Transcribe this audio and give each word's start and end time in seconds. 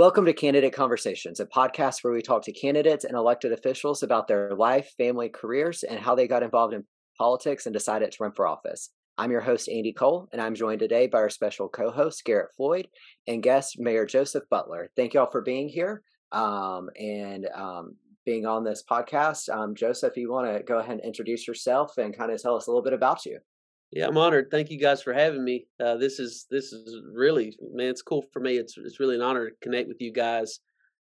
Welcome 0.00 0.24
to 0.24 0.32
Candidate 0.32 0.72
Conversations, 0.72 1.40
a 1.40 1.44
podcast 1.44 2.02
where 2.02 2.14
we 2.14 2.22
talk 2.22 2.42
to 2.44 2.52
candidates 2.52 3.04
and 3.04 3.14
elected 3.14 3.52
officials 3.52 4.02
about 4.02 4.28
their 4.28 4.54
life, 4.54 4.94
family, 4.96 5.28
careers, 5.28 5.82
and 5.82 6.00
how 6.00 6.14
they 6.14 6.26
got 6.26 6.42
involved 6.42 6.72
in 6.72 6.86
politics 7.18 7.66
and 7.66 7.74
decided 7.74 8.10
to 8.10 8.16
run 8.18 8.32
for 8.32 8.46
office. 8.46 8.88
I'm 9.18 9.30
your 9.30 9.42
host, 9.42 9.68
Andy 9.68 9.92
Cole, 9.92 10.26
and 10.32 10.40
I'm 10.40 10.54
joined 10.54 10.78
today 10.78 11.06
by 11.06 11.18
our 11.18 11.28
special 11.28 11.68
co 11.68 11.90
host, 11.90 12.24
Garrett 12.24 12.48
Floyd, 12.56 12.88
and 13.28 13.42
guest, 13.42 13.78
Mayor 13.78 14.06
Joseph 14.06 14.44
Butler. 14.48 14.90
Thank 14.96 15.12
you 15.12 15.20
all 15.20 15.30
for 15.30 15.42
being 15.42 15.68
here 15.68 16.00
um, 16.32 16.88
and 16.98 17.46
um, 17.54 17.96
being 18.24 18.46
on 18.46 18.64
this 18.64 18.82
podcast. 18.90 19.54
Um, 19.54 19.74
Joseph, 19.74 20.16
you 20.16 20.32
want 20.32 20.50
to 20.50 20.62
go 20.62 20.78
ahead 20.78 20.92
and 20.92 21.04
introduce 21.04 21.46
yourself 21.46 21.98
and 21.98 22.16
kind 22.16 22.32
of 22.32 22.40
tell 22.40 22.56
us 22.56 22.68
a 22.68 22.70
little 22.70 22.82
bit 22.82 22.94
about 22.94 23.26
you? 23.26 23.38
Yeah, 23.92 24.06
I'm 24.06 24.18
honored. 24.18 24.50
Thank 24.50 24.70
you 24.70 24.78
guys 24.78 25.02
for 25.02 25.12
having 25.12 25.44
me. 25.44 25.66
Uh, 25.82 25.96
this 25.96 26.20
is 26.20 26.46
this 26.50 26.72
is 26.72 26.96
really 27.12 27.56
man, 27.72 27.88
it's 27.88 28.02
cool 28.02 28.24
for 28.32 28.38
me. 28.38 28.56
It's 28.56 28.76
it's 28.78 29.00
really 29.00 29.16
an 29.16 29.22
honor 29.22 29.50
to 29.50 29.56
connect 29.62 29.88
with 29.88 30.00
you 30.00 30.12
guys. 30.12 30.60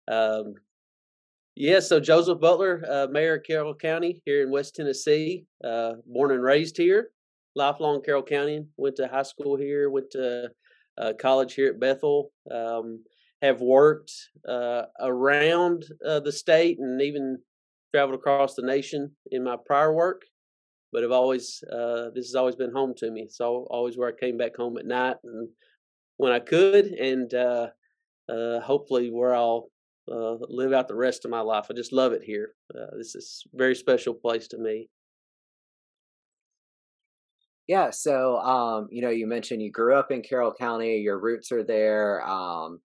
Um, 0.10 0.54
yeah, 1.56 1.82
so 1.82 2.00
Joseph 2.00 2.40
Butler, 2.40 2.86
uh, 2.90 3.08
Mayor 3.12 3.36
of 3.36 3.44
Carroll 3.44 3.76
County 3.76 4.22
here 4.26 4.44
in 4.44 4.52
West 4.52 4.76
Tennessee, 4.76 5.46
uh, 5.62 5.94
born 6.06 6.32
and 6.32 6.42
raised 6.42 6.78
here, 6.78 7.12
lifelong 7.54 8.02
Carroll 8.02 8.24
County. 8.24 8.66
Went 8.78 8.96
to 8.96 9.10
high 9.10 9.24
school 9.24 9.58
here, 9.58 9.90
went 9.90 10.12
to 10.12 10.50
uh, 10.98 11.14
college 11.20 11.56
here 11.56 11.72
at 11.72 11.80
Bethel. 11.80 12.32
Um, 12.50 13.04
have 13.42 13.62
worked 13.62 14.12
uh, 14.48 14.84
around 15.00 15.86
uh, 16.06 16.20
the 16.20 16.32
state 16.32 16.78
and 16.80 17.02
even 17.02 17.38
traveled 17.94 18.20
across 18.20 18.56
the 18.56 18.62
nation 18.62 19.12
in 19.32 19.44
my 19.44 19.56
prior 19.66 19.94
work 19.94 20.24
but 20.92 21.04
have 21.04 21.12
always 21.12 21.64
uh, 21.72 22.10
this 22.14 22.28
has 22.28 22.36
always 22.36 22.56
been 22.56 22.72
home 22.72 22.94
to 22.98 23.12
me. 23.12 23.28
So 23.30 23.68
always 23.70 23.98
where 23.98 24.10
I 24.10 24.20
came 24.20 24.38
back 24.38 24.56
home 24.56 24.78
at 24.78 24.86
night 24.86 25.18
and 25.24 25.50
when 26.18 26.32
I 26.32 26.40
could, 26.40 26.86
and 26.86 27.34
uh, 27.34 27.68
uh, 28.28 28.60
hopefully 28.62 29.10
where 29.10 29.36
I'll 29.36 29.70
uh, 30.12 30.36
live 30.50 30.74
out 30.74 30.88
the 30.88 30.96
rest 30.96 31.26
of 31.26 31.32
my 31.32 31.42
life. 31.42 31.68
I 31.70 31.74
just 31.74 31.94
love 31.94 32.14
it 32.14 32.24
here. 32.24 32.56
Uh, 32.76 32.98
this 32.98 33.16
is 33.16 33.44
a 33.54 33.58
very 33.58 33.76
special 33.76 34.14
place 34.14 34.48
to 34.50 34.58
me. 34.58 34.90
Yeah, 37.68 37.92
so 37.92 38.38
um, 38.40 38.88
you 38.92 39.02
know, 39.02 39.12
you 39.12 39.28
mentioned 39.28 39.62
you 39.62 39.72
grew 39.72 39.96
up 39.96 40.12
in 40.12 40.24
Carroll 40.24 40.54
County. 40.54 40.98
Your 40.98 41.20
roots 41.20 41.52
are 41.52 41.64
there. 41.64 42.28
Um, 42.28 42.80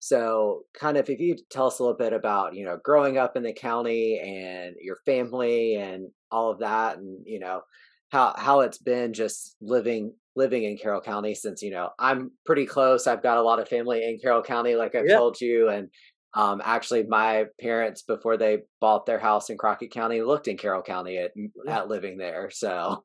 so, 0.00 0.62
kind 0.72 0.96
of, 0.96 1.10
if 1.10 1.20
you 1.20 1.36
tell 1.50 1.66
us 1.66 1.78
a 1.78 1.82
little 1.82 1.96
bit 1.96 2.14
about, 2.14 2.54
you 2.54 2.64
know, 2.64 2.78
growing 2.82 3.18
up 3.18 3.36
in 3.36 3.42
the 3.42 3.52
county 3.52 4.18
and 4.18 4.74
your 4.80 4.96
family 5.04 5.76
and 5.76 6.08
all 6.30 6.50
of 6.50 6.60
that, 6.60 6.98
and 6.98 7.18
you 7.24 7.40
know, 7.40 7.62
how 8.10 8.34
how 8.36 8.60
it's 8.60 8.78
been 8.78 9.12
just 9.12 9.56
living 9.60 10.14
living 10.36 10.64
in 10.64 10.78
Carroll 10.78 11.00
County 11.00 11.34
since 11.34 11.62
you 11.62 11.70
know 11.70 11.90
I'm 11.98 12.30
pretty 12.46 12.66
close. 12.66 13.06
I've 13.06 13.22
got 13.22 13.38
a 13.38 13.42
lot 13.42 13.60
of 13.60 13.68
family 13.68 14.04
in 14.04 14.18
Carroll 14.22 14.42
County, 14.42 14.74
like 14.74 14.94
I've 14.94 15.08
told 15.08 15.40
you, 15.40 15.68
and 15.68 15.88
um, 16.34 16.62
actually, 16.64 17.02
my 17.04 17.46
parents 17.60 18.02
before 18.02 18.36
they 18.36 18.58
bought 18.80 19.06
their 19.06 19.18
house 19.18 19.50
in 19.50 19.58
Crockett 19.58 19.90
County 19.90 20.22
looked 20.22 20.46
in 20.46 20.56
Carroll 20.56 20.82
County 20.82 21.18
at 21.18 21.32
at 21.66 21.88
living 21.88 22.18
there. 22.18 22.50
So 22.50 23.04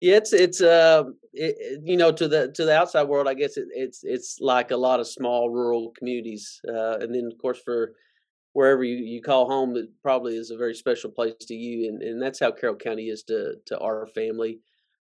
yeah, 0.00 0.16
it's 0.16 0.32
it's 0.32 0.62
uh 0.62 1.04
it, 1.32 1.80
you 1.84 1.96
know 1.96 2.12
to 2.12 2.28
the 2.28 2.52
to 2.54 2.64
the 2.64 2.76
outside 2.76 3.08
world, 3.08 3.26
I 3.26 3.34
guess 3.34 3.56
it, 3.56 3.66
it's 3.72 4.00
it's 4.04 4.38
like 4.40 4.70
a 4.70 4.76
lot 4.76 5.00
of 5.00 5.08
small 5.08 5.50
rural 5.50 5.92
communities, 5.98 6.60
uh, 6.68 6.98
and 6.98 7.14
then 7.14 7.28
of 7.32 7.38
course 7.38 7.60
for 7.64 7.94
wherever 8.52 8.82
you, 8.82 8.96
you 8.96 9.22
call 9.22 9.48
home, 9.48 9.76
it 9.76 9.88
probably 10.02 10.36
is 10.36 10.50
a 10.50 10.56
very 10.56 10.74
special 10.74 11.10
place 11.10 11.34
to 11.40 11.54
you, 11.54 11.88
and, 11.88 12.02
and 12.02 12.22
that's 12.22 12.40
how 12.40 12.50
Carroll 12.50 12.76
County 12.76 13.08
is 13.08 13.22
to 13.24 13.54
to 13.66 13.78
our 13.78 14.06
family. 14.08 14.60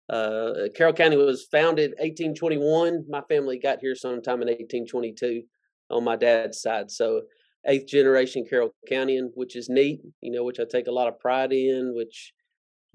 Uh, 0.09 0.69
Carroll 0.75 0.93
County 0.93 1.17
was 1.17 1.47
founded 1.51 1.91
1821. 1.99 3.05
My 3.09 3.21
family 3.27 3.59
got 3.59 3.79
here 3.81 3.95
sometime 3.95 4.41
in 4.41 4.47
1822 4.47 5.43
on 5.89 6.03
my 6.03 6.15
dad's 6.15 6.61
side, 6.61 6.91
so 6.91 7.21
eighth 7.65 7.87
generation 7.87 8.45
Carroll 8.49 8.73
County, 8.87 9.19
which 9.35 9.55
is 9.55 9.69
neat, 9.69 10.01
you 10.21 10.31
know, 10.31 10.43
which 10.43 10.59
I 10.59 10.63
take 10.69 10.87
a 10.87 10.91
lot 10.91 11.07
of 11.07 11.19
pride 11.19 11.51
in, 11.51 11.93
which 11.95 12.33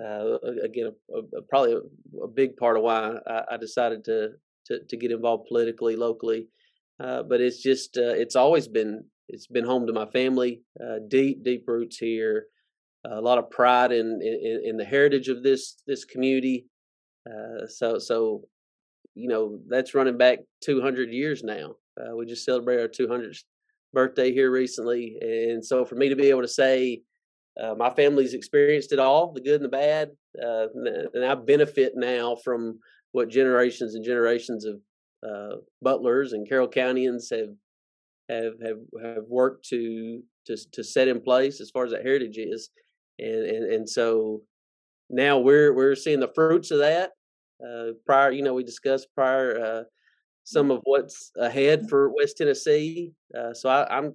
uh, 0.03 0.39
again, 0.65 0.91
a, 1.15 1.19
a, 1.39 1.43
probably 1.43 1.75
a, 1.75 2.25
a, 2.25 2.29
big 2.29 2.57
part 2.57 2.77
of 2.77 2.83
why 2.83 3.19
I, 3.27 3.43
I 3.53 3.57
decided 3.57 4.05
to, 4.07 4.31
to, 4.67 4.81
to 4.89 4.97
get 4.97 5.11
involved 5.13 5.47
politically 5.49 5.97
locally. 5.97 6.49
Uh, 6.99 7.23
but 7.23 7.41
it's 7.41 7.63
just 7.63 7.97
uh, 7.99 8.15
it's 8.15 8.37
always 8.37 8.69
been 8.69 9.05
it's 9.33 9.47
been 9.47 9.65
home 9.65 9.87
to 9.87 9.93
my 9.93 10.07
family. 10.07 10.63
Uh, 10.81 10.99
deep 11.09 11.43
deep 11.43 11.65
roots 11.67 11.97
here. 11.97 12.47
a 13.05 13.21
lot 13.21 13.39
of 13.39 13.51
pride 13.51 13.91
in, 13.91 14.21
in, 14.23 14.63
in 14.65 14.77
the 14.77 14.85
heritage 14.85 15.29
of 15.29 15.43
this 15.43 15.83
this 15.87 16.05
community. 16.05 16.67
Uh, 17.29 17.67
so 17.67 17.99
so 17.99 18.43
you 19.15 19.29
know 19.29 19.59
that's 19.69 19.95
running 19.95 20.19
back 20.19 20.39
200 20.63 21.11
years 21.11 21.43
now. 21.43 21.75
Uh, 22.01 22.15
we 22.17 22.27
just 22.27 22.45
celebrated 22.45 22.83
our 22.83 22.89
200th 22.89 23.43
birthday 23.93 24.33
here 24.33 24.51
recently, 24.51 25.17
and 25.21 25.65
so 25.65 25.85
for 25.85 25.97
me 25.97 26.09
to 26.09 26.17
be 26.17 26.31
able 26.31 26.43
to 26.43 26.49
say 26.49 27.03
uh, 27.63 27.75
my 27.75 27.91
family's 27.91 28.35
experienced 28.35 28.93
it 28.93 28.99
all, 28.99 29.33
the 29.33 29.41
good 29.41 29.57
and 29.57 29.65
the 29.65 29.69
bad, 29.69 30.11
uh, 30.43 30.67
and 31.15 31.25
I 31.25 31.35
benefit 31.35 31.93
now 31.97 32.37
from 32.37 32.79
what 33.13 33.29
generations 33.29 33.95
and 33.95 34.05
generations 34.05 34.65
of 34.65 34.81
uh, 35.29 35.57
butlers 35.83 36.33
and 36.33 36.49
Carroll 36.49 36.69
Countyans 36.69 37.31
have 37.31 37.51
have 38.29 38.55
have 38.65 38.79
have 39.03 39.25
worked 39.29 39.67
to 39.69 40.23
to 40.47 40.57
to 40.73 40.85
set 40.85 41.09
in 41.09 41.21
place 41.21 41.61
as 41.61 41.71
far 41.71 41.85
as 41.85 41.93
that 41.93 42.03
heritage 42.03 42.39
is, 42.39 42.71
and 43.19 43.45
and, 43.45 43.73
and 43.73 43.89
so 43.89 44.43
now 45.11 45.39
we're 45.39 45.73
we're 45.73 45.95
seeing 45.95 46.21
the 46.21 46.33
fruits 46.35 46.71
of 46.71 46.79
that. 46.79 47.11
Uh, 47.65 47.93
prior, 48.07 48.33
you 48.33 48.43
know, 48.43 48.55
we 48.55 48.65
discussed 48.65 49.09
prior 49.15 49.65
uh, 49.65 49.83
some 50.45 50.71
of 50.71 50.81
what's 50.85 51.31
ahead 51.39 51.89
for 51.89 52.13
West 52.13 52.37
Tennessee. 52.39 53.13
Uh, 53.37 53.55
so 53.55 53.69
I, 53.69 53.97
I'm, 53.97 54.07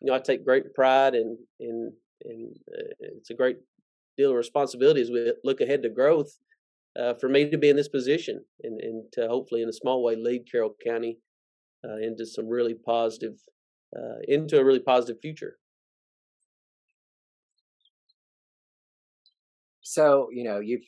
you 0.00 0.06
know, 0.06 0.14
I 0.14 0.18
take 0.18 0.44
great 0.44 0.72
pride 0.74 1.14
in 1.14 1.36
and 1.60 1.92
uh, 2.24 2.94
it's 3.00 3.30
a 3.30 3.34
great 3.34 3.58
deal 4.16 4.30
of 4.30 4.36
responsibility 4.36 5.00
as 5.00 5.10
we 5.10 5.32
look 5.44 5.60
ahead 5.60 5.82
to 5.82 5.88
growth 5.88 6.32
uh, 6.98 7.14
for 7.14 7.28
me 7.28 7.50
to 7.50 7.58
be 7.58 7.68
in 7.68 7.76
this 7.76 7.88
position 7.88 8.42
and, 8.62 8.80
and 8.80 9.04
to 9.12 9.28
hopefully 9.28 9.62
in 9.62 9.68
a 9.68 9.72
small 9.72 10.02
way 10.02 10.16
lead 10.16 10.50
Carroll 10.50 10.74
County 10.84 11.18
uh, 11.84 11.96
into 11.98 12.26
some 12.26 12.48
really 12.48 12.74
positive 12.74 13.34
uh, 13.96 14.18
into 14.28 14.58
a 14.58 14.64
really 14.64 14.80
positive 14.80 15.20
future. 15.20 15.56
So 19.82 20.28
you 20.32 20.44
know 20.44 20.60
you've 20.60 20.82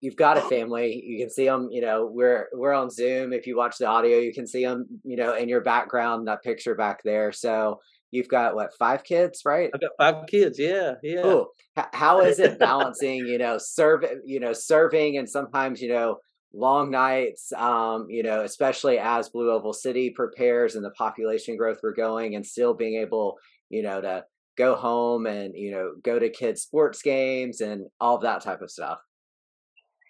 you've 0.00 0.16
got 0.16 0.38
a 0.38 0.40
family. 0.48 1.02
You 1.04 1.18
can 1.18 1.30
see 1.30 1.46
them. 1.46 1.68
You 1.70 1.80
know 1.80 2.10
we're 2.12 2.48
we're 2.52 2.74
on 2.74 2.90
Zoom. 2.90 3.32
If 3.32 3.46
you 3.46 3.56
watch 3.56 3.78
the 3.78 3.86
audio, 3.86 4.18
you 4.18 4.32
can 4.32 4.46
see 4.46 4.64
them. 4.64 4.86
You 5.04 5.16
know 5.16 5.34
in 5.34 5.48
your 5.48 5.62
background 5.62 6.28
that 6.28 6.42
picture 6.42 6.74
back 6.74 7.02
there. 7.04 7.32
So 7.32 7.80
You've 8.12 8.28
got 8.28 8.56
what 8.56 8.74
five 8.76 9.04
kids, 9.04 9.42
right? 9.44 9.70
I've 9.72 9.80
got 9.80 9.90
five 9.98 10.26
kids. 10.26 10.58
Yeah, 10.58 10.94
yeah. 11.02 11.24
Ooh, 11.24 11.46
how 11.92 12.20
is 12.22 12.40
it 12.40 12.58
balancing? 12.58 13.18
you 13.18 13.38
know, 13.38 13.56
serve 13.58 14.04
you 14.24 14.40
know 14.40 14.52
serving 14.52 15.16
and 15.16 15.28
sometimes 15.28 15.80
you 15.80 15.90
know 15.90 16.16
long 16.52 16.90
nights. 16.90 17.52
Um, 17.52 18.08
you 18.08 18.22
know, 18.22 18.42
especially 18.42 18.98
as 18.98 19.28
Blue 19.28 19.50
Oval 19.50 19.72
City 19.72 20.10
prepares 20.10 20.74
and 20.74 20.84
the 20.84 20.90
population 20.90 21.56
growth 21.56 21.80
we're 21.82 21.94
going, 21.94 22.34
and 22.34 22.46
still 22.46 22.74
being 22.74 23.00
able 23.00 23.38
you 23.68 23.82
know 23.82 24.00
to 24.00 24.24
go 24.56 24.74
home 24.74 25.26
and 25.26 25.54
you 25.54 25.70
know 25.70 25.92
go 26.02 26.18
to 26.18 26.28
kids 26.28 26.62
sports 26.62 27.02
games 27.02 27.60
and 27.60 27.86
all 28.00 28.16
of 28.16 28.22
that 28.22 28.42
type 28.42 28.62
of 28.62 28.70
stuff. 28.70 28.98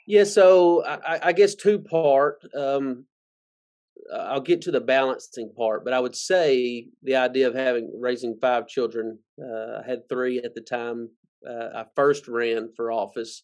Yeah, 0.07 0.25
so 0.25 0.85
I, 0.85 1.21
I 1.25 1.33
guess 1.33 1.55
two 1.55 1.79
part. 1.79 2.43
Um, 2.57 3.05
I'll 4.13 4.41
get 4.41 4.63
to 4.63 4.71
the 4.71 4.81
balancing 4.81 5.53
part, 5.57 5.85
but 5.85 5.93
I 5.93 6.01
would 6.01 6.17
say 6.17 6.89
the 7.03 7.17
idea 7.17 7.47
of 7.47 7.55
having 7.55 7.93
raising 8.01 8.37
five 8.41 8.67
children. 8.67 9.19
Uh, 9.41 9.81
I 9.81 9.83
had 9.87 10.09
three 10.09 10.39
at 10.39 10.55
the 10.55 10.63
time 10.63 11.11
uh, 11.49 11.69
I 11.75 11.85
first 11.95 12.29
ran 12.29 12.71
for 12.75 12.91
office. 12.91 13.43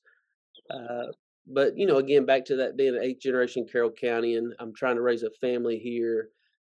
Uh, 0.70 1.06
but 1.46 1.76
you 1.76 1.86
know, 1.86 1.96
again, 1.96 2.26
back 2.26 2.44
to 2.46 2.56
that 2.56 2.76
being 2.76 2.96
an 2.96 3.02
eighth 3.02 3.20
generation 3.20 3.66
Carroll 3.70 3.90
County, 3.90 4.36
and 4.36 4.54
I'm 4.58 4.74
trying 4.74 4.96
to 4.96 5.02
raise 5.02 5.22
a 5.22 5.30
family 5.40 5.78
here. 5.78 6.30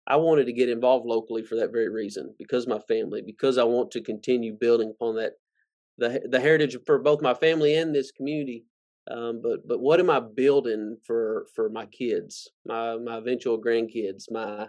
I 0.09 0.16
wanted 0.16 0.47
to 0.47 0.53
get 0.53 0.69
involved 0.69 1.06
locally 1.06 1.43
for 1.43 1.56
that 1.56 1.72
very 1.72 1.88
reason, 1.88 2.34
because 2.39 2.66
my 2.66 2.78
family, 2.80 3.22
because 3.24 3.59
I 3.59 3.65
want 3.65 3.91
to 3.92 4.01
continue 4.01 4.57
building 4.59 4.91
upon 4.91 5.16
that 5.16 5.33
the 5.98 6.21
the 6.28 6.41
heritage 6.41 6.77
for 6.86 6.98
both 6.98 7.22
my 7.22 7.34
family 7.34 7.77
and 7.77 7.95
this 7.95 8.13
community. 8.13 8.65
Um, 9.10 9.41
but 9.42 9.66
but 9.66 9.80
what 9.80 10.01
am 10.01 10.10
I 10.10 10.21
building 10.21 10.97
for 11.04 11.47
for 11.54 11.69
my 11.69 11.86
kids, 11.86 12.51
my 12.65 12.97
my 12.97 13.19
eventual 13.19 13.60
grandkids, 13.60 14.24
my 14.30 14.69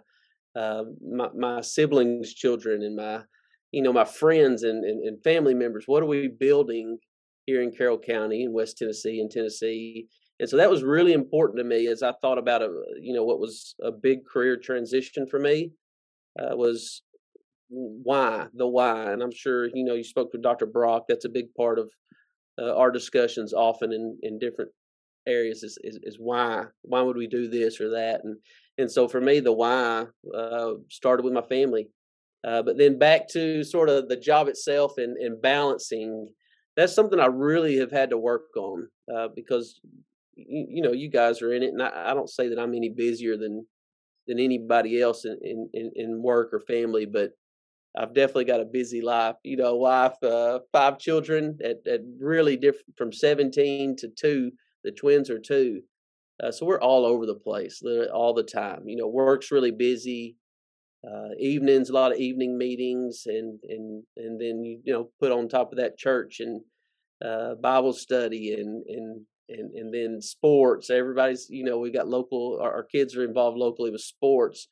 uh, 0.56 0.84
my, 1.04 1.30
my 1.36 1.62
siblings' 1.62 2.34
children, 2.34 2.84
and 2.84 2.96
my 2.96 3.22
you 3.72 3.82
know 3.82 3.94
my 3.94 4.06
friends 4.06 4.64
and, 4.64 4.86
and, 4.86 5.04
and 5.04 5.24
family 5.24 5.54
members? 5.54 5.86
What 5.88 6.04
are 6.04 6.08
we 6.08 6.28
building 6.28 7.00
here 7.48 7.64
in 7.64 7.72
Carroll 7.72 7.98
County 7.98 8.44
in 8.44 8.54
West 8.54 8.78
Tennessee 8.78 9.20
and 9.20 9.32
Tennessee? 9.32 10.08
And 10.40 10.48
so 10.48 10.58
that 10.58 10.70
was 10.70 10.84
really 10.84 11.14
important 11.14 11.58
to 11.58 11.64
me 11.64 11.88
as 11.88 12.04
I 12.04 12.14
thought 12.22 12.38
about 12.38 12.62
a 12.62 12.70
you 13.02 13.14
know 13.16 13.24
what 13.24 13.40
was 13.40 13.74
a 13.82 13.92
big 13.92 14.20
career 14.32 14.56
transition 14.56 15.26
for 15.26 15.40
me 15.40 15.72
uh, 16.40 16.56
was 16.56 17.02
why 17.70 18.48
the 18.54 18.66
why 18.66 19.12
and 19.12 19.22
i'm 19.22 19.34
sure 19.34 19.68
you 19.74 19.84
know 19.84 19.94
you 19.94 20.04
spoke 20.04 20.32
to 20.32 20.38
dr 20.38 20.66
brock 20.68 21.04
that's 21.10 21.26
a 21.26 21.30
big 21.30 21.54
part 21.56 21.78
of 21.78 21.90
uh, 22.62 22.74
our 22.78 22.92
discussions 22.92 23.54
often 23.54 23.92
in, 23.92 24.18
in 24.22 24.40
different 24.40 24.72
areas 25.28 25.64
is, 25.64 25.78
is, 25.84 26.00
is, 26.04 26.16
why 26.18 26.64
why 26.84 27.02
would 27.02 27.18
we 27.18 27.28
do 27.28 27.50
this 27.50 27.82
or 27.82 27.90
that 27.90 28.22
and 28.24 28.38
and 28.78 28.90
so 28.90 29.06
for 29.06 29.20
me 29.20 29.42
the 29.42 29.52
why 29.52 30.06
uh, 30.34 30.72
started 30.90 31.26
with 31.26 31.34
my 31.34 31.42
family 31.42 31.90
Uh, 32.48 32.62
but 32.62 32.78
then 32.78 32.98
back 32.98 33.28
to 33.28 33.64
sort 33.64 33.90
of 33.90 34.08
the 34.08 34.16
job 34.16 34.48
itself 34.48 34.94
and, 34.98 35.18
and 35.18 35.42
balancing. 35.42 36.28
That's 36.78 36.94
something 36.94 37.20
I 37.20 37.26
really 37.26 37.78
have 37.78 37.92
had 37.92 38.12
to 38.12 38.18
work 38.18 38.56
on 38.56 38.88
uh, 39.14 39.28
because 39.36 39.82
you, 40.36 40.68
you, 40.70 40.82
know 40.82 40.94
you 40.94 41.10
guys 41.10 41.42
are 41.42 41.52
in 41.52 41.64
it, 41.64 41.74
and 41.74 41.82
I, 41.82 42.12
I, 42.12 42.14
don't 42.14 42.30
say 42.30 42.48
that 42.48 42.60
I'm 42.60 42.76
any 42.76 42.90
busier 42.90 43.36
than 43.36 43.66
than 44.28 44.40
anybody 44.40 45.02
else 45.02 45.26
in, 45.26 45.70
in, 45.74 45.92
in 45.96 46.22
work 46.22 46.54
or 46.54 46.60
family, 46.60 47.06
but 47.06 47.32
I've 47.98 48.14
definitely 48.14 48.46
got 48.46 48.62
a 48.62 48.66
busy 48.66 49.02
life. 49.02 49.36
You 49.44 49.58
know, 49.58 49.76
wife, 49.76 50.22
uh, 50.22 50.60
five 50.72 51.00
children 51.00 51.58
at, 51.64 51.78
at 51.92 52.02
really 52.20 52.58
different 52.58 52.96
from 52.98 53.12
17 53.12 53.96
to 53.98 54.10
two. 54.10 54.52
The 54.84 54.92
twins 54.92 55.30
are 55.30 55.40
two. 55.40 55.82
Uh, 56.44 56.52
so 56.52 56.66
we're 56.66 56.82
all 56.82 57.06
over 57.06 57.26
the 57.26 57.36
place 57.36 57.82
all 58.14 58.34
the 58.34 58.44
time. 58.44 58.88
You 58.88 58.98
know, 58.98 59.08
work's 59.08 59.52
really 59.52 59.72
busy. 59.72 60.36
Uh, 61.06 61.30
evenings, 61.40 61.90
a 61.90 61.94
lot 61.94 62.12
of 62.12 62.18
evening 62.18 62.58
meetings, 62.58 63.24
and 63.26 63.60
and 63.70 64.04
and 64.18 64.42
then 64.42 64.64
you, 64.64 64.82
know 64.86 65.10
put 65.20 65.32
on 65.32 65.48
top 65.48 65.72
of 65.72 65.78
that 65.78 65.98
church 65.98 66.40
and 66.40 66.62
uh, 67.24 67.56
Bible 67.56 67.94
study 67.94 68.54
and 68.54 68.84
and 68.88 69.26
and 69.50 69.74
and 69.76 69.94
then 69.94 70.22
sports. 70.22 70.90
Everybody's 70.90 71.48
you 71.50 71.64
know 71.64 71.78
we 71.78 71.92
got 71.92 72.08
local. 72.08 72.60
Our, 72.62 72.72
our 72.74 72.84
kids 72.84 73.16
are 73.16 73.24
involved 73.24 73.58
locally 73.58 73.92
with 73.92 74.02
sports. 74.02 74.70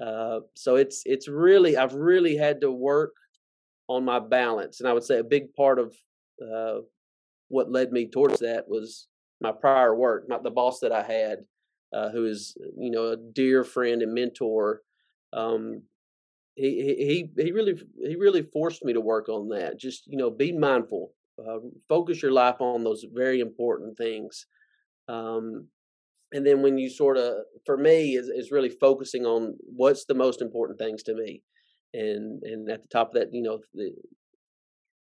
Uh, 0.00 0.40
so 0.54 0.76
it's 0.76 1.02
it's 1.04 1.28
really 1.28 1.76
I've 1.76 1.94
really 1.94 2.36
had 2.36 2.60
to 2.60 2.70
work 2.70 3.14
on 3.88 4.04
my 4.04 4.18
balance, 4.18 4.80
and 4.80 4.88
I 4.88 4.92
would 4.92 5.04
say 5.04 5.18
a 5.18 5.24
big 5.24 5.54
part 5.54 5.78
of 5.78 5.94
uh, 6.42 6.80
what 7.48 7.70
led 7.70 7.92
me 7.92 8.08
towards 8.08 8.40
that 8.40 8.68
was 8.68 9.08
my 9.40 9.52
prior 9.52 9.94
work, 9.94 10.28
not 10.28 10.42
the 10.42 10.50
boss 10.50 10.80
that 10.80 10.92
I 10.92 11.02
had, 11.02 11.38
uh, 11.94 12.10
who 12.10 12.26
is 12.26 12.56
you 12.78 12.90
know 12.90 13.12
a 13.12 13.16
dear 13.16 13.64
friend 13.64 14.02
and 14.02 14.14
mentor. 14.14 14.82
Um, 15.32 15.82
he 16.54 17.30
he 17.36 17.42
he 17.42 17.52
really 17.52 17.74
he 18.02 18.16
really 18.16 18.42
forced 18.42 18.84
me 18.84 18.92
to 18.94 19.00
work 19.00 19.28
on 19.28 19.48
that. 19.50 19.78
Just 19.78 20.06
you 20.06 20.16
know, 20.16 20.30
be 20.30 20.52
mindful, 20.52 21.12
uh, 21.38 21.58
focus 21.88 22.22
your 22.22 22.32
life 22.32 22.60
on 22.60 22.82
those 22.82 23.04
very 23.12 23.40
important 23.40 23.96
things. 23.98 24.46
Um, 25.08 25.68
and 26.32 26.44
then 26.44 26.60
when 26.62 26.76
you 26.76 26.90
sort 26.90 27.16
of, 27.16 27.34
for 27.64 27.76
me, 27.76 28.16
is 28.16 28.28
is 28.28 28.50
really 28.50 28.70
focusing 28.70 29.24
on 29.26 29.56
what's 29.60 30.06
the 30.06 30.14
most 30.14 30.40
important 30.40 30.78
things 30.78 31.02
to 31.04 31.14
me, 31.14 31.42
and 31.92 32.42
and 32.42 32.70
at 32.70 32.82
the 32.82 32.88
top 32.88 33.08
of 33.08 33.14
that, 33.14 33.34
you 33.34 33.42
know, 33.42 33.60
the, 33.74 33.92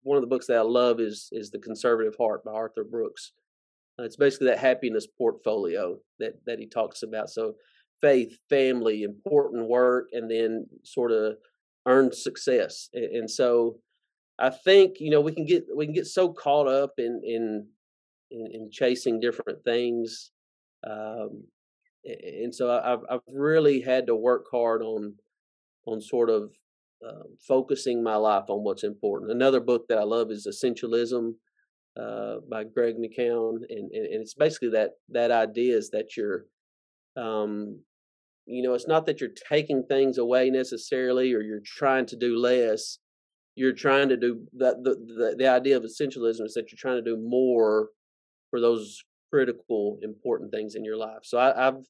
one 0.04 0.18
of 0.18 0.21
the 0.21 0.27
books 0.27 0.48
that 0.48 0.57
I 0.57 0.62
love 0.62 1.00
is 1.00 1.30
is 1.31 1.51
The 1.51 1.60
Conservative 1.60 2.15
Heart 2.18 2.45
by 2.45 2.51
Arthur 2.51 2.83
Brooks. 2.83 3.33
Uh, 4.00 4.04
it's 4.04 4.15
basically 4.15 4.48
that 4.48 4.60
happiness 4.60 5.07
portfolio 5.18 5.98
that 6.19 6.33
that 6.45 6.60
he 6.60 6.68
talks 6.68 7.04
about. 7.04 7.30
So 7.30 7.56
faith, 8.04 8.38
family, 8.50 9.04
important 9.04 9.70
work, 9.70 10.10
and 10.12 10.30
then 10.30 10.68
sort 10.84 11.12
of 11.12 11.36
earned 11.88 12.14
success. 12.14 12.90
And, 12.94 13.30
so 13.30 13.78
I 14.38 14.50
think 14.50 14.96
you 15.00 15.10
know 15.10 15.22
we 15.22 15.34
can 15.34 15.46
get 15.46 15.64
we 15.76 15.86
can 15.86 15.94
get 15.94 16.08
so 16.08 16.34
caught 16.34 16.68
up 16.68 16.92
in 16.98 17.22
in 17.24 17.68
in, 18.32 18.48
in 18.54 18.70
chasing 18.72 19.20
different 19.20 19.64
things, 19.64 20.32
um, 20.86 21.46
and 22.04 22.54
so 22.54 22.70
I've 22.72 23.04
I've 23.10 23.34
really 23.34 23.82
had 23.82 24.08
to 24.08 24.16
work 24.16 24.46
hard 24.52 24.82
on 24.84 25.16
on 25.86 26.02
sort 26.02 26.30
of 26.30 26.52
uh, 27.06 27.24
focusing 27.48 28.04
my 28.04 28.16
life 28.16 28.46
on 28.50 28.64
what's 28.64 28.84
important. 28.84 29.32
Another 29.32 29.60
book 29.60 29.86
that 29.90 29.98
I 29.98 30.04
love 30.04 30.32
is 30.32 30.48
Essentialism 30.48 31.34
uh, 32.00 32.36
by 32.50 32.64
Greg 32.64 32.96
McKeown, 32.96 33.58
and, 33.70 33.92
and, 33.92 34.06
and 34.06 34.22
it's 34.22 34.34
basically 34.34 34.70
that 34.70 34.92
that 35.10 35.32
idea 35.32 35.78
is 35.78 35.90
that 35.92 36.16
you're, 36.18 36.46
um, 37.18 37.80
you 38.45 38.62
know, 38.62 38.74
it's 38.74 38.88
not 38.88 39.06
that 39.06 39.22
you're 39.22 39.30
taking 39.50 39.84
things 39.84 40.18
away 40.18 40.50
necessarily, 40.50 41.34
or 41.34 41.42
you're 41.42 41.62
trying 41.66 42.06
to 42.07 42.18
do 42.18 42.38
less. 42.38 43.00
You're 43.56 43.74
trying 43.74 44.10
to 44.10 44.18
do 44.18 44.45
that. 44.57 44.84
The, 44.84 44.95
the 44.95 45.36
the 45.38 45.48
idea 45.48 45.78
of 45.78 45.84
essentialism 45.84 46.45
is 46.45 46.54
that 46.56 46.72
you're 46.72 46.78
trying 46.78 47.04
to 47.04 47.10
do 47.10 47.18
more 47.18 47.90
for 48.50 48.60
those 48.60 49.04
critical, 49.31 49.98
important 50.01 50.51
things 50.51 50.75
in 50.75 50.84
your 50.84 50.98
life. 50.98 51.24
So 51.24 51.38
I, 51.38 51.68
I've 51.68 51.86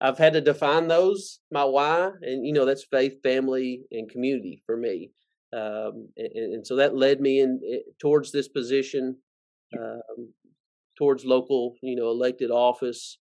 I've 0.00 0.18
had 0.18 0.32
to 0.34 0.40
define 0.40 0.88
those 0.88 1.40
my 1.50 1.64
why, 1.64 2.10
and 2.22 2.46
you 2.46 2.52
know 2.52 2.64
that's 2.64 2.86
faith, 2.90 3.22
family, 3.22 3.82
and 3.90 4.10
community 4.10 4.62
for 4.66 4.76
me. 4.76 5.10
Um, 5.52 6.08
and, 6.16 6.54
and, 6.54 6.66
so 6.66 6.76
that 6.76 6.94
led 6.94 7.20
me 7.20 7.40
in, 7.40 7.58
in 7.64 7.80
towards 8.00 8.30
this 8.30 8.46
position 8.46 9.16
um, 9.76 10.32
towards 10.96 11.24
local, 11.24 11.76
you 11.82 11.96
know, 11.96 12.10
elected 12.10 12.50
office 12.50 13.18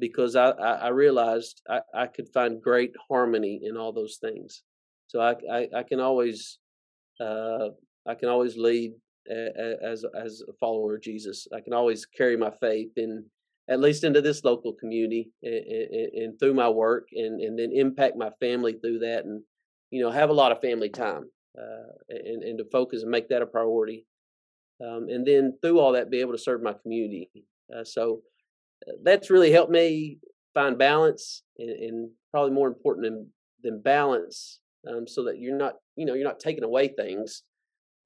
because 0.00 0.34
I, 0.34 0.50
I, 0.50 0.88
realized 0.88 1.62
I, 1.68 1.80
I, 1.94 2.06
could 2.06 2.28
find 2.32 2.62
great 2.62 2.92
harmony 3.08 3.60
in 3.62 3.76
all 3.76 3.92
those 3.92 4.18
things. 4.20 4.62
So 5.06 5.20
I, 5.20 5.34
I, 5.52 5.68
I 5.76 5.82
can 5.82 6.00
always 6.00 6.58
uh, 7.20 7.68
I 8.08 8.14
can 8.14 8.28
always 8.28 8.56
lead 8.56 8.92
as 9.28 10.04
as 10.18 10.42
a 10.48 10.52
follower 10.58 10.96
of 10.96 11.02
Jesus. 11.02 11.46
I 11.54 11.60
can 11.60 11.74
always 11.74 12.06
carry 12.06 12.36
my 12.36 12.50
faith 12.60 12.92
in 12.96 13.26
at 13.70 13.80
least 13.80 14.02
into 14.04 14.20
this 14.20 14.42
local 14.44 14.72
community 14.72 15.30
and, 15.42 15.54
and, 15.54 16.12
and 16.12 16.38
through 16.38 16.54
my 16.54 16.68
work 16.68 17.08
and, 17.12 17.40
and 17.40 17.58
then 17.58 17.70
impact 17.72 18.16
my 18.16 18.30
family 18.40 18.74
through 18.80 18.98
that 18.98 19.24
and 19.24 19.42
you 19.90 20.02
know 20.02 20.10
have 20.10 20.30
a 20.30 20.34
lot 20.34 20.52
of 20.52 20.60
family 20.60 20.88
time 20.88 21.30
uh, 21.58 21.92
and, 22.08 22.42
and 22.42 22.58
to 22.58 22.64
focus 22.72 23.02
and 23.02 23.10
make 23.10 23.28
that 23.28 23.42
a 23.42 23.46
priority 23.46 24.06
um, 24.84 25.06
and 25.08 25.26
then 25.26 25.56
through 25.62 25.78
all 25.78 25.92
that 25.92 26.10
be 26.10 26.20
able 26.20 26.32
to 26.32 26.38
serve 26.38 26.62
my 26.62 26.74
community 26.82 27.30
uh, 27.74 27.84
so 27.84 28.20
that's 29.02 29.30
really 29.30 29.52
helped 29.52 29.70
me 29.72 30.18
find 30.54 30.78
balance 30.78 31.42
and, 31.58 31.70
and 31.70 32.10
probably 32.30 32.52
more 32.52 32.68
important 32.68 33.04
than, 33.04 33.26
than 33.62 33.82
balance 33.82 34.60
um, 34.88 35.06
so 35.06 35.24
that 35.24 35.38
you're 35.38 35.56
not 35.56 35.74
you 35.96 36.06
know 36.06 36.14
you're 36.14 36.26
not 36.26 36.40
taking 36.40 36.64
away 36.64 36.88
things. 36.88 37.42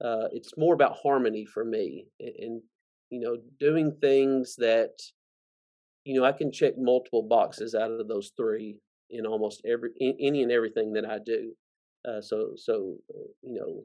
Uh, 0.03 0.27
it's 0.31 0.57
more 0.57 0.73
about 0.73 0.97
harmony 1.01 1.45
for 1.45 1.63
me 1.63 2.05
and, 2.19 2.35
and, 2.39 2.61
you 3.11 3.19
know 3.19 3.37
doing 3.59 3.95
things 4.01 4.55
that 4.57 4.89
you 6.05 6.19
know 6.19 6.25
i 6.25 6.31
can 6.31 6.51
check 6.51 6.73
multiple 6.75 7.21
boxes 7.21 7.75
out 7.75 7.91
of 7.91 8.07
those 8.07 8.31
three 8.35 8.77
in 9.11 9.27
almost 9.27 9.61
every 9.63 9.91
in, 9.99 10.17
any 10.19 10.41
and 10.41 10.51
everything 10.51 10.91
that 10.91 11.05
i 11.05 11.19
do. 11.23 11.53
Uh, 12.07 12.19
so 12.19 12.53
so 12.55 12.95
uh, 13.13 13.27
you 13.43 13.53
know 13.53 13.83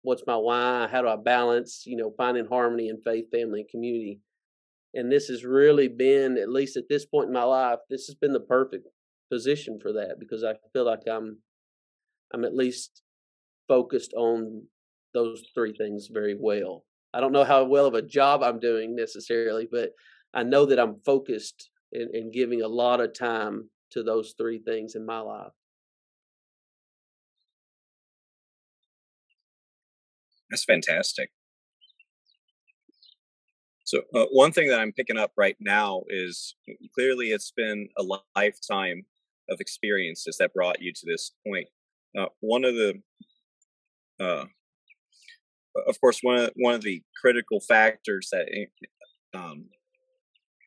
what's 0.00 0.24
my 0.26 0.36
why? 0.36 0.88
How 0.90 1.02
do 1.02 1.08
i 1.08 1.16
balance 1.16 1.82
you 1.86 1.96
know 1.96 2.12
finding 2.16 2.46
harmony 2.46 2.88
in 2.88 3.00
faith 3.02 3.26
family 3.30 3.60
and 3.60 3.68
community 3.68 4.20
and 4.94 5.10
this 5.10 5.28
has 5.28 5.44
really 5.44 5.88
been 5.88 6.36
at 6.38 6.48
least 6.48 6.76
at 6.76 6.88
this 6.88 7.04
point 7.04 7.28
in 7.28 7.32
my 7.32 7.44
life 7.44 7.78
this 7.90 8.06
has 8.06 8.14
been 8.14 8.32
the 8.32 8.40
perfect 8.40 8.86
position 9.30 9.78
for 9.80 9.92
that 9.92 10.16
because 10.18 10.44
i 10.44 10.54
feel 10.72 10.84
like 10.84 11.02
i'm 11.10 11.38
i'm 12.34 12.44
at 12.44 12.54
least 12.54 13.02
focused 13.68 14.12
on 14.14 14.62
those 15.14 15.42
three 15.54 15.72
things 15.72 16.08
very 16.12 16.36
well 16.38 16.84
i 17.14 17.20
don't 17.20 17.32
know 17.32 17.44
how 17.44 17.64
well 17.64 17.86
of 17.86 17.94
a 17.94 18.02
job 18.02 18.42
i'm 18.42 18.60
doing 18.60 18.94
necessarily 18.94 19.68
but 19.70 19.90
i 20.34 20.42
know 20.42 20.66
that 20.66 20.78
i'm 20.78 20.96
focused 21.04 21.70
and, 21.92 22.14
and 22.14 22.32
giving 22.32 22.62
a 22.62 22.68
lot 22.68 23.00
of 23.00 23.14
time 23.14 23.68
to 23.90 24.02
those 24.02 24.34
three 24.38 24.58
things 24.58 24.94
in 24.94 25.04
my 25.04 25.18
life 25.18 25.52
That's 30.52 30.66
fantastic. 30.66 31.30
So 33.92 34.00
uh, 34.14 34.24
one 34.32 34.52
thing 34.52 34.68
that 34.68 34.80
I'm 34.80 34.92
picking 34.92 35.18
up 35.18 35.32
right 35.36 35.56
now 35.60 36.04
is 36.08 36.54
clearly 36.94 37.26
it's 37.26 37.52
been 37.54 37.90
a 37.98 38.02
lifetime 38.34 39.04
of 39.50 39.60
experiences 39.60 40.38
that 40.38 40.54
brought 40.54 40.80
you 40.80 40.94
to 40.94 41.02
this 41.04 41.32
point. 41.46 41.68
Uh, 42.18 42.28
one 42.40 42.64
of 42.64 42.74
the, 42.74 43.02
uh, 44.18 44.46
of 45.86 46.00
course, 46.00 46.20
one 46.22 46.36
of 46.36 46.50
one 46.56 46.72
of 46.72 46.80
the 46.80 47.02
critical 47.20 47.60
factors 47.60 48.30
that 48.32 48.48
um, 49.34 49.66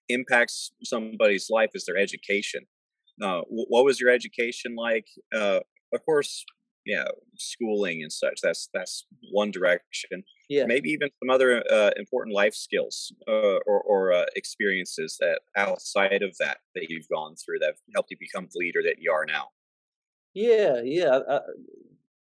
impacts 0.07 0.73
somebody's 0.83 1.49
life 1.49 1.71
is 1.73 1.85
their 1.85 1.97
education. 1.97 2.67
Uh, 3.19 3.41
what 3.49 3.85
was 3.85 3.99
your 3.99 4.11
education 4.11 4.75
like? 4.75 5.07
Uh, 5.35 5.61
of 5.91 6.05
course, 6.05 6.45
yeah 6.85 7.05
schooling 7.35 8.03
and 8.03 8.13
such 8.13 8.39
that's 8.43 8.69
that's 8.71 9.07
one 9.31 9.49
direction 9.49 10.23
yeah. 10.49 10.65
maybe 10.65 10.89
even 10.89 11.09
some 11.19 11.29
other 11.29 11.63
uh, 11.71 11.91
important 11.97 12.35
life 12.35 12.53
skills 12.53 13.11
uh, 13.27 13.57
or, 13.65 13.81
or 13.81 14.13
uh, 14.13 14.25
experiences 14.35 15.17
that 15.19 15.39
outside 15.55 16.21
of 16.21 16.35
that 16.39 16.57
that 16.75 16.89
you've 16.89 17.07
gone 17.09 17.35
through 17.35 17.59
that 17.59 17.75
helped 17.93 18.11
you 18.11 18.17
become 18.19 18.47
the 18.53 18.59
leader 18.59 18.81
that 18.83 18.97
you 18.99 19.11
are 19.11 19.25
now. 19.25 19.47
Yeah 20.33 20.81
yeah 20.83 21.19
I, 21.29 21.39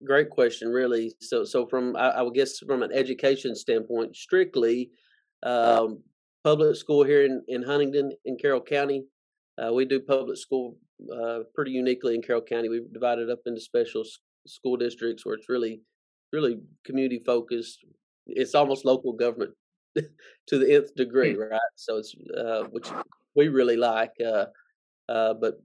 great 0.05 0.29
question 0.29 0.69
really. 0.69 1.13
So 1.21 1.43
so 1.43 1.65
from 1.67 1.95
I, 1.95 2.09
I, 2.09 2.21
would 2.21 2.33
guess 2.33 2.59
from 2.59 2.83
an 2.83 2.91
education 2.93 3.55
standpoint 3.55 4.15
strictly 4.15 4.91
um, 5.43 6.01
public 6.43 6.75
school 6.75 7.03
here 7.03 7.25
in, 7.25 7.43
in 7.47 7.63
huntingdon 7.63 8.11
in 8.25 8.37
carroll 8.37 8.61
county 8.61 9.05
uh, 9.57 9.73
we 9.73 9.85
do 9.85 9.99
public 9.99 10.37
school 10.37 10.77
uh, 11.13 11.39
pretty 11.53 11.71
uniquely 11.71 12.15
in 12.15 12.21
Carroll 12.21 12.41
County. 12.41 12.69
We've 12.69 12.91
divided 12.91 13.29
up 13.29 13.39
into 13.45 13.61
special 13.61 14.03
school 14.45 14.77
districts 14.77 15.25
where 15.25 15.35
it's 15.35 15.49
really 15.49 15.81
really 16.33 16.59
community 16.85 17.21
focused 17.25 17.85
it's 18.27 18.55
almost 18.55 18.85
local 18.85 19.13
government 19.13 19.51
to 19.95 20.57
the 20.59 20.75
nth 20.75 20.93
degree 20.95 21.33
hmm. 21.33 21.41
right 21.41 21.73
so 21.75 21.97
it's 21.97 22.15
uh, 22.37 22.63
which 22.71 22.87
we 23.35 23.47
really 23.47 23.77
like 23.77 24.11
uh, 24.25 24.45
uh, 25.09 25.33
but 25.33 25.55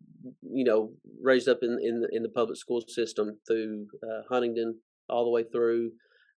you 0.42 0.64
know, 0.64 0.92
raised 1.20 1.48
up 1.48 1.58
in 1.62 1.78
in 1.82 2.00
the, 2.00 2.08
in 2.12 2.22
the 2.22 2.28
public 2.28 2.56
school 2.56 2.82
system 2.86 3.38
through 3.46 3.86
uh, 4.02 4.22
Huntingdon 4.28 4.78
all 5.08 5.24
the 5.24 5.30
way 5.30 5.44
through. 5.44 5.92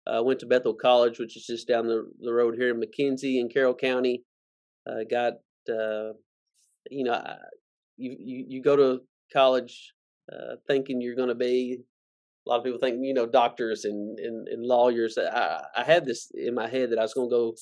Uh, 0.07 0.23
went 0.23 0.39
to 0.39 0.47
Bethel 0.47 0.75
College, 0.75 1.19
which 1.19 1.37
is 1.37 1.47
just 1.47 1.67
down 1.67 1.87
the, 1.87 2.05
the 2.21 2.33
road 2.33 2.57
here 2.57 2.69
in 2.69 2.81
McKenzie 2.81 3.41
in 3.41 3.49
Carroll 3.49 3.75
County. 3.75 4.23
Uh, 4.89 5.05
got 5.11 5.35
uh, 5.71 6.13
you 6.91 7.05
know, 7.05 7.23
you, 7.97 8.17
you 8.19 8.45
you 8.49 8.63
go 8.63 8.77
to 8.77 9.01
college 9.33 9.93
uh, 10.33 10.57
thinking 10.67 11.01
you're 11.01 11.17
going 11.17 11.29
to 11.29 11.35
be. 11.35 11.81
A 12.47 12.51
lot 12.51 12.59
of 12.59 12.65
people 12.65 12.79
think 12.79 12.99
you 13.03 13.15
know 13.15 13.27
doctors 13.27 13.85
and 13.85 14.19
and, 14.19 14.49
and 14.49 14.65
lawyers. 14.65 15.17
I, 15.19 15.65
I 15.77 15.85
had 15.85 16.05
this 16.05 16.31
in 16.35 16.55
my 16.55 16.69
head 16.69 16.91
that 16.91 16.99
I 16.99 17.03
was 17.03 17.15
going 17.15 17.31
to 17.31 17.37
go 17.37 17.55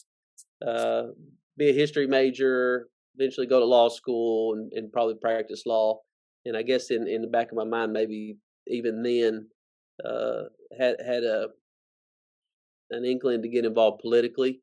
uh, 0.66 1.12
be 1.56 1.70
a 1.70 1.72
history 1.72 2.06
major, 2.06 2.88
eventually 3.16 3.46
go 3.46 3.60
to 3.60 3.66
law 3.66 3.88
school 3.88 4.54
and, 4.54 4.72
and 4.72 4.92
probably 4.92 5.14
practice 5.14 5.64
law. 5.66 6.00
And 6.44 6.56
I 6.56 6.62
guess 6.62 6.90
in, 6.90 7.06
in 7.06 7.22
the 7.22 7.28
back 7.28 7.52
of 7.52 7.56
my 7.56 7.64
mind, 7.64 7.92
maybe 7.92 8.38
even 8.66 9.02
then, 9.02 9.48
uh, 10.04 10.44
had 10.76 10.96
had 11.04 11.22
a 11.22 11.48
an 12.90 13.04
inkling 13.04 13.42
to 13.42 13.48
get 13.48 13.64
involved 13.64 14.00
politically. 14.00 14.60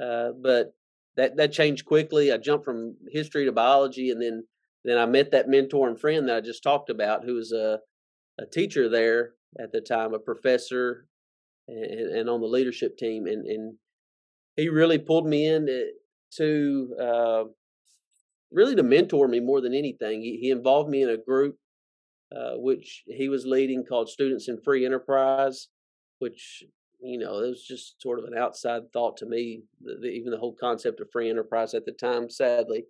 Uh, 0.00 0.30
but 0.40 0.74
that 1.16 1.36
that 1.36 1.52
changed 1.52 1.84
quickly. 1.84 2.32
I 2.32 2.36
jumped 2.36 2.64
from 2.64 2.96
history 3.10 3.44
to 3.46 3.52
biology, 3.52 4.10
and 4.10 4.22
then 4.22 4.44
then 4.84 4.98
I 4.98 5.06
met 5.06 5.32
that 5.32 5.48
mentor 5.48 5.88
and 5.88 6.00
friend 6.00 6.28
that 6.28 6.36
I 6.36 6.40
just 6.40 6.62
talked 6.62 6.90
about, 6.90 7.24
who 7.24 7.34
was 7.34 7.52
a 7.52 7.80
a 8.38 8.46
teacher 8.46 8.88
there 8.88 9.32
at 9.58 9.72
the 9.72 9.80
time, 9.80 10.14
a 10.14 10.18
professor, 10.18 11.06
and, 11.68 12.12
and 12.16 12.30
on 12.30 12.40
the 12.40 12.46
leadership 12.46 12.96
team, 12.96 13.26
and 13.26 13.46
and 13.46 13.74
he 14.56 14.68
really 14.68 14.98
pulled 14.98 15.26
me 15.26 15.46
in 15.46 15.68
to 16.36 16.94
uh, 17.00 17.44
really 18.52 18.74
to 18.74 18.82
mentor 18.82 19.28
me 19.28 19.40
more 19.40 19.60
than 19.60 19.74
anything. 19.74 20.20
He, 20.22 20.38
he 20.40 20.50
involved 20.50 20.90
me 20.90 21.02
in 21.02 21.10
a 21.10 21.16
group 21.16 21.56
uh, 22.34 22.52
which 22.56 23.02
he 23.06 23.28
was 23.28 23.44
leading 23.44 23.84
called 23.84 24.08
Students 24.08 24.48
in 24.48 24.60
Free 24.62 24.86
Enterprise, 24.86 25.68
which 26.20 26.62
you 27.00 27.18
know 27.18 27.38
it 27.40 27.48
was 27.48 27.64
just 27.66 28.00
sort 28.00 28.18
of 28.18 28.24
an 28.24 28.38
outside 28.38 28.82
thought 28.92 29.16
to 29.18 29.26
me. 29.26 29.62
The, 29.80 29.96
the, 30.00 30.08
even 30.08 30.30
the 30.30 30.38
whole 30.38 30.54
concept 30.54 31.00
of 31.00 31.10
free 31.12 31.28
enterprise 31.28 31.74
at 31.74 31.84
the 31.86 31.92
time, 31.92 32.30
sadly, 32.30 32.84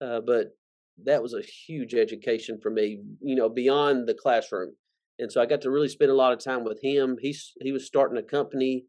uh, 0.00 0.20
but 0.20 0.56
that 1.04 1.22
was 1.22 1.34
a 1.34 1.42
huge 1.42 1.94
education 1.94 2.60
for 2.62 2.70
me. 2.70 3.00
You 3.20 3.34
know, 3.34 3.48
beyond 3.48 4.06
the 4.06 4.14
classroom, 4.14 4.76
and 5.18 5.30
so 5.30 5.40
I 5.40 5.46
got 5.46 5.60
to 5.62 5.70
really 5.70 5.88
spend 5.88 6.10
a 6.10 6.14
lot 6.14 6.32
of 6.32 6.38
time 6.38 6.64
with 6.64 6.80
him. 6.82 7.16
He's 7.20 7.52
he 7.60 7.72
was 7.72 7.86
starting 7.86 8.18
a 8.18 8.22
company 8.22 8.84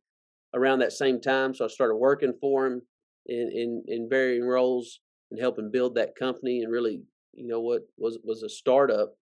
around 0.53 0.79
that 0.79 0.93
same 0.93 1.21
time, 1.21 1.53
so 1.53 1.65
I 1.65 1.67
started 1.67 1.95
working 1.95 2.33
for 2.39 2.65
him 2.65 2.81
in 3.27 3.51
in, 3.51 3.83
in 3.87 4.09
varying 4.09 4.45
roles 4.45 4.99
and 5.31 5.39
helping 5.39 5.71
build 5.71 5.95
that 5.95 6.15
company 6.15 6.61
and 6.61 6.71
really 6.71 7.01
you 7.33 7.47
know 7.47 7.59
what 7.59 7.81
was 7.97 8.17
was 8.23 8.43
a 8.43 8.49
startup 8.49 9.13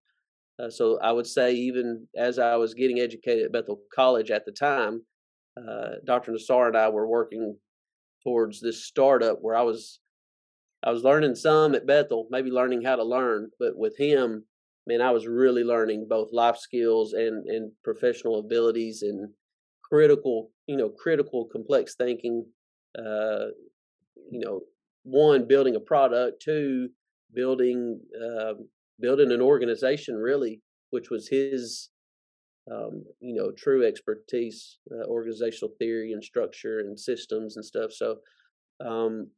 uh, 0.62 0.70
so 0.70 0.98
i 1.00 1.10
would 1.10 1.26
say 1.26 1.52
even 1.52 2.06
as 2.16 2.38
i 2.38 2.56
was 2.56 2.74
getting 2.74 3.00
educated 3.00 3.46
at 3.46 3.52
bethel 3.52 3.80
college 3.94 4.30
at 4.30 4.44
the 4.44 4.52
time 4.52 5.02
uh, 5.56 5.92
dr 6.04 6.30
nassar 6.30 6.68
and 6.68 6.76
i 6.76 6.88
were 6.88 7.08
working 7.08 7.56
towards 8.22 8.60
this 8.60 8.84
startup 8.84 9.38
where 9.40 9.56
i 9.56 9.62
was 9.62 10.00
i 10.82 10.90
was 10.90 11.02
learning 11.02 11.34
some 11.34 11.74
at 11.74 11.86
bethel 11.86 12.26
maybe 12.30 12.50
learning 12.50 12.82
how 12.82 12.96
to 12.96 13.04
learn 13.04 13.50
but 13.58 13.76
with 13.76 13.96
him 13.96 14.44
man 14.86 15.00
i 15.00 15.10
was 15.10 15.26
really 15.26 15.64
learning 15.64 16.06
both 16.08 16.32
life 16.32 16.56
skills 16.56 17.12
and 17.12 17.46
and 17.46 17.70
professional 17.82 18.38
abilities 18.38 19.02
and 19.02 19.28
critical 19.82 20.50
you 20.66 20.76
know 20.76 20.88
critical 20.88 21.46
complex 21.52 21.94
thinking 21.94 22.44
uh, 22.98 23.46
you 24.30 24.40
know 24.40 24.60
one 25.04 25.46
building 25.46 25.76
a 25.76 25.80
product, 25.80 26.42
two 26.42 26.88
building 27.32 28.00
uh, 28.20 28.54
building 29.00 29.30
an 29.30 29.40
organization 29.40 30.16
really, 30.16 30.60
which 30.90 31.10
was 31.10 31.28
his 31.28 31.90
um, 32.70 33.04
you 33.20 33.34
know 33.34 33.52
true 33.52 33.86
expertise, 33.86 34.78
uh, 34.90 35.06
organizational 35.06 35.74
theory 35.78 36.12
and 36.12 36.24
structure 36.24 36.80
and 36.80 36.98
systems 36.98 37.56
and 37.56 37.64
stuff. 37.64 37.92
So 37.92 38.16
um, 38.84 39.28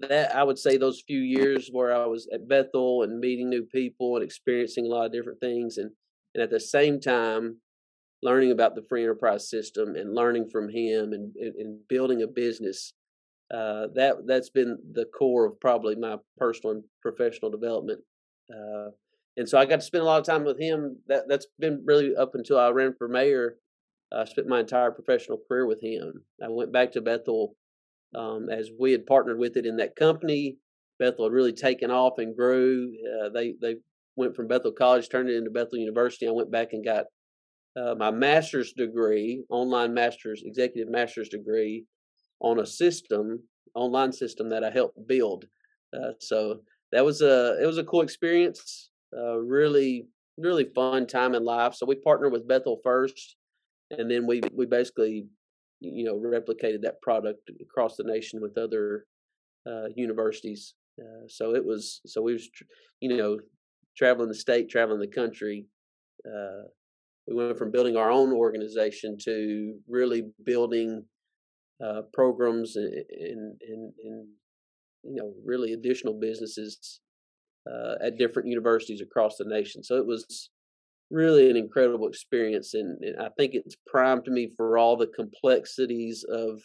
that 0.00 0.34
I 0.34 0.42
would 0.42 0.58
say 0.58 0.76
those 0.76 1.02
few 1.06 1.20
years 1.20 1.68
where 1.70 1.94
I 1.94 2.06
was 2.06 2.28
at 2.32 2.48
Bethel 2.48 3.02
and 3.02 3.20
meeting 3.20 3.48
new 3.48 3.62
people 3.62 4.16
and 4.16 4.24
experiencing 4.24 4.86
a 4.86 4.88
lot 4.88 5.06
of 5.06 5.12
different 5.12 5.40
things 5.40 5.78
and 5.78 5.90
and 6.34 6.42
at 6.42 6.50
the 6.50 6.60
same 6.60 7.00
time 7.00 7.56
learning 8.22 8.50
about 8.50 8.74
the 8.74 8.84
free 8.88 9.02
enterprise 9.02 9.48
system 9.48 9.94
and 9.94 10.14
learning 10.14 10.48
from 10.50 10.68
him 10.68 11.12
and, 11.12 11.34
and, 11.36 11.78
building 11.88 12.22
a 12.22 12.26
business 12.26 12.92
uh, 13.54 13.86
that 13.94 14.16
that's 14.26 14.50
been 14.50 14.76
the 14.92 15.04
core 15.16 15.46
of 15.46 15.60
probably 15.60 15.94
my 15.94 16.16
personal 16.36 16.74
and 16.74 16.84
professional 17.00 17.50
development. 17.50 18.00
Uh, 18.50 18.90
and 19.36 19.48
so 19.48 19.58
I 19.58 19.66
got 19.66 19.76
to 19.76 19.86
spend 19.86 20.02
a 20.02 20.06
lot 20.06 20.18
of 20.18 20.26
time 20.26 20.44
with 20.44 20.58
him. 20.58 20.96
That 21.06 21.28
that's 21.28 21.46
been 21.58 21.82
really 21.84 22.16
up 22.16 22.34
until 22.34 22.58
I 22.58 22.70
ran 22.70 22.94
for 22.98 23.06
mayor. 23.06 23.56
I 24.12 24.24
spent 24.24 24.48
my 24.48 24.60
entire 24.60 24.90
professional 24.90 25.38
career 25.46 25.66
with 25.66 25.82
him. 25.82 26.24
I 26.42 26.48
went 26.48 26.72
back 26.72 26.92
to 26.92 27.00
Bethel 27.00 27.54
um, 28.16 28.48
as 28.50 28.70
we 28.78 28.92
had 28.92 29.06
partnered 29.06 29.38
with 29.38 29.56
it 29.56 29.66
in 29.66 29.76
that 29.76 29.96
company. 29.96 30.56
Bethel 30.98 31.26
had 31.26 31.32
really 31.32 31.52
taken 31.52 31.90
off 31.90 32.18
and 32.18 32.34
grew. 32.34 32.92
Uh, 33.20 33.28
they 33.28 33.54
they 33.60 33.76
went 34.16 34.34
from 34.34 34.48
Bethel 34.48 34.72
College, 34.72 35.08
turned 35.08 35.28
it 35.28 35.36
into 35.36 35.50
Bethel 35.50 35.78
University. 35.78 36.26
I 36.26 36.30
went 36.30 36.50
back 36.50 36.72
and 36.72 36.84
got 36.84 37.04
uh, 37.76 37.94
my 37.94 38.10
master's 38.10 38.72
degree, 38.72 39.44
online 39.50 39.92
master's, 39.92 40.42
executive 40.44 40.90
master's 40.90 41.28
degree 41.28 41.84
on 42.40 42.60
a 42.60 42.66
system, 42.66 43.42
online 43.74 44.12
system 44.12 44.48
that 44.48 44.64
I 44.64 44.70
helped 44.70 45.06
build. 45.06 45.44
Uh, 45.94 46.12
so 46.18 46.60
that 46.92 47.04
was 47.04 47.20
a 47.20 47.62
it 47.62 47.66
was 47.66 47.78
a 47.78 47.84
cool 47.84 48.00
experience. 48.00 48.90
Uh, 49.16 49.36
really 49.36 50.06
really 50.38 50.68
fun 50.74 51.06
time 51.06 51.34
in 51.34 51.44
life. 51.44 51.74
So 51.74 51.86
we 51.86 51.94
partnered 51.96 52.32
with 52.32 52.48
Bethel 52.48 52.80
first, 52.82 53.36
and 53.90 54.10
then 54.10 54.26
we 54.26 54.40
we 54.52 54.66
basically 54.66 55.26
you 55.80 56.04
know 56.04 56.14
replicated 56.14 56.82
that 56.82 57.00
product 57.02 57.50
across 57.60 57.96
the 57.96 58.04
nation 58.04 58.40
with 58.40 58.56
other 58.58 59.06
uh, 59.66 59.86
universities. 59.94 60.74
Uh, 61.00 61.26
so 61.28 61.54
it 61.54 61.64
was 61.64 62.00
so 62.06 62.22
we 62.22 62.32
was 62.32 62.48
you 63.00 63.16
know 63.16 63.38
traveling 63.96 64.28
the 64.28 64.34
state, 64.34 64.68
traveling 64.68 65.00
the 65.00 65.06
country. 65.06 65.66
Uh, 66.26 66.68
we 67.28 67.34
went 67.34 67.58
from 67.58 67.72
building 67.72 67.96
our 67.96 68.10
own 68.10 68.32
organization 68.32 69.16
to 69.24 69.74
really 69.88 70.22
building 70.44 71.04
uh, 71.84 72.02
programs 72.14 72.76
and, 72.76 72.92
and, 73.10 73.60
and, 73.68 73.92
and, 74.04 74.28
you 75.02 75.14
know 75.14 75.34
really 75.44 75.72
additional 75.72 76.18
businesses 76.18 77.00
uh, 77.70 77.94
at 78.04 78.16
different 78.16 78.48
universities 78.48 79.00
across 79.00 79.36
the 79.36 79.44
nation. 79.44 79.82
So 79.82 79.96
it 79.96 80.06
was 80.06 80.50
really 81.10 81.50
an 81.50 81.56
incredible 81.56 82.08
experience, 82.08 82.74
and, 82.74 83.02
and 83.02 83.20
I 83.20 83.28
think 83.36 83.54
it's 83.54 83.76
primed 83.86 84.26
me 84.26 84.50
for 84.56 84.78
all 84.78 84.96
the 84.96 85.06
complexities 85.06 86.24
of 86.28 86.60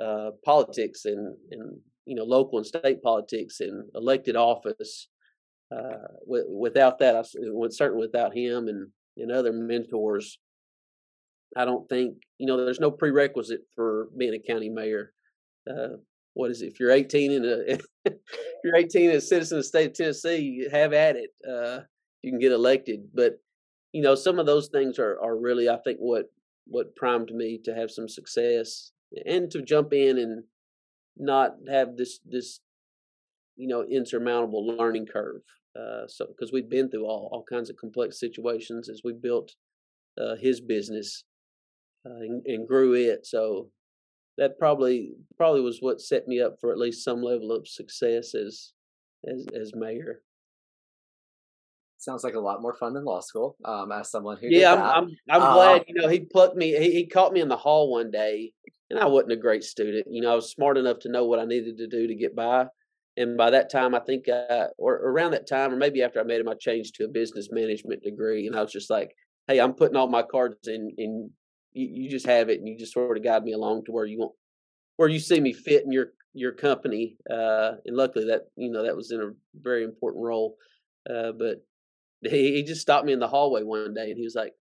uh, 0.00 0.30
politics 0.44 1.04
and 1.04 1.36
and 1.50 1.78
you 2.04 2.14
know 2.14 2.24
local 2.24 2.58
and 2.58 2.66
state 2.66 3.02
politics 3.02 3.60
and 3.60 3.84
elected 3.94 4.36
office. 4.36 5.08
Uh, 5.74 6.06
without 6.26 6.98
that, 7.00 7.16
I, 7.16 7.22
certainly 7.70 8.06
without 8.06 8.36
him 8.36 8.68
and 8.68 8.88
and 9.16 9.32
other 9.32 9.52
mentors, 9.52 10.38
I 11.56 11.64
don't 11.64 11.88
think 11.88 12.16
you 12.38 12.46
know. 12.46 12.56
There's 12.56 12.80
no 12.80 12.90
prerequisite 12.90 13.62
for 13.74 14.08
being 14.16 14.34
a 14.34 14.38
county 14.38 14.68
mayor. 14.68 15.12
Uh, 15.68 15.96
what 16.34 16.50
is 16.50 16.60
it? 16.60 16.66
If 16.66 16.78
you're 16.78 16.90
18 16.90 17.32
and 17.32 17.44
a, 17.44 17.72
if 18.04 18.14
you're 18.62 18.76
18 18.76 19.08
and 19.08 19.18
a 19.18 19.20
citizen 19.20 19.58
of 19.58 19.64
the 19.64 19.68
state 19.68 19.90
of 19.90 19.94
Tennessee, 19.94 20.68
have 20.70 20.92
at 20.92 21.16
it. 21.16 21.30
Uh, 21.48 21.80
you 22.22 22.30
can 22.30 22.40
get 22.40 22.52
elected. 22.52 23.08
But 23.14 23.40
you 23.92 24.02
know, 24.02 24.14
some 24.14 24.38
of 24.38 24.46
those 24.46 24.68
things 24.68 24.98
are 24.98 25.18
are 25.22 25.36
really, 25.36 25.68
I 25.68 25.78
think, 25.78 25.98
what 25.98 26.26
what 26.66 26.96
primed 26.96 27.30
me 27.32 27.58
to 27.64 27.74
have 27.74 27.90
some 27.90 28.08
success 28.08 28.92
and 29.24 29.50
to 29.50 29.62
jump 29.62 29.92
in 29.92 30.18
and 30.18 30.44
not 31.16 31.54
have 31.68 31.96
this 31.96 32.20
this 32.24 32.60
you 33.56 33.68
know 33.68 33.84
insurmountable 33.84 34.66
learning 34.66 35.06
curve. 35.06 35.42
Uh, 35.78 36.06
so 36.08 36.26
because 36.26 36.52
we've 36.52 36.70
been 36.70 36.90
through 36.90 37.04
all 37.04 37.28
all 37.32 37.44
kinds 37.48 37.70
of 37.70 37.76
complex 37.76 38.18
situations 38.18 38.88
as 38.88 39.02
we 39.04 39.12
built 39.12 39.54
uh, 40.20 40.36
his 40.36 40.60
business 40.60 41.24
uh, 42.06 42.20
and, 42.20 42.42
and, 42.46 42.66
grew 42.66 42.94
it. 42.94 43.26
So 43.26 43.68
that 44.38 44.58
probably 44.58 45.12
probably 45.36 45.60
was 45.60 45.78
what 45.80 46.00
set 46.00 46.26
me 46.26 46.40
up 46.40 46.56
for 46.60 46.70
at 46.72 46.78
least 46.78 47.04
some 47.04 47.22
level 47.22 47.52
of 47.52 47.68
success 47.68 48.34
as 48.34 48.72
as 49.26 49.46
as 49.58 49.74
mayor. 49.74 50.22
Sounds 51.98 52.24
like 52.24 52.34
a 52.34 52.40
lot 52.40 52.62
more 52.62 52.74
fun 52.74 52.94
than 52.94 53.04
law 53.04 53.20
school. 53.20 53.56
Um, 53.64 53.90
as 53.90 54.10
someone 54.10 54.36
who 54.36 54.48
yeah, 54.48 54.74
I'm, 54.74 54.80
I'm, 54.80 55.16
I'm 55.30 55.42
uh, 55.42 55.54
glad. 55.54 55.84
You 55.88 55.94
know, 55.94 56.08
he 56.08 56.20
plucked 56.20 56.56
me. 56.56 56.76
He, 56.76 56.92
he 56.92 57.06
caught 57.06 57.32
me 57.32 57.40
in 57.40 57.48
the 57.48 57.56
hall 57.56 57.90
one 57.90 58.10
day, 58.10 58.52
and 58.90 58.98
I 58.98 59.06
wasn't 59.06 59.32
a 59.32 59.36
great 59.36 59.64
student. 59.64 60.06
You 60.10 60.22
know, 60.22 60.32
I 60.32 60.34
was 60.34 60.50
smart 60.50 60.76
enough 60.76 60.98
to 61.00 61.10
know 61.10 61.24
what 61.24 61.38
I 61.38 61.44
needed 61.44 61.78
to 61.78 61.86
do 61.86 62.06
to 62.06 62.14
get 62.14 62.36
by. 62.36 62.66
And 63.16 63.36
by 63.36 63.50
that 63.50 63.70
time, 63.70 63.94
I 63.94 64.00
think, 64.00 64.28
uh, 64.28 64.66
or 64.76 64.96
around 64.96 65.30
that 65.30 65.48
time, 65.48 65.72
or 65.72 65.76
maybe 65.76 66.02
after 66.02 66.20
I 66.20 66.24
made 66.24 66.40
him, 66.40 66.50
I 66.50 66.54
changed 66.54 66.96
to 66.96 67.04
a 67.04 67.08
business 67.08 67.48
management 67.50 68.02
degree. 68.02 68.46
And 68.46 68.54
I 68.54 68.60
was 68.60 68.72
just 68.72 68.90
like, 68.90 69.14
"Hey, 69.48 69.58
I'm 69.58 69.72
putting 69.72 69.96
all 69.96 70.08
my 70.08 70.22
cards 70.22 70.68
in 70.68 70.92
in 70.98 71.30
you, 71.76 72.04
you 72.04 72.10
just 72.10 72.26
have 72.26 72.48
it 72.48 72.58
and 72.58 72.66
you 72.66 72.76
just 72.76 72.92
sort 72.92 73.16
of 73.16 73.22
guide 73.22 73.44
me 73.44 73.52
along 73.52 73.84
to 73.84 73.92
where 73.92 74.06
you 74.06 74.18
want 74.18 74.32
where 74.96 75.08
you 75.08 75.18
see 75.18 75.38
me 75.38 75.52
fit 75.52 75.84
in 75.84 75.92
your 75.92 76.12
your 76.32 76.52
company 76.52 77.16
uh 77.30 77.72
and 77.84 77.96
luckily 77.96 78.24
that 78.24 78.42
you 78.56 78.70
know 78.70 78.82
that 78.82 78.96
was 78.96 79.12
in 79.12 79.20
a 79.20 79.30
very 79.60 79.84
important 79.84 80.24
role 80.24 80.56
uh, 81.08 81.32
but 81.32 81.64
he, 82.22 82.54
he 82.54 82.62
just 82.62 82.80
stopped 82.80 83.06
me 83.06 83.12
in 83.12 83.18
the 83.18 83.28
hallway 83.28 83.62
one 83.62 83.94
day 83.94 84.10
and 84.10 84.18
he 84.18 84.24
was 84.24 84.34
like, 84.34 84.52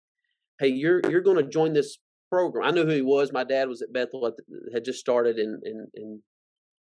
"Hey, 0.58 0.68
you're 0.68 1.00
you're 1.08 1.20
going 1.20 1.36
to 1.36 1.48
join 1.48 1.72
this 1.72 1.98
program." 2.30 2.66
I 2.66 2.70
knew 2.70 2.84
who 2.84 2.90
he 2.90 3.02
was. 3.02 3.32
My 3.32 3.44
dad 3.44 3.68
was 3.68 3.82
at 3.82 3.92
Bethel, 3.92 4.26
at 4.26 4.36
the, 4.36 4.44
had 4.72 4.84
just 4.84 5.00
started, 5.00 5.38
and 5.38 5.62
and 5.64 5.88
and 5.94 6.20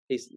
he's 0.09 0.33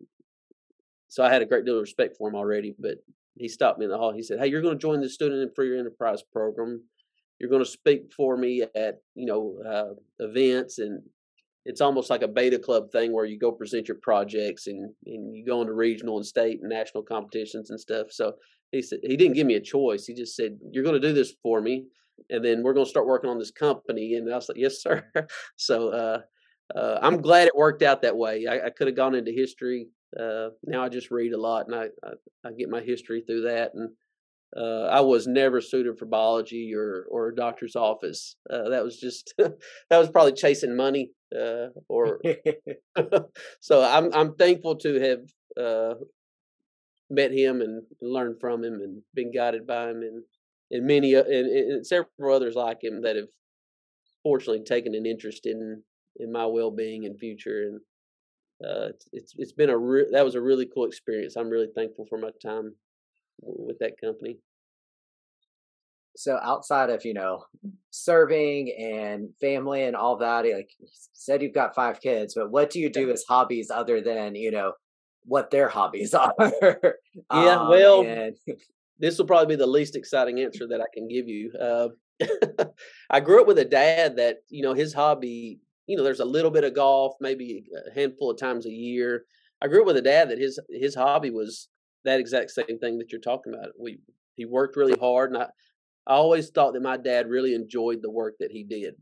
so 1.08 1.24
I 1.24 1.32
had 1.32 1.42
a 1.42 1.46
great 1.46 1.66
deal 1.66 1.76
of 1.76 1.82
respect 1.82 2.18
for 2.18 2.30
him 2.30 2.36
already. 2.36 2.76
But 2.78 2.98
he 3.36 3.48
stopped 3.48 3.80
me 3.80 3.86
in 3.86 3.92
the 3.92 3.98
hall. 3.98 4.14
He 4.14 4.24
said, 4.24 4.40
"Hey, 4.40 4.48
you're 4.48 4.62
going 4.62 4.78
to 4.78 4.82
join 4.82 5.02
the 5.02 5.10
Student 5.10 5.42
and 5.42 5.56
Free 5.56 5.78
Enterprise 5.78 6.22
program. 6.34 6.84
You're 7.40 7.50
going 7.50 7.64
to 7.64 7.70
speak 7.70 8.14
for 8.16 8.38
me 8.38 8.64
at 8.76 9.02
you 9.16 9.26
know 9.26 9.58
uh, 9.68 10.24
events 10.24 10.80
and." 10.80 11.02
It's 11.68 11.82
almost 11.82 12.12
like 12.12 12.22
a 12.22 12.28
beta 12.28 12.60
club 12.60 12.92
thing 12.92 13.12
where 13.12 13.26
you 13.26 13.40
go 13.40 13.52
present 13.52 13.88
your 13.88 13.98
projects 14.04 14.68
and, 14.68 14.94
and 15.08 15.36
you 15.36 15.44
go 15.44 15.62
into 15.62 15.74
regional 15.74 16.18
and 16.18 16.24
state 16.24 16.60
and 16.62 16.70
national 16.70 17.02
competitions 17.02 17.72
and 17.72 17.80
stuff. 17.80 18.12
So 18.12 18.36
he 18.76 18.82
said 18.82 19.00
he 19.04 19.18
didn't 19.18 19.36
give 19.36 19.48
me 19.48 19.56
a 19.56 19.62
choice. 19.62 20.06
He 20.06 20.14
just 20.14 20.36
said, 20.36 20.58
"You're 20.72 20.84
going 20.84 21.00
to 21.00 21.08
do 21.08 21.14
this 21.14 21.34
for 21.42 21.62
me, 21.62 21.88
and 22.30 22.44
then 22.44 22.64
we're 22.64 22.74
going 22.74 22.86
to 22.86 22.90
start 22.90 23.08
working 23.08 23.30
on 23.30 23.40
this 23.40 23.52
company." 23.52 24.16
And 24.16 24.32
I 24.32 24.36
was 24.36 24.50
like, 24.50 24.58
"Yes, 24.58 24.78
sir." 24.82 25.06
so 25.56 25.90
uh, 25.90 26.22
uh, 26.78 27.00
I'm 27.02 27.22
glad 27.22 27.48
it 27.48 27.56
worked 27.56 27.84
out 27.84 28.02
that 28.02 28.18
way. 28.18 28.48
I, 28.48 28.68
I 28.68 28.70
could 28.70 28.88
have 28.88 28.96
gone 28.96 29.16
into 29.16 29.32
history. 29.32 29.88
Uh, 30.20 30.50
now 30.64 30.84
I 30.84 30.90
just 30.90 31.12
read 31.12 31.34
a 31.34 31.42
lot, 31.42 31.68
and 31.68 31.76
I, 31.76 31.86
I, 32.04 32.50
I 32.50 32.52
get 32.54 32.70
my 32.70 32.82
history 32.82 33.24
through 33.26 33.42
that. 33.44 33.72
And 33.74 33.90
uh, 34.56 34.86
I 34.86 35.02
was 35.02 35.28
never 35.28 35.60
suited 35.60 35.98
for 35.98 36.06
biology 36.06 36.74
or 36.74 37.06
or 37.10 37.30
a 37.30 37.36
doctor's 37.36 37.76
office. 37.76 38.36
Uh, 38.50 38.70
that 38.70 38.84
was 38.84 38.98
just 39.00 39.34
that 39.38 39.98
was 39.98 40.10
probably 40.10 40.34
chasing 40.34 40.76
money. 40.76 41.12
Uh, 41.36 41.68
or 41.90 42.22
so 43.60 43.84
I'm 43.84 44.14
I'm 44.14 44.36
thankful 44.36 44.78
to 44.78 45.00
have 45.02 45.20
met 47.10 47.32
him 47.32 47.62
and 47.62 47.84
learned 48.02 48.38
from 48.40 48.64
him 48.64 48.76
and 48.76 49.02
been 49.14 49.32
guided 49.32 49.68
by 49.68 49.90
him 49.90 50.02
and 50.02 50.24
and 50.72 50.88
many 50.88 51.14
and, 51.14 51.28
and 51.28 51.86
several 51.86 52.36
others 52.36 52.56
like 52.56 52.84
him 52.84 53.02
that 53.04 53.16
have 53.16 53.28
fortunately 54.24 54.64
taken 54.64 54.96
an 54.96 55.06
interest 55.06 55.46
in 55.46 55.84
in 56.18 56.32
my 56.32 56.46
well-being 56.46 57.06
and 57.06 57.20
future 57.20 57.64
and 57.64 57.82
uh, 58.64 58.90
it's 59.12 59.34
it's 59.38 59.52
been 59.52 59.70
a 59.70 59.78
re- 59.78 60.08
that 60.12 60.24
was 60.24 60.36
a 60.36 60.42
really 60.42 60.68
cool 60.74 60.86
experience. 60.86 61.36
I'm 61.36 61.50
really 61.50 61.68
thankful 61.76 62.06
for 62.08 62.18
my 62.18 62.30
time 62.42 62.76
with 63.42 63.78
that 63.80 64.00
company. 64.02 64.38
So 66.16 66.40
outside 66.42 66.90
of 66.90 67.04
you 67.04 67.14
know 67.14 67.44
serving 67.92 68.74
and 68.80 69.30
family 69.42 69.84
and 69.84 69.96
all 69.96 70.18
that, 70.18 70.46
like 70.46 70.70
you 70.80 70.88
said, 71.14 71.42
you've 71.42 71.54
got 71.54 71.76
five 71.76 72.00
kids, 72.00 72.34
but 72.36 72.50
what 72.50 72.70
do 72.70 72.80
you 72.80 72.90
do 72.90 73.12
as 73.12 73.26
hobbies 73.28 73.70
other 73.70 74.02
than 74.02 74.36
you 74.36 74.52
know 74.52 74.74
what 75.26 75.52
their 75.52 75.68
hobbies 75.68 76.14
are. 76.14 76.34
yeah, 76.40 76.92
um, 77.30 77.70
well, 77.70 78.02
and... 78.04 78.36
this 79.00 79.18
will 79.18 79.26
probably 79.26 79.56
be 79.56 79.60
the 79.60 79.68
least 79.68 79.96
exciting 79.96 80.40
answer 80.40 80.68
that 80.68 80.82
I 80.82 80.86
can 80.94 81.08
give 81.08 81.28
you. 81.28 81.52
Uh, 81.60 81.90
I 83.10 83.20
grew 83.20 83.42
up 83.42 83.48
with 83.48 83.60
a 83.60 83.66
dad 83.66 84.18
that 84.18 84.38
you 84.50 84.64
know 84.64 84.74
his 84.74 84.94
hobby. 84.94 85.60
You 85.88 85.98
know, 85.98 86.04
there's 86.04 86.20
a 86.20 86.26
little 86.26 86.50
bit 86.50 86.64
of 86.64 86.74
golf, 86.74 87.14
maybe 87.22 87.66
a 87.88 87.94
handful 87.94 88.32
of 88.32 88.40
times 88.40 88.66
a 88.66 88.72
year. 88.72 89.26
I 89.62 89.68
grew 89.68 89.82
up 89.82 89.88
with 89.88 89.98
a 89.98 90.02
dad 90.02 90.30
that 90.30 90.40
his 90.40 90.60
his 90.70 90.96
hobby 90.96 91.30
was 91.30 91.70
that 92.06 92.20
exact 92.20 92.52
same 92.52 92.80
thing 92.80 92.98
that 92.98 93.12
you're 93.12 93.22
talking 93.22 93.54
about. 93.54 93.70
We 93.80 94.00
he 94.36 94.46
worked 94.46 94.78
really 94.78 94.98
hard, 95.00 95.32
and 95.32 95.44
I 95.44 95.48
I 96.08 96.14
always 96.14 96.50
thought 96.50 96.74
that 96.74 96.84
my 96.84 96.98
dad 96.98 97.30
really 97.30 97.54
enjoyed 97.54 98.02
the 98.02 98.12
work 98.12 98.36
that 98.40 98.52
he 98.52 98.64
did. 98.64 98.96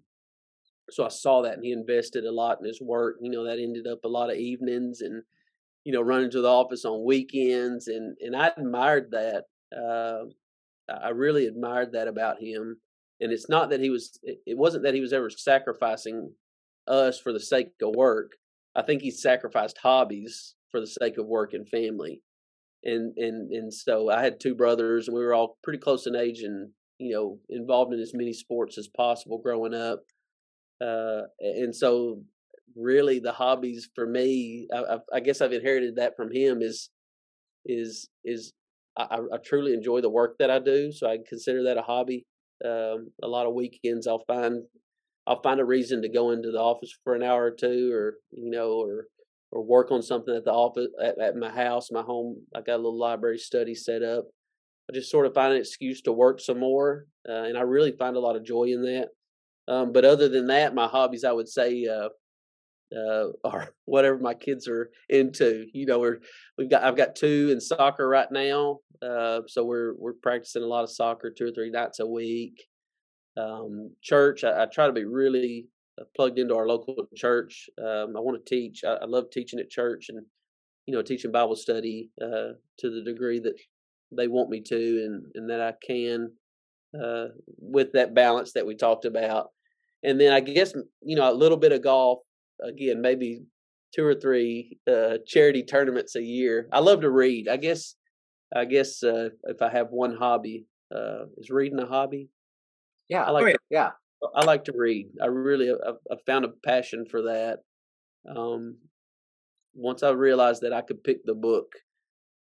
So 0.90 1.06
I 1.06 1.10
saw 1.10 1.42
that, 1.42 1.56
and 1.56 1.64
he 1.64 1.72
invested 1.72 2.26
a 2.26 2.32
lot 2.32 2.60
in 2.60 2.66
his 2.66 2.82
work. 2.82 3.16
You 3.22 3.32
know, 3.32 3.46
that 3.46 3.60
ended 3.60 3.88
up 3.88 4.00
a 4.04 4.10
lot 4.10 4.30
of 4.30 4.38
evenings 4.38 5.02
and 5.02 5.24
you 5.84 5.94
know, 5.94 6.02
running 6.02 6.32
to 6.32 6.42
the 6.42 6.50
office 6.50 6.86
on 6.86 7.06
weekends, 7.06 7.88
and 7.88 8.16
and 8.20 8.36
I 8.36 8.52
admired 8.58 9.12
that. 9.12 9.46
Uh, 9.76 10.26
I 10.90 11.10
really 11.10 11.48
admired 11.48 11.94
that 11.94 12.08
about 12.08 12.42
him. 12.42 12.78
And 13.20 13.32
it's 13.32 13.48
not 13.48 13.70
that 13.70 13.80
he 13.80 13.90
was. 13.90 14.20
It 14.24 14.58
wasn't 14.58 14.84
that 14.84 14.94
he 14.94 15.02
was 15.02 15.14
ever 15.14 15.30
sacrificing 15.30 16.34
us 16.88 17.20
for 17.20 17.32
the 17.32 17.40
sake 17.40 17.70
of 17.82 17.96
work. 17.96 18.32
I 18.76 18.82
think 18.82 19.02
he 19.02 19.12
sacrificed 19.12 19.78
hobbies 19.82 20.56
for 20.72 20.80
the 20.80 20.88
sake 20.88 21.18
of 21.18 21.28
work 21.28 21.54
and 21.54 21.68
family. 21.68 22.22
And 22.84 23.14
and 23.18 23.52
and 23.52 23.74
so 23.74 24.10
I 24.10 24.22
had 24.22 24.40
two 24.40 24.56
brothers, 24.56 25.08
and 25.08 25.16
we 25.16 25.24
were 25.24 25.34
all 25.34 25.58
pretty 25.64 25.80
close 25.80 26.06
in 26.06 26.16
age, 26.16 26.42
and 26.42 26.72
you 27.00 27.14
know, 27.14 27.40
involved 27.50 27.94
in 27.94 28.00
as 28.00 28.14
many 28.14 28.34
sports 28.34 28.78
as 28.78 28.88
possible 28.88 29.38
growing 29.38 29.74
up. 29.74 30.04
Uh, 30.82 31.22
and 31.40 31.74
so 31.74 32.24
really 32.76 33.20
the 33.20 33.32
hobbies 33.32 33.90
for 33.96 34.06
me 34.06 34.68
I, 34.74 34.98
I, 35.14 35.20
guess 35.20 35.42
i've 35.42 35.54
inherited 35.54 35.96
that 35.98 36.16
from 36.16 36.32
him 36.32 36.62
is 36.62 36.90
is 37.66 38.10
is 38.24 38.54
I, 38.98 39.20
I, 39.34 39.38
truly 39.44 39.74
enjoy 39.74 40.02
the 40.02 40.10
work 40.10 40.38
that 40.40 40.50
i 40.50 40.60
do 40.60 40.92
so 40.92 41.10
i 41.10 41.18
consider 41.28 41.64
that 41.64 41.78
a 41.78 41.82
hobby. 41.82 42.26
Um, 42.64 43.12
a 43.22 43.28
lot 43.28 43.46
of 43.46 43.54
weekends 43.54 44.08
i'll 44.08 44.24
find 44.26 44.64
i'll 45.28 45.42
find 45.42 45.60
a 45.60 45.66
reason 45.66 46.02
to 46.02 46.10
go 46.10 46.32
into 46.32 46.52
the 46.52 46.60
office 46.60 46.96
for 47.04 47.16
an 47.16 47.24
hour 47.24 47.44
or 47.44 47.52
two 47.52 47.92
or 47.94 48.16
you 48.32 48.50
know 48.50 48.74
or 48.74 49.08
or 49.52 49.62
work 49.64 49.92
on 49.92 50.02
something 50.02 50.36
at 50.36 50.46
the 50.46 50.52
office 50.52 50.88
at, 51.02 51.20
at 51.20 51.36
my 51.36 51.50
house 51.50 51.92
my 51.92 52.02
home 52.02 52.38
i 52.56 52.62
got 52.62 52.76
a 52.76 52.78
little 52.78 52.98
library 52.98 53.38
study 53.38 53.76
set 53.76 54.02
up. 54.02 54.26
I 54.90 54.94
just 54.94 55.12
sort 55.12 55.26
of 55.26 55.34
find 55.34 55.54
an 55.54 55.60
excuse 55.60 56.02
to 56.04 56.12
work 56.14 56.40
some 56.40 56.60
more 56.60 57.06
uh, 57.28 57.44
and 57.44 57.58
i 57.58 57.62
really 57.62 57.94
find 57.98 58.16
a 58.16 58.22
lot 58.22 58.36
of 58.36 58.46
joy 58.46 58.66
in 58.66 58.82
that. 58.84 59.10
Um, 59.68 59.94
but 59.94 60.06
other 60.06 60.30
than 60.30 60.48
that 60.48 60.76
my 60.76 60.88
hobbies 60.88 61.26
i 61.26 61.32
would 61.32 61.50
say 61.50 61.86
uh, 61.86 62.10
uh, 62.96 63.28
or 63.44 63.70
whatever 63.86 64.18
my 64.18 64.34
kids 64.34 64.68
are 64.68 64.92
into. 65.10 65.68
You 65.74 65.86
know, 65.86 66.00
we're 66.00 66.20
we've 66.58 66.70
got 66.70 66.84
I've 66.84 66.98
got 66.98 67.16
two 67.16 67.50
in 67.52 67.60
soccer 67.60 68.08
right 68.08 68.32
now, 68.32 68.80
uh, 69.02 69.42
so 69.48 69.64
we're 69.64 69.94
we're 69.98 70.14
practicing 70.14 70.64
a 70.64 70.68
lot 70.68 70.84
of 70.84 70.92
soccer 70.92 71.32
two 71.32 71.48
or 71.48 71.52
three 71.52 71.70
nights 71.70 72.00
a 72.00 72.06
week. 72.06 72.66
Um, 73.36 73.92
church, 74.04 74.44
I, 74.44 74.64
I, 74.64 74.66
try 74.68 74.86
to 74.86 74.94
be 74.94 75.06
really 75.06 75.66
uh, 76.00 76.04
plugged 76.16 76.38
into 76.38 76.56
our 76.56 76.68
local 76.68 76.96
church. 77.16 77.68
Um, 77.80 78.16
I 78.16 78.20
want 78.20 78.38
to 78.44 78.50
teach. 78.50 78.84
I, 78.84 78.94
I, 78.94 79.06
love 79.06 79.26
teaching 79.32 79.60
at 79.60 79.72
church 79.72 80.10
and 80.10 80.24
you 80.86 80.94
know 80.94 81.02
teaching 81.02 81.32
Bible 81.32 81.56
study 81.56 82.12
uh, 82.22 82.54
to 82.80 82.90
the 82.90 83.02
degree 83.04 83.40
that 83.40 83.56
they 84.16 84.28
want 84.28 84.50
me 84.50 84.62
to 84.62 84.76
and 84.76 85.26
and 85.34 85.50
that 85.50 85.62
I 85.62 85.74
can 85.86 86.32
uh, 87.02 87.30
with 87.58 87.94
that 87.94 88.14
balance 88.14 88.54
that 88.54 88.68
we 88.68 88.76
talked 88.76 89.06
about. 89.06 89.50
And 90.04 90.20
then 90.20 90.32
I 90.32 90.40
guess 90.40 90.74
you 91.02 91.16
know 91.16 91.32
a 91.32 91.34
little 91.34 91.58
bit 91.58 91.72
of 91.72 91.82
golf 91.82 92.20
again 92.64 93.02
maybe 93.02 93.44
two 93.94 94.06
or 94.06 94.16
three 94.16 94.78
uh, 94.92 95.18
charity 95.26 95.64
tournaments 95.64 96.16
a 96.16 96.22
year. 96.22 96.68
I 96.72 96.80
love 96.80 97.02
to 97.02 97.10
read. 97.10 97.48
I 97.48 97.58
guess 97.58 97.96
I 98.56 98.66
guess 98.66 99.04
uh, 99.04 99.30
if 99.46 99.62
I 99.62 99.70
have 99.70 99.90
one 99.90 100.16
hobby, 100.16 100.66
uh, 100.94 101.26
is 101.38 101.50
reading 101.50 101.80
a 101.80 101.86
hobby. 101.86 102.30
Yeah, 103.10 103.24
I 103.24 103.32
like. 103.32 103.44
Oh, 103.44 103.48
yeah. 103.48 103.56
yeah. 103.70 103.90
I 104.36 104.46
like 104.46 104.66
to 104.66 104.74
read. 104.76 105.08
I 105.22 105.26
really 105.26 105.70
I've, 105.70 105.96
I've 106.12 106.24
found 106.26 106.46
a 106.46 106.50
passion 106.66 107.06
for 107.10 107.24
that. 107.24 107.60
Um, 108.34 108.78
once 109.74 110.04
I 110.04 110.12
realized 110.12 110.62
that 110.62 110.74
I 110.74 110.82
could 110.82 111.04
pick 111.04 111.26
the 111.26 111.36
book, 111.36 111.74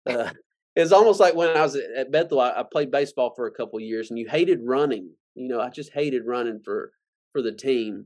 uh, 0.08 0.30
it's 0.76 0.92
almost 0.92 1.20
like 1.20 1.36
when 1.36 1.56
I 1.56 1.62
was 1.62 1.76
at 1.76 2.12
Bethel. 2.12 2.40
I, 2.40 2.52
I 2.52 2.64
played 2.70 2.92
baseball 2.92 3.34
for 3.36 3.48
a 3.48 3.52
couple 3.52 3.80
years, 3.80 4.10
and 4.10 4.20
you 4.20 4.30
hated 4.30 4.60
running. 4.64 5.12
You 5.36 5.48
know, 5.48 5.62
I 5.62 5.70
just 5.70 5.94
hated 5.94 6.26
running 6.26 6.62
for 6.64 6.92
for 7.32 7.42
the 7.42 7.54
team. 7.54 8.06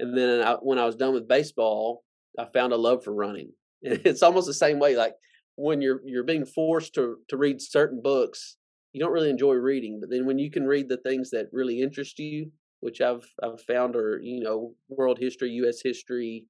And 0.00 0.16
then 0.16 0.42
I, 0.42 0.54
when 0.54 0.78
I 0.78 0.86
was 0.86 0.96
done 0.96 1.12
with 1.12 1.28
baseball, 1.28 2.02
I 2.38 2.46
found 2.46 2.72
a 2.72 2.76
love 2.76 3.04
for 3.04 3.14
running. 3.14 3.52
And 3.82 3.98
it's 4.04 4.22
almost 4.22 4.46
the 4.46 4.52
same 4.52 4.78
way. 4.78 4.94
Like 4.94 5.14
when 5.56 5.80
you're 5.80 6.02
you're 6.04 6.30
being 6.32 6.44
forced 6.44 6.94
to 6.96 7.16
to 7.28 7.36
read 7.38 7.62
certain 7.62 8.02
books, 8.02 8.58
you 8.92 9.00
don't 9.00 9.12
really 9.12 9.30
enjoy 9.30 9.54
reading. 9.54 10.00
But 10.00 10.10
then 10.10 10.26
when 10.26 10.38
you 10.38 10.50
can 10.50 10.66
read 10.66 10.88
the 10.90 10.98
things 10.98 11.30
that 11.30 11.46
really 11.50 11.80
interest 11.80 12.18
you, 12.18 12.50
which 12.80 13.00
I've 13.00 13.26
I've 13.42 13.62
found 13.62 13.96
are 13.96 14.20
you 14.22 14.40
know 14.40 14.74
world 14.90 15.18
history, 15.18 15.50
U.S. 15.62 15.80
history, 15.82 16.44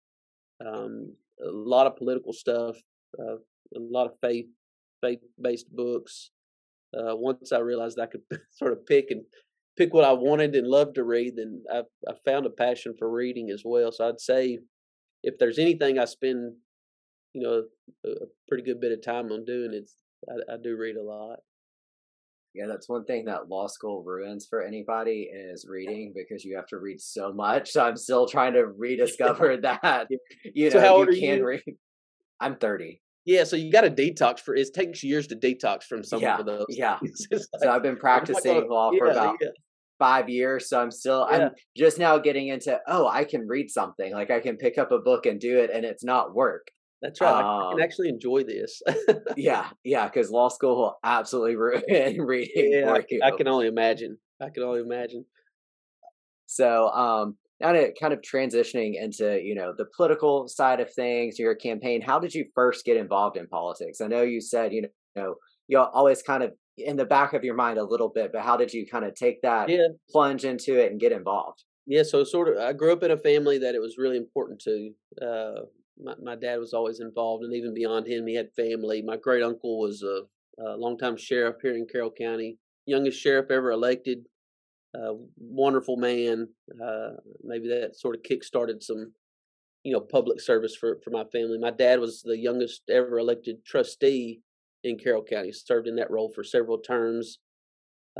um, 0.67 1.15
a 1.41 1.51
lot 1.51 1.87
of 1.87 1.95
political 1.95 2.33
stuff, 2.33 2.77
uh, 3.17 3.37
a 3.77 3.79
lot 3.79 4.07
of 4.07 4.13
faith 4.21 4.47
faith 5.01 5.21
based 5.41 5.71
books. 5.71 6.31
Uh, 6.93 7.15
once 7.15 7.53
I 7.53 7.61
realized 7.61 8.01
I 8.01 8.07
could 8.07 8.23
sort 8.51 8.73
of 8.73 8.85
pick 8.87 9.13
and 9.13 9.23
pick 9.77 9.95
what 9.95 10.05
I 10.05 10.13
wanted 10.13 10.55
and 10.55 10.67
loved 10.67 10.97
to 10.97 11.05
read, 11.05 11.37
then 11.37 11.63
I, 11.73 11.83
I 12.09 12.13
found 12.25 12.47
a 12.47 12.51
passion 12.51 12.95
for 12.99 13.11
reading 13.11 13.51
as 13.51 13.63
well. 13.65 13.93
So 13.93 14.09
I'd 14.09 14.21
say 14.21 14.59
if 15.23 15.39
there's 15.39 15.59
anything 15.59 15.99
I 15.99 16.05
spend, 16.05 16.55
you 17.35 17.43
know, 17.43 17.65
a, 18.05 18.09
a 18.09 18.27
pretty 18.49 18.65
good 18.65 18.81
bit 18.81 18.93
of 18.93 19.03
time 19.03 19.31
on 19.33 19.45
doing, 19.45 19.73
it's 19.73 19.97
I, 20.29 20.55
I 20.55 20.57
do 20.63 20.77
read 20.77 20.97
a 20.97 21.03
lot. 21.03 21.39
Yeah, 22.53 22.67
that's 22.67 22.89
one 22.89 23.05
thing 23.05 23.27
that 23.27 23.49
law 23.49 23.69
school 23.69 24.03
ruins 24.03 24.47
for 24.51 24.63
anybody 24.63 25.31
is 25.33 25.67
reading 25.69 26.13
because 26.17 26.45
you 26.45 26.57
have 26.57 26.67
to 26.69 26.79
read 26.79 27.01
so 27.01 27.33
much. 27.33 27.71
So 27.71 27.85
I'm 27.85 27.97
still 27.97 28.27
trying 28.27 28.55
to 28.55 28.67
rediscover 28.77 29.57
that. 29.59 30.09
You 30.53 30.71
so 30.71 30.81
know, 30.81 30.99
you 31.03 31.21
can 31.21 31.39
you? 31.39 31.47
read. 31.47 31.63
I'm 32.41 32.57
30. 32.57 33.01
Yeah, 33.27 33.45
so 33.45 33.57
you 33.57 33.71
got 33.71 33.83
to 33.83 33.91
detox 33.91 34.41
for 34.41 34.55
it 34.55 34.73
takes 34.73 35.05
years 35.05 35.27
to 35.29 35.37
detox 35.37 35.85
from 35.85 36.03
some 36.03 36.23
yeah, 36.23 36.39
of 36.39 36.47
those. 36.47 36.67
Yeah. 36.71 36.99
like, 37.03 37.41
so 37.59 37.71
I've 37.71 37.83
been 37.83 37.97
practicing 37.97 38.69
law 38.69 38.91
for 38.91 39.07
yeah, 39.07 39.13
about 39.13 39.37
yeah 39.41 39.49
five 40.01 40.29
years. 40.29 40.69
So 40.69 40.81
I'm 40.81 40.91
still. 40.91 41.29
I'm 41.31 41.51
just 41.77 42.01
now 42.01 42.19
getting 42.19 42.49
into, 42.49 42.81
oh, 42.89 43.07
I 43.07 43.23
can 43.23 43.47
read 43.47 43.71
something. 43.71 44.13
Like 44.13 44.33
I 44.33 44.41
can 44.41 44.57
pick 44.57 44.79
up 44.79 44.91
a 44.91 44.99
book 44.99 45.27
and 45.27 45.39
do 45.39 45.61
it 45.61 45.71
and 45.73 45.85
it's 45.85 46.03
not 46.03 46.35
work. 46.35 46.67
That's 47.01 47.21
right. 47.21 47.31
Um, 47.31 47.37
I 47.39 47.71
can 47.71 47.75
um 47.75 47.81
actually 47.81 48.09
enjoy 48.09 48.43
this. 48.43 48.83
yeah, 49.37 49.69
yeah, 49.85 50.07
because 50.07 50.31
law 50.31 50.49
school 50.49 50.77
will 50.77 50.99
absolutely 51.05 51.55
ruin 51.57 51.83
reading 52.21 52.73
yeah, 52.73 52.93
I, 52.93 53.29
I, 53.29 53.31
can 53.31 53.47
only 53.47 53.69
imagine. 53.69 54.19
I 54.41 54.51
can 54.51 54.65
only 54.65 54.81
imagine. 54.81 55.25
So, 56.47 56.89
um, 56.89 57.37
now 57.61 57.73
to 57.73 57.93
kind 58.01 58.13
of 58.13 58.21
transitioning 58.21 59.01
into 59.01 59.41
you 59.43 59.55
know 59.55 59.73
the 59.77 59.87
political 59.97 60.49
side 60.49 60.81
of 60.81 60.93
things, 60.93 61.39
your 61.39 61.55
campaign. 61.55 62.01
How 62.01 62.19
did 62.19 62.35
you 62.35 62.47
first 62.55 62.85
get 62.85 62.97
involved 62.97 63.37
in 63.37 63.47
politics? 63.47 64.01
I 64.01 64.07
know 64.07 64.23
you 64.23 64.41
said 64.41 64.73
you 64.73 64.89
know 65.17 65.37
you 65.69 65.79
always 65.79 66.23
kind 66.23 66.43
of 66.43 66.53
in 66.77 66.97
the 66.97 67.05
back 67.05 67.33
of 67.33 67.45
your 67.45 67.55
mind 67.55 67.79
a 67.79 67.85
little 67.85 68.09
bit, 68.09 68.31
but 68.33 68.43
how 68.43 68.57
did 68.57 68.73
you 68.73 68.87
kind 68.87 69.05
of 69.05 69.15
take 69.15 69.43
that 69.43 69.69
yeah. 69.69 69.89
plunge 70.11 70.45
into 70.45 70.79
it 70.79 70.91
and 70.91 71.01
get 71.01 71.13
involved? 71.13 71.65
Yeah, 71.87 72.03
so 72.03 72.25
sort 72.25 72.49
of, 72.49 72.63
I 72.63 72.73
grew 72.73 72.93
up 72.93 73.03
in 73.03 73.11
a 73.11 73.17
family 73.17 73.59
that 73.59 73.75
it 73.75 73.81
was 73.81 73.97
really 73.99 74.17
important 74.17 74.61
to. 74.61 74.91
Uh, 75.21 75.61
my, 76.03 76.15
my 76.23 76.37
dad 76.37 76.59
was 76.59 76.73
always 76.73 77.01
involved, 77.01 77.45
and 77.45 77.55
even 77.55 77.75
beyond 77.75 78.07
him, 78.07 78.27
he 78.27 78.35
had 78.37 78.53
family. 78.55 79.03
My 79.03 79.17
great 79.17 79.43
uncle 79.43 79.81
was 79.81 80.03
a, 80.03 80.23
a 80.63 80.77
longtime 80.77 81.17
sheriff 81.17 81.57
here 81.63 81.75
in 81.75 81.87
Carroll 81.91 82.13
County, 82.17 82.59
youngest 82.87 83.21
sheriff 83.21 83.51
ever 83.51 83.71
elected. 83.71 84.21
Uh, 84.95 85.15
wonderful 85.39 85.97
man. 85.97 86.49
Uh, 86.83 87.11
maybe 87.43 87.69
that 87.69 87.97
sort 87.97 88.17
of 88.17 88.23
kick-started 88.23 88.83
some, 88.83 89.13
you 89.85 89.93
know, 89.93 90.01
public 90.01 90.41
service 90.41 90.75
for 90.75 90.99
for 91.05 91.11
my 91.11 91.25
family. 91.33 91.59
My 91.59 91.71
dad 91.71 92.01
was 92.01 92.23
the 92.23 92.37
youngest 92.37 92.83
ever 92.91 93.19
elected 93.19 93.65
trustee 93.65 94.41
in 94.83 94.99
Carroll 94.99 95.25
County. 95.25 95.53
Served 95.53 95.87
in 95.87 95.97
that 95.97 96.11
role 96.11 96.31
for 96.35 96.43
several 96.43 96.79
terms. 96.79 97.39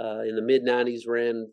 Uh, 0.01 0.21
in 0.21 0.37
the 0.37 0.43
mid 0.43 0.65
'90s, 0.65 1.09
ran 1.09 1.49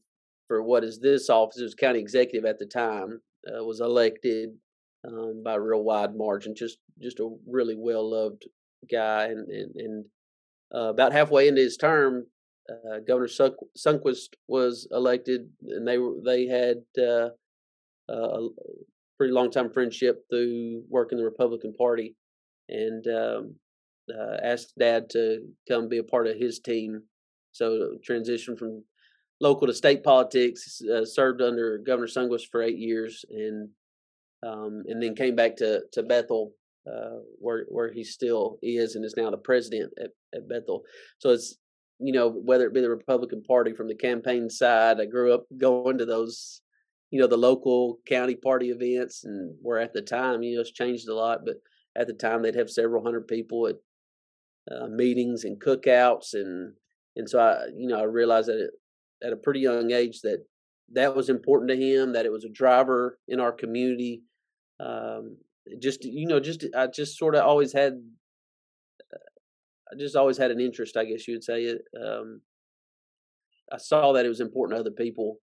for 0.47 0.61
what 0.61 0.83
is 0.83 0.99
this 0.99 1.29
office. 1.29 1.59
It 1.59 1.63
was 1.63 1.75
county 1.75 1.99
executive 1.99 2.45
at 2.45 2.59
the 2.59 2.65
time. 2.65 3.19
Uh, 3.47 3.63
was 3.63 3.81
elected 3.81 4.49
um, 5.07 5.41
by 5.43 5.55
a 5.55 5.59
real 5.59 5.83
wide 5.83 6.15
margin. 6.15 6.53
Just 6.55 6.77
just 7.01 7.19
a 7.19 7.35
really 7.47 7.75
well 7.75 8.09
loved 8.09 8.45
guy, 8.89 9.25
and 9.25 9.49
and, 9.49 9.75
and 9.75 10.05
uh, 10.73 10.89
about 10.89 11.13
halfway 11.13 11.47
into 11.47 11.61
his 11.61 11.77
term, 11.77 12.27
uh, 12.69 12.99
Governor 13.07 13.27
Sundquist 13.77 14.29
was 14.47 14.87
elected, 14.91 15.49
and 15.67 15.87
they 15.87 15.97
they 16.25 16.47
had 16.47 16.77
uh, 17.01 17.29
a 18.09 18.47
pretty 19.17 19.33
long 19.33 19.51
time 19.51 19.71
friendship 19.71 20.23
through 20.29 20.83
working 20.89 21.17
the 21.17 21.23
Republican 21.23 21.73
Party, 21.73 22.15
and 22.69 23.05
um, 23.07 23.55
uh, 24.13 24.37
asked 24.43 24.73
Dad 24.77 25.09
to 25.11 25.41
come 25.67 25.87
be 25.87 25.97
a 25.97 26.03
part 26.03 26.27
of 26.27 26.37
his 26.37 26.59
team. 26.59 27.03
So 27.53 27.97
transition 28.03 28.55
from 28.55 28.83
local 29.39 29.67
to 29.67 29.73
state 29.73 30.03
politics. 30.03 30.81
Uh, 30.81 31.05
served 31.05 31.41
under 31.41 31.79
Governor 31.79 32.07
Sundquist 32.07 32.49
for 32.51 32.61
eight 32.61 32.77
years, 32.77 33.23
and 33.29 33.69
um, 34.43 34.83
and 34.87 35.01
then 35.01 35.15
came 35.15 35.35
back 35.35 35.55
to 35.57 35.81
to 35.93 36.03
Bethel, 36.03 36.51
uh, 36.85 37.19
where 37.39 37.65
where 37.69 37.91
he 37.91 38.03
still 38.03 38.59
is 38.61 38.95
and 38.95 39.05
is 39.05 39.15
now 39.17 39.29
the 39.31 39.37
president 39.37 39.93
at, 39.99 40.11
at 40.35 40.47
Bethel. 40.49 40.83
So 41.19 41.29
it's 41.29 41.57
you 41.99 42.13
know 42.13 42.29
whether 42.29 42.65
it 42.67 42.73
be 42.73 42.81
the 42.81 42.89
Republican 42.89 43.43
Party 43.43 43.73
from 43.73 43.87
the 43.87 43.95
campaign 43.95 44.49
side. 44.49 44.99
I 44.99 45.05
grew 45.05 45.33
up 45.33 45.45
going 45.57 45.97
to 45.97 46.05
those 46.05 46.61
you 47.11 47.19
know 47.19 47.27
the 47.27 47.37
local 47.37 47.99
county 48.07 48.35
party 48.35 48.69
events, 48.69 49.23
and 49.23 49.55
where 49.61 49.79
at 49.79 49.93
the 49.93 50.01
time 50.01 50.43
you 50.43 50.55
know 50.55 50.61
it's 50.61 50.71
changed 50.71 51.07
a 51.07 51.15
lot, 51.15 51.45
but 51.45 51.55
at 51.95 52.07
the 52.07 52.13
time 52.13 52.41
they'd 52.41 52.55
have 52.55 52.69
several 52.69 53.03
hundred 53.03 53.27
people 53.27 53.67
at 53.67 53.75
uh, 54.71 54.87
meetings 54.87 55.45
and 55.45 55.61
cookouts 55.61 56.33
and 56.33 56.73
and 57.15 57.29
so 57.29 57.39
I 57.39 57.67
you 57.75 57.87
know 57.87 57.99
I 57.99 58.03
realized 58.03 58.49
that 58.49 58.69
at 59.23 59.33
a 59.33 59.37
pretty 59.37 59.61
young 59.61 59.91
age 59.91 60.21
that 60.21 60.45
that 60.93 61.15
was 61.15 61.29
important 61.29 61.69
to 61.69 61.77
him 61.77 62.13
that 62.13 62.25
it 62.25 62.31
was 62.31 62.45
a 62.45 62.49
driver 62.49 63.17
in 63.27 63.39
our 63.39 63.51
community 63.51 64.21
um, 64.79 65.37
just 65.79 66.05
you 66.05 66.27
know 66.27 66.39
just 66.39 66.65
I 66.75 66.87
just 66.87 67.17
sort 67.17 67.35
of 67.35 67.43
always 67.43 67.73
had 67.73 68.01
I 69.91 69.95
just 69.97 70.15
always 70.15 70.37
had 70.37 70.51
an 70.51 70.59
interest 70.59 70.97
I 70.97 71.05
guess 71.05 71.27
you 71.27 71.35
would 71.35 71.43
say 71.43 71.63
it 71.63 71.81
um, 71.99 72.41
I 73.71 73.77
saw 73.77 74.13
that 74.13 74.25
it 74.25 74.29
was 74.29 74.41
important 74.41 74.77
to 74.77 74.81
other 74.81 74.91
people 74.91 75.39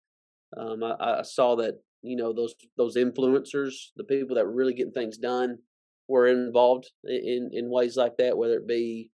um, 0.58 0.84
I, 0.84 1.20
I 1.20 1.22
saw 1.22 1.56
that 1.58 1.76
you 2.02 2.16
know 2.16 2.34
those 2.34 2.56
those 2.78 2.96
influencers 2.96 3.74
the 3.98 4.04
people 4.04 4.36
that 4.36 4.46
were 4.46 4.54
really 4.54 4.74
getting 4.74 4.94
things 4.94 5.18
done 5.18 5.58
were 6.08 6.28
involved 6.28 6.90
in 7.06 7.52
in 7.54 7.70
ways 7.70 7.96
like 7.96 8.18
that, 8.18 8.38
whether 8.38 8.58
it 8.58 8.68
be 8.68 9.12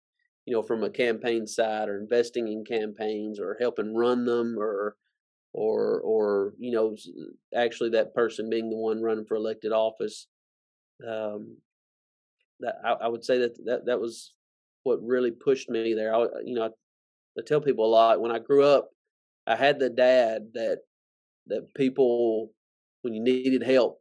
you 0.45 0.53
know 0.53 0.61
from 0.61 0.83
a 0.83 0.89
campaign 0.89 1.47
side 1.47 1.89
or 1.89 1.99
investing 1.99 2.47
in 2.47 2.63
campaigns 2.63 3.39
or 3.39 3.57
helping 3.59 3.95
run 3.95 4.25
them 4.25 4.57
or 4.57 4.95
or 5.53 5.99
or 6.01 6.53
you 6.59 6.71
know 6.71 6.95
actually 7.55 7.89
that 7.89 8.13
person 8.13 8.49
being 8.49 8.69
the 8.69 8.75
one 8.75 9.01
running 9.01 9.25
for 9.25 9.35
elected 9.35 9.71
office 9.71 10.27
um 11.07 11.57
that 12.59 12.75
I, 12.83 12.91
I 12.91 13.07
would 13.07 13.23
say 13.23 13.39
that 13.39 13.65
that 13.65 13.85
that 13.85 13.99
was 13.99 14.33
what 14.83 14.99
really 15.01 15.31
pushed 15.31 15.69
me 15.69 15.93
there. 15.93 16.13
I 16.13 16.25
you 16.45 16.55
know 16.55 16.63
I, 16.63 16.69
I 17.39 17.41
tell 17.45 17.61
people 17.61 17.85
a 17.85 17.87
lot 17.87 18.21
when 18.21 18.31
I 18.31 18.39
grew 18.39 18.63
up 18.63 18.89
I 19.47 19.55
had 19.55 19.79
the 19.79 19.89
dad 19.89 20.49
that 20.53 20.79
that 21.47 21.73
people 21.75 22.51
when 23.01 23.13
you 23.13 23.21
needed 23.21 23.63
help 23.63 23.99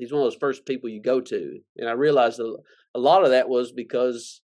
he's 0.00 0.12
one 0.12 0.22
of 0.22 0.26
those 0.26 0.36
first 0.40 0.64
people 0.64 0.88
you 0.88 1.02
go 1.02 1.20
to 1.20 1.58
and 1.76 1.88
i 1.88 1.92
realized 1.92 2.40
a, 2.40 2.54
a 2.94 2.98
lot 2.98 3.24
of 3.24 3.30
that 3.30 3.48
was 3.48 3.72
because 3.72 4.40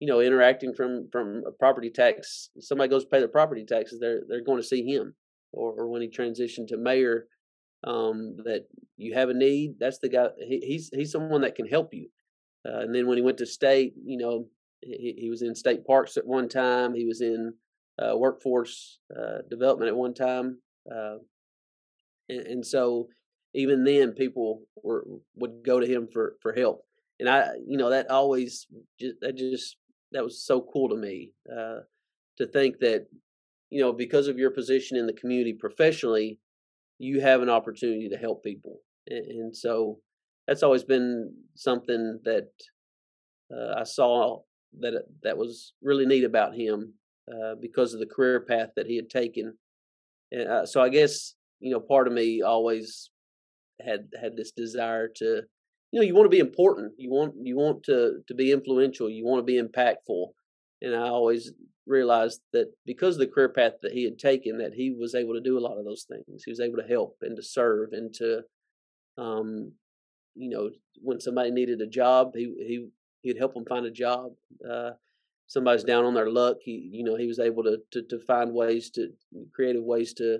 you 0.00 0.08
know 0.08 0.20
interacting 0.20 0.74
from 0.74 1.08
from 1.12 1.42
a 1.46 1.52
property 1.52 1.90
tax 1.90 2.50
somebody 2.58 2.88
goes 2.90 3.04
pay 3.04 3.18
their 3.18 3.28
property 3.28 3.64
taxes 3.64 4.00
they're 4.00 4.22
they're 4.28 4.44
going 4.44 4.60
to 4.60 4.66
see 4.66 4.84
him 4.84 5.14
or, 5.52 5.72
or 5.72 5.88
when 5.88 6.02
he 6.02 6.08
transitioned 6.08 6.66
to 6.68 6.76
mayor 6.76 7.26
um, 7.84 8.34
that 8.44 8.66
you 8.96 9.14
have 9.14 9.28
a 9.28 9.34
need 9.34 9.76
that's 9.78 9.98
the 10.00 10.08
guy 10.08 10.26
he, 10.46 10.58
he's 10.66 10.90
he's 10.92 11.12
someone 11.12 11.42
that 11.42 11.54
can 11.54 11.66
help 11.66 11.94
you. 11.94 12.08
Uh, 12.66 12.80
and 12.80 12.92
then 12.92 13.06
when 13.06 13.16
he 13.16 13.22
went 13.22 13.38
to 13.38 13.46
state 13.46 13.94
you 14.04 14.18
know 14.18 14.46
he, 14.80 15.14
he 15.18 15.30
was 15.30 15.42
in 15.42 15.54
state 15.54 15.84
parks 15.86 16.16
at 16.16 16.26
one 16.26 16.48
time 16.48 16.94
he 16.94 17.04
was 17.04 17.20
in 17.20 17.52
uh, 18.00 18.16
workforce 18.16 18.98
uh, 19.18 19.38
development 19.50 19.88
at 19.88 19.96
one 19.96 20.14
time 20.14 20.58
uh, 20.94 21.16
and, 22.28 22.46
and 22.46 22.66
so 22.66 23.08
even 23.54 23.84
then 23.84 24.12
people 24.12 24.62
were 24.82 25.04
would 25.36 25.64
go 25.64 25.80
to 25.80 25.86
him 25.86 26.08
for 26.12 26.36
for 26.40 26.52
help 26.52 26.84
and 27.20 27.28
i 27.28 27.48
you 27.66 27.76
know 27.76 27.90
that 27.90 28.10
always 28.10 28.66
just 29.00 29.16
that 29.20 29.36
just 29.36 29.76
that 30.12 30.24
was 30.24 30.44
so 30.44 30.66
cool 30.72 30.88
to 30.88 30.96
me 30.96 31.32
uh, 31.50 31.80
to 32.36 32.46
think 32.46 32.78
that 32.78 33.06
you 33.70 33.80
know 33.80 33.92
because 33.92 34.28
of 34.28 34.38
your 34.38 34.50
position 34.50 34.96
in 34.96 35.06
the 35.06 35.12
community 35.12 35.52
professionally 35.52 36.38
you 36.98 37.20
have 37.20 37.42
an 37.42 37.50
opportunity 37.50 38.08
to 38.08 38.16
help 38.16 38.42
people 38.44 38.80
and, 39.08 39.24
and 39.26 39.56
so 39.56 39.98
that's 40.46 40.62
always 40.62 40.84
been 40.84 41.32
something 41.54 42.18
that 42.24 42.48
uh, 43.52 43.80
i 43.80 43.82
saw 43.82 44.38
that 44.80 45.04
that 45.22 45.36
was 45.36 45.74
really 45.82 46.06
neat 46.06 46.24
about 46.24 46.54
him 46.54 46.94
uh, 47.32 47.54
because 47.60 47.94
of 47.94 48.00
the 48.00 48.06
career 48.06 48.40
path 48.40 48.70
that 48.76 48.86
he 48.86 48.96
had 48.96 49.10
taken. 49.10 49.56
And 50.30 50.48
uh, 50.48 50.66
so 50.66 50.80
i 50.82 50.88
guess 50.88 51.34
you 51.60 51.70
know 51.72 51.80
part 51.80 52.06
of 52.06 52.12
me 52.12 52.42
always 52.42 53.10
had 53.84 54.08
had 54.20 54.36
this 54.36 54.52
desire 54.52 55.08
to 55.16 55.42
you 55.92 56.00
know 56.00 56.06
you 56.06 56.14
want 56.14 56.26
to 56.26 56.36
be 56.36 56.38
important. 56.40 56.92
You 56.98 57.10
want 57.10 57.34
you 57.40 57.56
want 57.56 57.82
to 57.84 58.20
to 58.26 58.34
be 58.34 58.52
influential. 58.52 59.08
You 59.08 59.24
want 59.24 59.40
to 59.40 59.52
be 59.52 59.60
impactful. 59.60 60.26
And 60.82 60.94
i 60.94 61.08
always 61.08 61.52
realized 61.86 62.42
that 62.52 62.70
because 62.84 63.14
of 63.14 63.20
the 63.20 63.26
career 63.26 63.48
path 63.48 63.72
that 63.82 63.92
he 63.92 64.04
had 64.04 64.18
taken 64.18 64.58
that 64.58 64.74
he 64.74 64.90
was 64.90 65.14
able 65.14 65.32
to 65.32 65.40
do 65.40 65.58
a 65.58 65.60
lot 65.66 65.78
of 65.78 65.86
those 65.86 66.04
things. 66.04 66.44
He 66.44 66.50
was 66.50 66.60
able 66.60 66.76
to 66.76 66.86
help 66.86 67.16
and 67.22 67.36
to 67.36 67.42
serve 67.42 67.92
and 67.92 68.12
to 68.14 68.42
um 69.16 69.72
you 70.34 70.50
know 70.50 70.70
when 71.00 71.20
somebody 71.20 71.50
needed 71.50 71.80
a 71.80 71.86
job 71.86 72.32
he 72.34 72.44
he 72.66 72.88
he'd 73.22 73.38
help 73.38 73.54
them 73.54 73.64
find 73.68 73.86
a 73.86 73.90
job 73.90 74.32
uh 74.70 74.90
somebody's 75.46 75.84
down 75.84 76.04
on 76.04 76.14
their 76.14 76.30
luck 76.30 76.56
he 76.62 76.90
you 76.92 77.04
know 77.04 77.16
he 77.16 77.26
was 77.26 77.38
able 77.38 77.62
to 77.62 77.78
to, 77.90 78.02
to 78.02 78.18
find 78.26 78.52
ways 78.52 78.90
to 78.90 79.08
creative 79.54 79.82
ways 79.82 80.12
to 80.12 80.38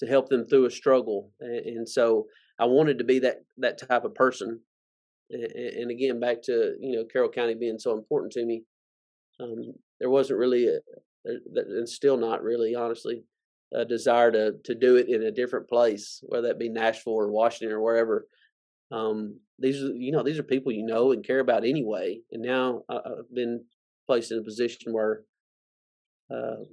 to 0.00 0.06
help 0.06 0.28
them 0.28 0.46
through 0.46 0.66
a 0.66 0.70
struggle 0.70 1.30
and, 1.40 1.66
and 1.66 1.88
so 1.88 2.26
I 2.58 2.66
wanted 2.66 2.98
to 2.98 3.04
be 3.04 3.20
that 3.20 3.44
that 3.58 3.78
type 3.78 4.04
of 4.04 4.14
person. 4.14 4.60
And, 5.30 5.90
again, 5.90 6.20
back 6.20 6.42
to 6.44 6.74
you 6.80 6.96
know 6.96 7.04
Carroll 7.04 7.30
County 7.30 7.54
being 7.54 7.78
so 7.78 7.96
important 7.96 8.32
to 8.32 8.44
me, 8.44 8.64
um, 9.38 9.74
there 10.00 10.08
wasn't 10.08 10.38
really, 10.38 10.66
a, 10.66 10.78
and 11.26 11.88
still 11.88 12.16
not 12.16 12.42
really, 12.42 12.74
honestly, 12.74 13.24
a 13.72 13.84
desire 13.84 14.32
to 14.32 14.52
to 14.64 14.74
do 14.74 14.96
it 14.96 15.08
in 15.08 15.22
a 15.22 15.30
different 15.30 15.68
place, 15.68 16.22
whether 16.26 16.48
that 16.48 16.58
be 16.58 16.70
Nashville 16.70 17.12
or 17.12 17.30
Washington 17.30 17.76
or 17.76 17.80
wherever. 17.80 18.26
Um, 18.90 19.40
these 19.58 19.82
are 19.82 19.92
you 19.94 20.12
know 20.12 20.22
these 20.22 20.38
are 20.38 20.44
people 20.44 20.72
you 20.72 20.84
know 20.84 21.12
and 21.12 21.26
care 21.26 21.40
about 21.40 21.64
anyway. 21.64 22.20
And 22.32 22.42
now 22.42 22.82
I've 22.88 23.32
been 23.32 23.64
placed 24.06 24.32
in 24.32 24.38
a 24.38 24.42
position 24.42 24.92
where, 24.92 25.22
uh, 26.34 26.64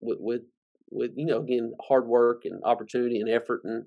with, 0.00 0.18
with 0.20 0.42
with 0.90 1.12
you 1.16 1.26
know 1.26 1.38
again 1.38 1.74
hard 1.86 2.06
work 2.06 2.42
and 2.44 2.62
opportunity 2.64 3.20
and 3.20 3.28
effort 3.28 3.62
and 3.64 3.84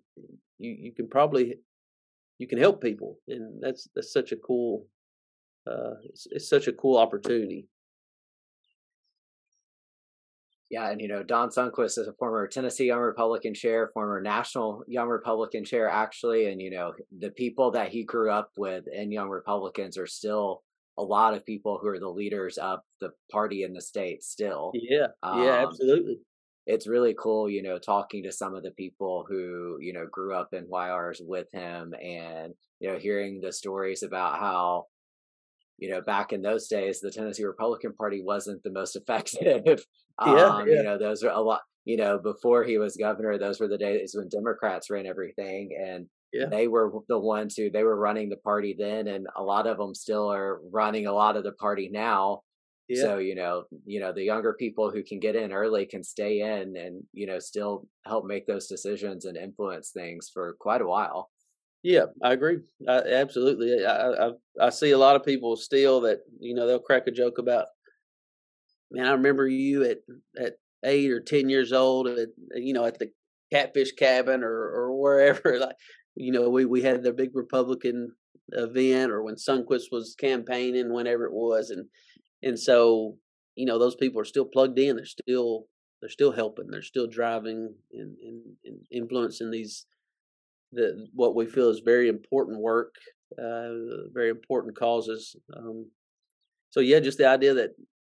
you 0.57 0.75
you 0.79 0.93
can 0.93 1.07
probably 1.07 1.55
you 2.37 2.47
can 2.47 2.57
help 2.57 2.81
people, 2.81 3.17
and 3.27 3.61
that's 3.61 3.89
that's 3.95 4.13
such 4.13 4.31
a 4.31 4.37
cool 4.37 4.87
uh, 5.69 5.95
it's, 6.03 6.27
it's 6.31 6.49
such 6.49 6.67
a 6.67 6.73
cool 6.73 6.97
opportunity. 6.97 7.67
Yeah, 10.69 10.89
and 10.91 11.01
you 11.01 11.07
know, 11.07 11.23
Don 11.23 11.49
Sundquist 11.49 11.97
is 11.97 12.07
a 12.07 12.13
former 12.13 12.47
Tennessee 12.47 12.85
Young 12.85 12.99
Republican 12.99 13.55
chair, 13.55 13.89
former 13.93 14.21
National 14.21 14.83
Young 14.87 15.07
Republican 15.07 15.65
chair, 15.65 15.89
actually, 15.89 16.45
and 16.51 16.61
you 16.61 16.69
know, 16.69 16.93
the 17.11 17.31
people 17.31 17.71
that 17.71 17.89
he 17.89 18.03
grew 18.03 18.29
up 18.31 18.51
with 18.55 18.85
in 18.87 19.11
Young 19.11 19.29
Republicans 19.29 19.97
are 19.97 20.05
still 20.07 20.63
a 20.97 21.03
lot 21.03 21.33
of 21.33 21.45
people 21.45 21.79
who 21.79 21.87
are 21.87 21.99
the 21.99 22.09
leaders 22.09 22.57
of 22.59 22.81
the 22.99 23.11
party 23.31 23.63
in 23.63 23.73
the 23.73 23.81
state 23.81 24.23
still. 24.23 24.77
Yeah, 24.89 25.07
yeah, 25.31 25.63
Um, 25.63 25.67
absolutely. 25.67 26.21
it's 26.65 26.87
really 26.87 27.15
cool, 27.17 27.49
you 27.49 27.63
know, 27.63 27.79
talking 27.79 28.23
to 28.23 28.31
some 28.31 28.55
of 28.55 28.63
the 28.63 28.71
people 28.71 29.25
who, 29.27 29.77
you 29.81 29.93
know, 29.93 30.05
grew 30.11 30.35
up 30.35 30.53
in 30.53 30.67
YRs 30.67 31.19
with 31.21 31.47
him 31.51 31.93
and, 31.95 32.53
you 32.79 32.89
know, 32.91 32.99
hearing 32.99 33.41
the 33.41 33.51
stories 33.51 34.03
about 34.03 34.39
how, 34.39 34.85
you 35.79 35.89
know, 35.89 36.01
back 36.01 36.33
in 36.33 36.41
those 36.41 36.67
days, 36.67 36.99
the 36.99 37.11
Tennessee 37.11 37.43
Republican 37.43 37.93
Party 37.93 38.21
wasn't 38.23 38.61
the 38.63 38.71
most 38.71 38.95
effective. 39.01 39.63
Yeah, 39.65 39.75
Um, 40.19 40.67
yeah, 40.67 40.75
you 40.75 40.83
know, 40.83 40.97
those 40.97 41.23
are 41.23 41.31
a 41.31 41.39
lot, 41.39 41.61
you 41.85 41.97
know, 41.97 42.19
before 42.19 42.63
he 42.63 42.77
was 42.77 42.97
governor, 42.97 43.37
those 43.37 43.59
were 43.59 43.69
the 43.69 43.77
days 43.77 44.13
when 44.13 44.27
Democrats 44.29 44.89
ran 44.89 45.05
everything 45.05 45.69
and 45.81 46.07
yeah, 46.31 46.45
they 46.45 46.67
were 46.67 46.91
the 47.07 47.17
ones 47.17 47.55
who 47.55 47.69
they 47.69 47.83
were 47.83 47.95
running 47.95 48.29
the 48.29 48.37
party 48.37 48.75
then 48.77 49.07
and 49.07 49.27
a 49.35 49.43
lot 49.43 49.65
of 49.65 49.77
them 49.77 49.95
still 49.95 50.31
are 50.31 50.59
running 50.71 51.07
a 51.07 51.11
lot 51.11 51.35
of 51.35 51.43
the 51.43 51.53
party 51.53 51.89
now 51.91 52.41
yeah. 52.87 53.01
so 53.01 53.17
you 53.17 53.35
know 53.35 53.63
you 53.85 53.99
know 53.99 54.11
the 54.11 54.23
younger 54.23 54.53
people 54.53 54.91
who 54.91 55.03
can 55.03 55.19
get 55.19 55.35
in 55.35 55.51
early 55.51 55.85
can 55.85 56.03
stay 56.03 56.41
in 56.41 56.75
and 56.77 57.03
you 57.13 57.25
know 57.25 57.39
still 57.39 57.87
help 58.05 58.25
make 58.25 58.45
those 58.45 58.67
decisions 58.67 59.25
and 59.25 59.37
influence 59.37 59.91
things 59.91 60.29
for 60.31 60.55
quite 60.59 60.81
a 60.81 60.87
while 60.87 61.29
Yeah, 61.83 62.05
I 62.21 62.33
agree. 62.33 62.59
I, 62.87 62.99
absolutely. 62.99 63.85
I, 63.85 63.91
I 64.09 64.27
I 64.27 64.31
I 64.61 64.69
see 64.69 64.91
a 64.91 64.97
lot 64.97 65.15
of 65.15 65.23
people 65.23 65.55
still 65.55 66.01
that 66.01 66.19
you 66.39 66.53
know 66.53 66.67
they'll 66.67 66.79
crack 66.79 67.07
a 67.07 67.11
joke 67.11 67.37
about. 67.37 67.67
Man, 68.91 69.05
I 69.05 69.11
remember 69.11 69.47
you 69.47 69.83
at 69.83 69.99
at 70.39 70.55
eight 70.83 71.11
or 71.11 71.19
ten 71.19 71.49
years 71.49 71.71
old, 71.73 72.07
at, 72.07 72.29
you 72.55 72.73
know, 72.73 72.85
at 72.85 72.97
the 72.99 73.11
Catfish 73.51 73.91
Cabin 73.93 74.43
or 74.43 74.49
or 74.51 74.99
wherever. 74.99 75.59
Like, 75.59 75.75
you 76.15 76.31
know, 76.31 76.49
we 76.49 76.65
we 76.65 76.81
had 76.81 77.03
the 77.03 77.13
big 77.13 77.35
Republican 77.35 78.13
event, 78.51 79.11
or 79.11 79.21
when 79.23 79.35
Sundquist 79.35 79.85
was 79.91 80.15
campaigning, 80.19 80.91
whenever 80.91 81.25
it 81.25 81.33
was, 81.33 81.69
and 81.69 81.85
and 82.43 82.59
so 82.59 83.17
you 83.55 83.65
know 83.65 83.77
those 83.79 83.95
people 83.95 84.19
are 84.21 84.25
still 84.25 84.45
plugged 84.45 84.79
in. 84.79 84.95
They're 84.97 85.05
still 85.05 85.67
they're 86.01 86.09
still 86.09 86.31
helping. 86.31 86.67
They're 86.69 86.81
still 86.81 87.07
driving 87.07 87.75
and 87.93 88.17
and, 88.23 88.41
and 88.65 88.77
influencing 88.91 89.51
these 89.51 89.85
the 90.71 91.07
what 91.13 91.35
we 91.35 91.45
feel 91.45 91.69
is 91.69 91.79
very 91.79 92.09
important 92.09 92.59
work, 92.59 92.95
uh, 93.37 94.09
very 94.13 94.29
important 94.29 94.77
causes. 94.77 95.35
Um, 95.55 95.89
so 96.69 96.79
yeah, 96.79 96.99
just 96.99 97.17
the 97.17 97.27
idea 97.27 97.53
that 97.55 97.71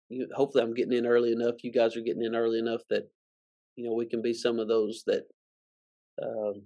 you, 0.10 0.28
hopefully 0.36 0.64
I'm 0.64 0.74
getting 0.74 0.94
in 0.94 1.06
early 1.06 1.32
enough. 1.32 1.64
You 1.64 1.72
guys 1.72 1.96
are 1.96 2.02
getting 2.02 2.24
in 2.24 2.36
early 2.36 2.60
enough 2.60 2.82
that 2.90 3.10
you 3.76 3.86
know 3.86 3.94
we 3.94 4.06
can 4.06 4.22
be 4.22 4.34
some 4.34 4.60
of 4.60 4.68
those 4.68 5.04
that 5.08 5.24
um, 6.22 6.64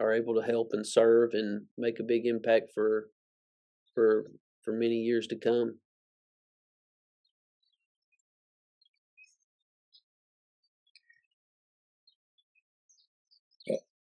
are 0.00 0.12
able 0.12 0.34
to 0.34 0.42
help 0.42 0.70
and 0.72 0.86
serve 0.86 1.30
and 1.34 1.66
make 1.78 2.00
a 2.00 2.04
big 2.04 2.26
impact 2.26 2.72
for 2.74 3.08
for 3.94 4.30
for 4.62 4.72
many 4.72 4.96
years 4.96 5.26
to 5.28 5.36
come. 5.36 5.76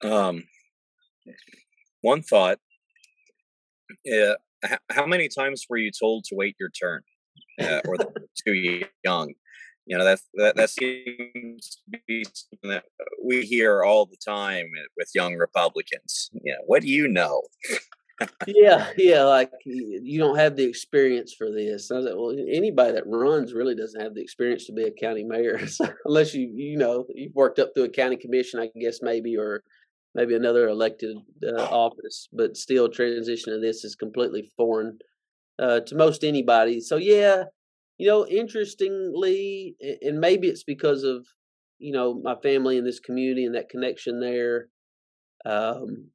Um, 0.03 0.43
one 2.01 2.21
thought: 2.21 2.59
uh, 4.11 4.35
how 4.91 5.05
many 5.05 5.27
times 5.27 5.65
were 5.69 5.77
you 5.77 5.91
told 5.91 6.23
to 6.25 6.35
wait 6.35 6.55
your 6.59 6.69
turn, 6.69 7.01
uh, 7.61 7.81
or 7.87 7.97
too 8.45 8.83
young? 9.03 9.33
You 9.85 9.97
know 9.97 10.03
that 10.03 10.19
that 10.35 10.55
that 10.57 10.69
seems 10.69 11.81
to 11.91 11.99
be 12.07 12.25
something 12.25 12.69
that 12.69 12.83
we 13.23 13.45
hear 13.45 13.83
all 13.83 14.05
the 14.05 14.17
time 14.17 14.65
with 14.97 15.09
young 15.15 15.35
Republicans. 15.35 16.29
Know, 16.33 16.55
what 16.65 16.81
do 16.81 16.89
you 16.89 17.07
know? 17.07 17.41
yeah, 18.47 18.89
yeah, 18.97 19.23
like 19.23 19.51
you 19.63 20.19
don't 20.19 20.37
have 20.37 20.55
the 20.55 20.63
experience 20.63 21.33
for 21.33 21.51
this. 21.51 21.91
I 21.91 21.95
was 21.95 22.05
like, 22.05 22.15
well, 22.15 22.35
anybody 22.49 22.93
that 22.93 23.07
runs 23.07 23.53
really 23.53 23.75
doesn't 23.75 24.01
have 24.01 24.15
the 24.15 24.21
experience 24.21 24.65
to 24.65 24.73
be 24.73 24.83
a 24.83 24.91
county 24.91 25.23
mayor, 25.23 25.59
unless 26.05 26.33
you 26.33 26.51
you 26.53 26.77
know 26.77 27.05
you've 27.13 27.35
worked 27.35 27.59
up 27.59 27.69
through 27.73 27.85
a 27.85 27.89
county 27.89 28.17
commission, 28.17 28.59
I 28.59 28.69
guess 28.79 29.01
maybe, 29.01 29.37
or 29.37 29.63
maybe 30.17 30.35
another 30.35 30.67
elected 30.67 31.15
uh, 31.47 31.63
office. 31.63 32.27
But 32.33 32.57
still, 32.57 32.89
transition 32.89 33.53
to 33.53 33.59
this 33.59 33.85
is 33.85 33.95
completely 33.95 34.51
foreign 34.57 34.97
uh, 35.59 35.79
to 35.81 35.95
most 35.95 36.25
anybody. 36.25 36.81
So 36.81 36.97
yeah, 36.97 37.43
you 37.97 38.07
know, 38.07 38.27
interestingly, 38.27 39.77
and 40.01 40.19
maybe 40.19 40.47
it's 40.47 40.63
because 40.63 41.03
of 41.03 41.25
you 41.79 41.93
know 41.93 42.19
my 42.21 42.35
family 42.35 42.77
in 42.77 42.83
this 42.83 42.99
community 42.99 43.45
and 43.45 43.55
that 43.55 43.69
connection 43.69 44.19
there. 44.19 44.67
Um, 45.45 46.09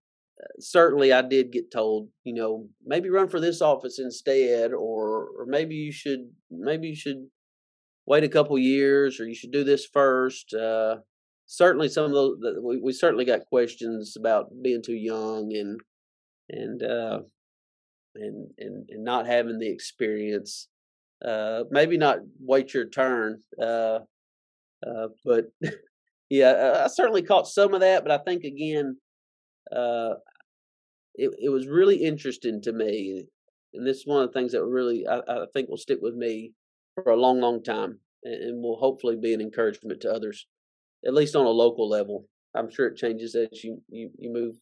certainly 0.58 1.12
I 1.12 1.22
did 1.22 1.52
get 1.52 1.70
told, 1.70 2.08
you 2.24 2.34
know, 2.34 2.66
maybe 2.84 3.08
run 3.08 3.28
for 3.28 3.40
this 3.40 3.62
office 3.62 3.98
instead, 3.98 4.72
or 4.72 5.28
or 5.38 5.46
maybe 5.46 5.76
you 5.76 5.92
should 5.92 6.30
maybe 6.50 6.88
you 6.88 6.96
should 6.96 7.28
wait 8.06 8.24
a 8.24 8.28
couple 8.28 8.58
years, 8.58 9.20
or 9.20 9.26
you 9.26 9.34
should 9.34 9.52
do 9.52 9.64
this 9.64 9.86
first. 9.86 10.52
Uh, 10.52 10.96
certainly, 11.52 11.88
some 11.88 12.06
of 12.06 12.12
those 12.12 12.38
we, 12.62 12.78
we 12.78 12.92
certainly 12.92 13.26
got 13.26 13.46
questions 13.46 14.16
about 14.18 14.46
being 14.62 14.82
too 14.82 14.94
young 14.94 15.52
and 15.54 15.80
and 16.48 16.82
uh, 16.82 17.18
and 18.14 18.50
and 18.58 18.88
and 18.88 19.04
not 19.04 19.26
having 19.26 19.58
the 19.58 19.70
experience. 19.70 20.68
Uh, 21.24 21.64
maybe 21.70 21.96
not 21.96 22.18
wait 22.40 22.74
your 22.74 22.88
turn. 22.88 23.38
Uh, 23.60 24.00
uh, 24.84 25.08
but 25.24 25.44
yeah, 26.30 26.50
I 26.50 26.84
I 26.84 26.86
certainly 26.88 27.22
caught 27.22 27.46
some 27.46 27.74
of 27.74 27.80
that. 27.80 28.02
But 28.02 28.12
I 28.12 28.24
think 28.24 28.44
again, 28.44 28.96
uh, 29.70 30.14
it 31.14 31.30
it 31.38 31.50
was 31.50 31.68
really 31.68 31.96
interesting 31.96 32.62
to 32.62 32.72
me, 32.72 33.24
and 33.74 33.86
this 33.86 33.98
is 33.98 34.06
one 34.06 34.22
of 34.22 34.32
the 34.32 34.38
things 34.38 34.52
that 34.52 34.64
really 34.64 35.06
I, 35.06 35.18
I 35.28 35.44
think 35.52 35.68
will 35.68 35.76
stick 35.76 35.98
with 36.00 36.14
me 36.14 36.54
for 36.94 37.12
a 37.12 37.16
long, 37.16 37.40
long 37.40 37.62
time, 37.62 37.98
and 38.24 38.62
will 38.62 38.78
hopefully 38.78 39.16
be 39.16 39.34
an 39.34 39.40
encouragement 39.40 40.00
to 40.00 40.12
others, 40.12 40.46
at 41.06 41.14
least 41.14 41.36
on 41.36 41.46
a 41.46 41.50
local 41.50 41.88
level. 41.88 42.26
I'm 42.54 42.70
sure 42.70 42.86
it 42.86 42.96
changes 42.96 43.34
as 43.34 43.64
you 43.64 43.80
you, 43.88 44.10
you 44.18 44.32
move 44.32 44.56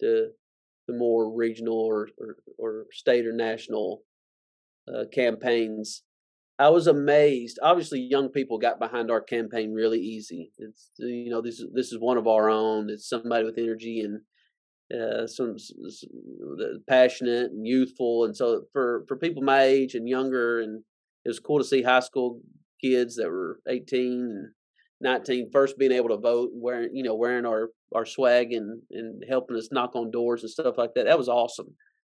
to 0.00 0.28
the 0.88 0.94
more 0.94 1.30
regional 1.34 1.78
or 1.78 2.08
or, 2.18 2.36
or 2.58 2.86
state 2.92 3.26
or 3.26 3.32
national 3.32 4.02
uh, 4.92 5.04
campaigns. 5.12 6.02
I 6.58 6.68
was 6.68 6.86
amazed. 6.86 7.58
Obviously, 7.62 8.00
young 8.00 8.28
people 8.28 8.58
got 8.58 8.78
behind 8.78 9.10
our 9.10 9.20
campaign 9.22 9.72
really 9.72 9.98
easy. 10.00 10.52
It's 10.58 10.90
you 10.98 11.30
know 11.30 11.40
this 11.40 11.60
is 11.60 11.68
this 11.72 11.92
is 11.92 11.98
one 11.98 12.18
of 12.18 12.26
our 12.26 12.50
own. 12.50 12.90
It's 12.90 13.08
somebody 13.08 13.44
with 13.44 13.58
energy 13.58 14.00
and 14.00 14.20
uh, 14.92 15.26
some 15.26 15.54
s- 15.54 15.72
s- 15.86 16.04
passionate 16.88 17.52
and 17.52 17.66
youthful, 17.66 18.24
and 18.24 18.36
so 18.36 18.64
for 18.72 19.04
for 19.08 19.16
people 19.16 19.42
my 19.42 19.62
age 19.62 19.94
and 19.94 20.08
younger, 20.08 20.60
and 20.60 20.82
it 21.24 21.28
was 21.28 21.40
cool 21.40 21.58
to 21.58 21.64
see 21.64 21.82
high 21.82 22.00
school 22.00 22.40
kids 22.82 23.16
that 23.16 23.30
were 23.30 23.60
18 23.68 24.12
and 24.22 24.48
19 25.00 25.50
first 25.52 25.78
being 25.78 25.92
able 25.92 26.10
to 26.10 26.16
vote, 26.16 26.50
wearing 26.52 26.90
you 26.94 27.02
know 27.02 27.14
wearing 27.14 27.46
our 27.46 27.70
our 27.94 28.06
swag 28.06 28.52
and 28.52 28.82
and 28.90 29.24
helping 29.28 29.56
us 29.56 29.70
knock 29.72 29.94
on 29.94 30.10
doors 30.10 30.42
and 30.42 30.50
stuff 30.50 30.76
like 30.78 30.94
that. 30.94 31.06
That 31.06 31.18
was 31.18 31.28
awesome 31.28 31.74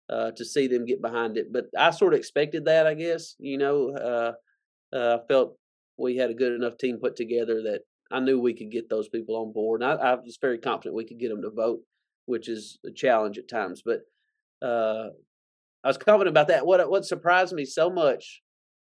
uh, 0.09 0.31
to 0.31 0.45
see 0.45 0.67
them 0.67 0.85
get 0.85 1.01
behind 1.01 1.37
it. 1.37 1.51
But 1.51 1.65
I 1.77 1.91
sort 1.91 2.13
of 2.13 2.19
expected 2.19 2.65
that, 2.65 2.87
I 2.87 2.93
guess. 2.93 3.35
You 3.39 3.57
know, 3.57 3.89
uh, 3.91 4.95
uh, 4.95 5.17
I 5.17 5.27
felt 5.27 5.57
we 5.97 6.17
had 6.17 6.29
a 6.29 6.35
good 6.35 6.53
enough 6.53 6.77
team 6.77 6.99
put 7.01 7.15
together 7.15 7.61
that 7.63 7.81
I 8.11 8.19
knew 8.19 8.39
we 8.39 8.53
could 8.53 8.71
get 8.71 8.89
those 8.89 9.09
people 9.09 9.35
on 9.37 9.53
board, 9.53 9.81
and 9.81 9.91
I, 9.91 10.11
I 10.11 10.15
was 10.15 10.37
very 10.41 10.57
confident 10.57 10.95
we 10.95 11.05
could 11.05 11.19
get 11.19 11.29
them 11.29 11.41
to 11.41 11.49
vote, 11.49 11.79
which 12.25 12.49
is 12.49 12.79
a 12.85 12.91
challenge 12.91 13.37
at 13.37 13.49
times. 13.49 13.81
But 13.83 14.01
uh, 14.65 15.09
I 15.83 15.87
was 15.87 15.97
confident 15.97 16.29
about 16.29 16.49
that. 16.49 16.65
What 16.65 16.89
what 16.89 17.05
surprised 17.05 17.53
me 17.53 17.65
so 17.65 17.89
much 17.89 18.41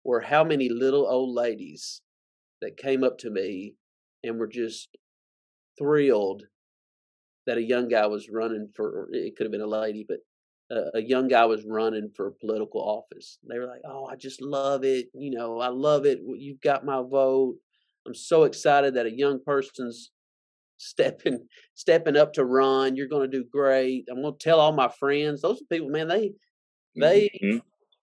were 0.04 0.20
how 0.20 0.44
many 0.44 0.68
little 0.68 1.06
old 1.06 1.34
ladies 1.34 2.02
that 2.62 2.76
came 2.76 3.04
up 3.04 3.18
to 3.18 3.30
me 3.30 3.76
and 4.24 4.38
were 4.38 4.46
just 4.48 4.96
thrilled 5.78 6.44
that 7.46 7.58
a 7.58 7.62
young 7.62 7.88
guy 7.88 8.06
was 8.06 8.28
running 8.28 8.68
for. 8.74 8.88
or 9.02 9.08
It 9.12 9.36
could 9.36 9.44
have 9.44 9.52
been 9.52 9.60
a 9.60 9.66
lady, 9.66 10.04
but 10.06 10.18
a, 10.70 10.98
a 10.98 11.02
young 11.02 11.28
guy 11.28 11.44
was 11.46 11.64
running 11.64 12.10
for 12.14 12.30
political 12.32 12.80
office. 12.80 13.38
They 13.48 13.58
were 13.58 13.66
like, 13.66 13.82
"Oh, 13.84 14.06
I 14.06 14.16
just 14.16 14.40
love 14.42 14.84
it. 14.84 15.08
You 15.14 15.30
know, 15.30 15.60
I 15.60 15.68
love 15.68 16.06
it. 16.06 16.20
You've 16.24 16.60
got 16.60 16.84
my 16.84 17.02
vote. 17.02 17.56
I'm 18.06 18.14
so 18.14 18.44
excited 18.44 18.94
that 18.94 19.06
a 19.06 19.16
young 19.16 19.42
person's 19.44 20.12
stepping 20.78 21.48
stepping 21.74 22.16
up 22.16 22.34
to 22.34 22.44
run. 22.44 22.96
You're 22.96 23.08
going 23.08 23.30
to 23.30 23.38
do 23.38 23.44
great. 23.44 24.06
I'm 24.10 24.22
going 24.22 24.34
to 24.38 24.44
tell 24.44 24.60
all 24.60 24.72
my 24.72 24.88
friends. 24.88 25.42
Those 25.42 25.62
are 25.62 25.66
people, 25.70 25.90
man. 25.90 26.08
They 26.08 26.32
they 27.00 27.28
Mhm. 27.42 27.62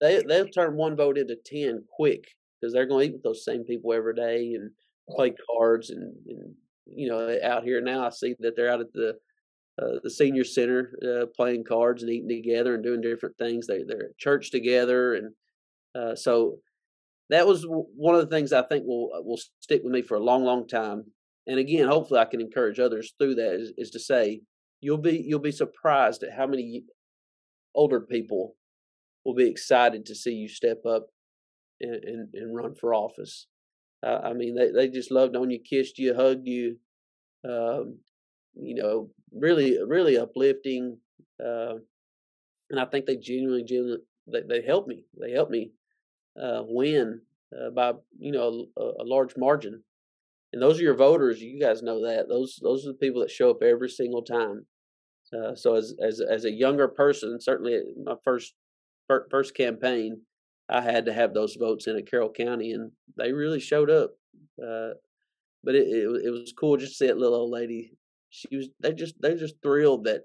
they 0.00 0.22
they'll 0.22 0.48
turn 0.48 0.76
one 0.76 0.96
vote 0.96 1.18
into 1.18 1.36
ten 1.36 1.84
quick 1.88 2.24
because 2.62 2.72
they're 2.72 2.86
going 2.86 3.08
to 3.08 3.08
eat 3.08 3.14
with 3.14 3.22
those 3.22 3.44
same 3.44 3.64
people 3.64 3.92
every 3.92 4.14
day 4.14 4.54
and 4.54 4.70
play 5.10 5.34
cards 5.50 5.90
and, 5.90 6.14
and 6.28 6.54
you 6.86 7.08
know 7.08 7.36
out 7.42 7.64
here 7.64 7.80
now 7.80 8.06
I 8.06 8.10
see 8.10 8.34
that 8.38 8.54
they're 8.56 8.70
out 8.70 8.80
at 8.80 8.92
the 8.92 9.16
uh, 9.80 9.98
the 10.02 10.10
senior 10.10 10.44
center 10.44 10.92
uh, 11.02 11.26
playing 11.34 11.64
cards 11.64 12.02
and 12.02 12.12
eating 12.12 12.28
together 12.28 12.74
and 12.74 12.84
doing 12.84 13.00
different 13.00 13.36
things. 13.38 13.66
They 13.66 13.82
they're 13.82 14.10
at 14.10 14.18
church 14.18 14.50
together 14.50 15.14
and 15.14 15.34
uh, 15.94 16.14
so 16.14 16.58
that 17.30 17.46
was 17.46 17.64
one 17.66 18.14
of 18.14 18.20
the 18.20 18.34
things 18.34 18.52
I 18.52 18.62
think 18.62 18.84
will 18.86 19.10
will 19.24 19.40
stick 19.60 19.82
with 19.82 19.92
me 19.92 20.02
for 20.02 20.16
a 20.16 20.22
long, 20.22 20.44
long 20.44 20.68
time. 20.68 21.04
And 21.46 21.58
again, 21.58 21.88
hopefully, 21.88 22.20
I 22.20 22.26
can 22.26 22.40
encourage 22.40 22.78
others 22.78 23.14
through 23.18 23.36
that. 23.36 23.54
Is, 23.54 23.72
is 23.76 23.90
to 23.90 23.98
say 23.98 24.42
you'll 24.80 24.98
be 24.98 25.24
you'll 25.26 25.40
be 25.40 25.52
surprised 25.52 26.22
at 26.22 26.36
how 26.36 26.46
many 26.46 26.84
older 27.74 28.00
people 28.00 28.56
will 29.24 29.34
be 29.34 29.48
excited 29.48 30.04
to 30.06 30.14
see 30.14 30.32
you 30.32 30.48
step 30.48 30.84
up 30.86 31.06
and 31.82 32.04
and, 32.04 32.34
and 32.34 32.54
run 32.54 32.74
for 32.74 32.94
office. 32.94 33.46
Uh, 34.04 34.20
I 34.24 34.32
mean, 34.32 34.54
they 34.54 34.70
they 34.70 34.88
just 34.88 35.10
loved 35.10 35.36
on 35.36 35.50
you, 35.50 35.58
kissed 35.60 35.98
you, 35.98 36.14
hugged 36.14 36.46
you. 36.46 36.78
Um, 37.48 37.98
you 38.54 38.74
know, 38.74 39.10
really, 39.32 39.78
really 39.86 40.18
uplifting. 40.18 40.98
Uh, 41.42 41.74
and 42.70 42.80
I 42.80 42.84
think 42.86 43.06
they 43.06 43.16
genuinely, 43.16 43.64
genuinely, 43.64 44.04
they, 44.26 44.42
they 44.48 44.66
helped 44.66 44.88
me. 44.88 45.04
They 45.20 45.32
helped 45.32 45.50
me 45.50 45.72
uh, 46.40 46.62
win 46.64 47.20
uh, 47.54 47.70
by 47.70 47.92
you 48.18 48.32
know 48.32 48.66
a, 48.76 48.82
a, 49.02 49.04
large 49.04 49.36
margin. 49.36 49.82
And 50.52 50.62
those 50.62 50.78
are 50.78 50.82
your 50.82 50.96
voters. 50.96 51.40
You 51.40 51.60
guys 51.60 51.82
know 51.82 52.06
that. 52.06 52.28
Those 52.28 52.58
those 52.62 52.84
are 52.84 52.92
the 52.92 52.98
people 52.98 53.20
that 53.22 53.30
show 53.30 53.50
up 53.50 53.62
every 53.62 53.88
single 53.88 54.22
time. 54.22 54.66
Uh, 55.34 55.54
so 55.54 55.74
as 55.76 55.94
as 56.02 56.20
as 56.20 56.44
a 56.44 56.52
younger 56.52 56.88
person, 56.88 57.40
certainly 57.40 57.80
my 58.02 58.14
first 58.24 58.54
first 59.30 59.54
campaign, 59.54 60.22
I 60.72 60.80
had 60.80 61.04
to 61.06 61.12
have 61.12 61.34
those 61.34 61.54
votes 61.54 61.86
in 61.86 61.96
a 61.96 62.02
Carroll 62.02 62.32
County, 62.32 62.72
and 62.72 62.90
they 63.16 63.32
really 63.32 63.60
showed 63.60 63.90
up. 63.90 64.12
Uh, 64.58 64.90
but 65.62 65.74
it, 65.74 65.86
it, 65.86 66.26
it 66.26 66.30
was 66.30 66.54
cool 66.58 66.76
just 66.76 66.92
to 66.92 66.96
see 66.96 67.06
that 67.08 67.18
little 67.18 67.40
old 67.40 67.50
lady. 67.50 67.92
She 68.30 68.56
was 68.56 68.68
they 68.80 68.92
just 68.92 69.20
they 69.20 69.34
just 69.34 69.56
thrilled 69.62 70.04
that 70.04 70.22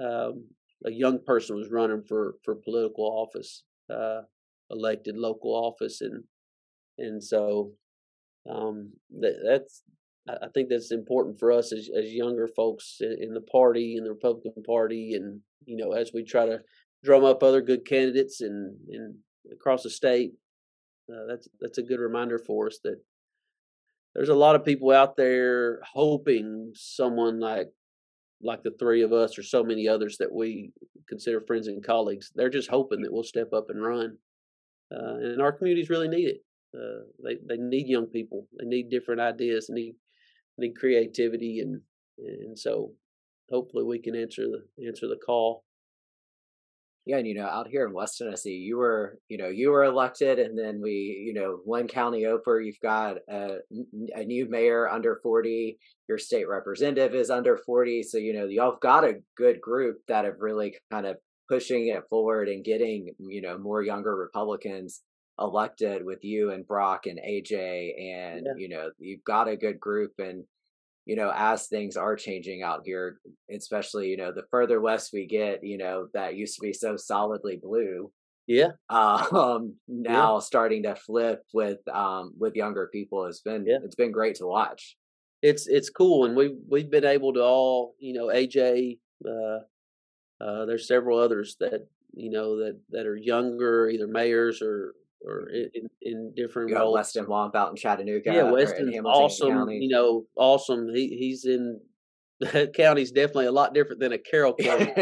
um, 0.00 0.44
a 0.84 0.90
young 0.90 1.18
person 1.24 1.56
was 1.56 1.70
running 1.70 2.02
for 2.04 2.36
for 2.44 2.54
political 2.54 3.04
office, 3.04 3.64
uh, 3.92 4.20
elected 4.70 5.16
local 5.16 5.50
office, 5.50 6.00
and 6.00 6.22
and 6.98 7.22
so 7.22 7.72
um, 8.48 8.92
that, 9.18 9.34
that's 9.44 9.82
I 10.28 10.48
think 10.54 10.68
that's 10.68 10.92
important 10.92 11.40
for 11.40 11.50
us 11.50 11.72
as 11.72 11.90
as 11.96 12.12
younger 12.12 12.46
folks 12.46 12.98
in 13.00 13.34
the 13.34 13.40
party 13.40 13.96
in 13.96 14.04
the 14.04 14.10
Republican 14.10 14.62
Party, 14.62 15.14
and 15.14 15.40
you 15.64 15.76
know 15.76 15.90
as 15.92 16.12
we 16.14 16.22
try 16.22 16.46
to 16.46 16.60
drum 17.02 17.24
up 17.24 17.42
other 17.42 17.60
good 17.60 17.84
candidates 17.84 18.40
and 18.40 18.76
and 18.90 19.16
across 19.52 19.82
the 19.82 19.90
state. 19.90 20.32
Uh, 21.10 21.26
that's 21.28 21.48
that's 21.60 21.78
a 21.78 21.82
good 21.82 22.00
reminder 22.00 22.38
for 22.38 22.66
us 22.66 22.78
that 22.82 23.00
there's 24.14 24.28
a 24.30 24.34
lot 24.34 24.56
of 24.56 24.64
people 24.64 24.90
out 24.90 25.16
there 25.16 25.80
hoping 25.92 26.72
someone 26.74 27.38
like 27.38 27.68
like 28.42 28.62
the 28.62 28.74
three 28.78 29.02
of 29.02 29.12
us 29.12 29.38
or 29.38 29.42
so 29.42 29.62
many 29.62 29.86
others 29.86 30.16
that 30.18 30.32
we 30.32 30.72
consider 31.08 31.40
friends 31.40 31.68
and 31.68 31.84
colleagues 31.84 32.32
they're 32.34 32.50
just 32.50 32.70
hoping 32.70 33.02
that 33.02 33.12
we'll 33.12 33.22
step 33.22 33.52
up 33.52 33.66
and 33.68 33.82
run 33.82 34.16
uh, 34.92 35.16
and 35.16 35.40
our 35.40 35.52
communities 35.52 35.90
really 35.90 36.08
need 36.08 36.28
it 36.28 36.44
uh, 36.76 37.04
they 37.22 37.36
they 37.46 37.56
need 37.56 37.86
young 37.86 38.06
people 38.06 38.48
they 38.58 38.66
need 38.66 38.90
different 38.90 39.20
ideas 39.20 39.68
need 39.70 39.94
need 40.58 40.74
creativity 40.76 41.60
and 41.60 41.80
and 42.18 42.58
so 42.58 42.92
hopefully 43.50 43.84
we 43.84 43.98
can 43.98 44.16
answer 44.16 44.44
the 44.46 44.86
answer 44.86 45.06
the 45.06 45.20
call 45.24 45.64
yeah, 47.06 47.18
and 47.18 47.26
you 47.26 47.34
know, 47.34 47.46
out 47.46 47.68
here 47.68 47.86
in 47.86 47.94
West 47.94 48.18
Tennessee, 48.18 48.56
you 48.56 48.76
were, 48.76 49.18
you 49.28 49.38
know, 49.38 49.46
you 49.46 49.70
were 49.70 49.84
elected, 49.84 50.40
and 50.40 50.58
then 50.58 50.80
we, 50.82 51.24
you 51.24 51.32
know, 51.32 51.60
one 51.64 51.86
county 51.86 52.26
over, 52.26 52.60
you've 52.60 52.80
got 52.82 53.18
a, 53.30 53.58
a 54.14 54.24
new 54.24 54.50
mayor 54.50 54.88
under 54.88 55.20
forty. 55.22 55.78
Your 56.08 56.18
state 56.18 56.48
representative 56.48 57.14
is 57.14 57.30
under 57.30 57.58
forty, 57.64 58.02
so 58.02 58.18
you 58.18 58.32
know, 58.32 58.46
y'all 58.46 58.76
got 58.82 59.04
a 59.04 59.20
good 59.36 59.60
group 59.60 59.98
that 60.08 60.24
have 60.24 60.40
really 60.40 60.76
kind 60.90 61.06
of 61.06 61.16
pushing 61.48 61.86
it 61.86 62.02
forward 62.10 62.48
and 62.48 62.64
getting, 62.64 63.14
you 63.20 63.40
know, 63.40 63.56
more 63.56 63.82
younger 63.82 64.16
Republicans 64.16 65.02
elected 65.38 66.04
with 66.04 66.24
you 66.24 66.50
and 66.50 66.66
Brock 66.66 67.06
and 67.06 67.20
AJ, 67.20 67.92
and 68.00 68.46
yeah. 68.46 68.52
you 68.56 68.68
know, 68.68 68.90
you've 68.98 69.22
got 69.24 69.46
a 69.46 69.56
good 69.56 69.78
group, 69.78 70.10
and 70.18 70.42
you 71.06 71.14
know, 71.14 71.32
as 71.34 71.68
things 71.68 71.96
are 71.96 72.16
changing 72.16 72.62
out 72.62 72.82
here, 72.84 73.20
especially, 73.50 74.08
you 74.08 74.16
know, 74.16 74.32
the 74.32 74.44
further 74.50 74.80
west 74.80 75.12
we 75.12 75.24
get, 75.24 75.62
you 75.62 75.78
know, 75.78 76.08
that 76.12 76.34
used 76.34 76.56
to 76.56 76.60
be 76.60 76.72
so 76.72 76.96
solidly 76.96 77.56
blue. 77.56 78.12
Yeah. 78.46 78.72
Um, 78.90 79.74
now 79.88 80.34
yeah. 80.34 80.40
starting 80.40 80.82
to 80.82 80.94
flip 80.96 81.42
with 81.52 81.78
um 81.88 82.32
with 82.38 82.54
younger 82.56 82.88
people 82.92 83.24
has 83.26 83.40
been 83.40 83.64
yeah. 83.66 83.78
it's 83.84 83.94
been 83.94 84.12
great 84.12 84.36
to 84.36 84.46
watch. 84.46 84.96
It's 85.42 85.68
it's 85.68 85.90
cool 85.90 86.26
and 86.26 86.36
we've 86.36 86.56
we've 86.68 86.90
been 86.90 87.04
able 87.04 87.32
to 87.34 87.42
all, 87.42 87.94
you 88.00 88.12
know, 88.12 88.26
AJ, 88.26 88.98
uh 89.24 89.60
uh 90.44 90.64
there's 90.66 90.88
several 90.88 91.18
others 91.18 91.56
that, 91.60 91.86
you 92.14 92.30
know, 92.30 92.58
that 92.58 92.80
that 92.90 93.06
are 93.06 93.16
younger, 93.16 93.88
either 93.88 94.08
mayors 94.08 94.60
or 94.60 94.94
or 95.26 95.48
in, 95.50 95.88
in 96.02 96.32
different 96.34 96.70
you 96.70 96.76
roles. 96.76 96.94
Weston 96.94 97.26
Wamp 97.26 97.56
out 97.56 97.70
in 97.70 97.76
Chattanooga. 97.76 98.32
Yeah, 98.32 98.50
Weston's 98.50 98.96
awesome. 99.04 99.50
County. 99.50 99.78
You 99.78 99.88
know, 99.88 100.24
awesome. 100.36 100.88
He 100.94 101.08
he's 101.08 101.44
in 101.44 101.80
the 102.40 102.70
county's 102.74 103.10
definitely 103.10 103.46
a 103.46 103.52
lot 103.52 103.74
different 103.74 104.00
than 104.00 104.12
a 104.12 104.18
Carroll 104.18 104.54
County. 104.60 104.92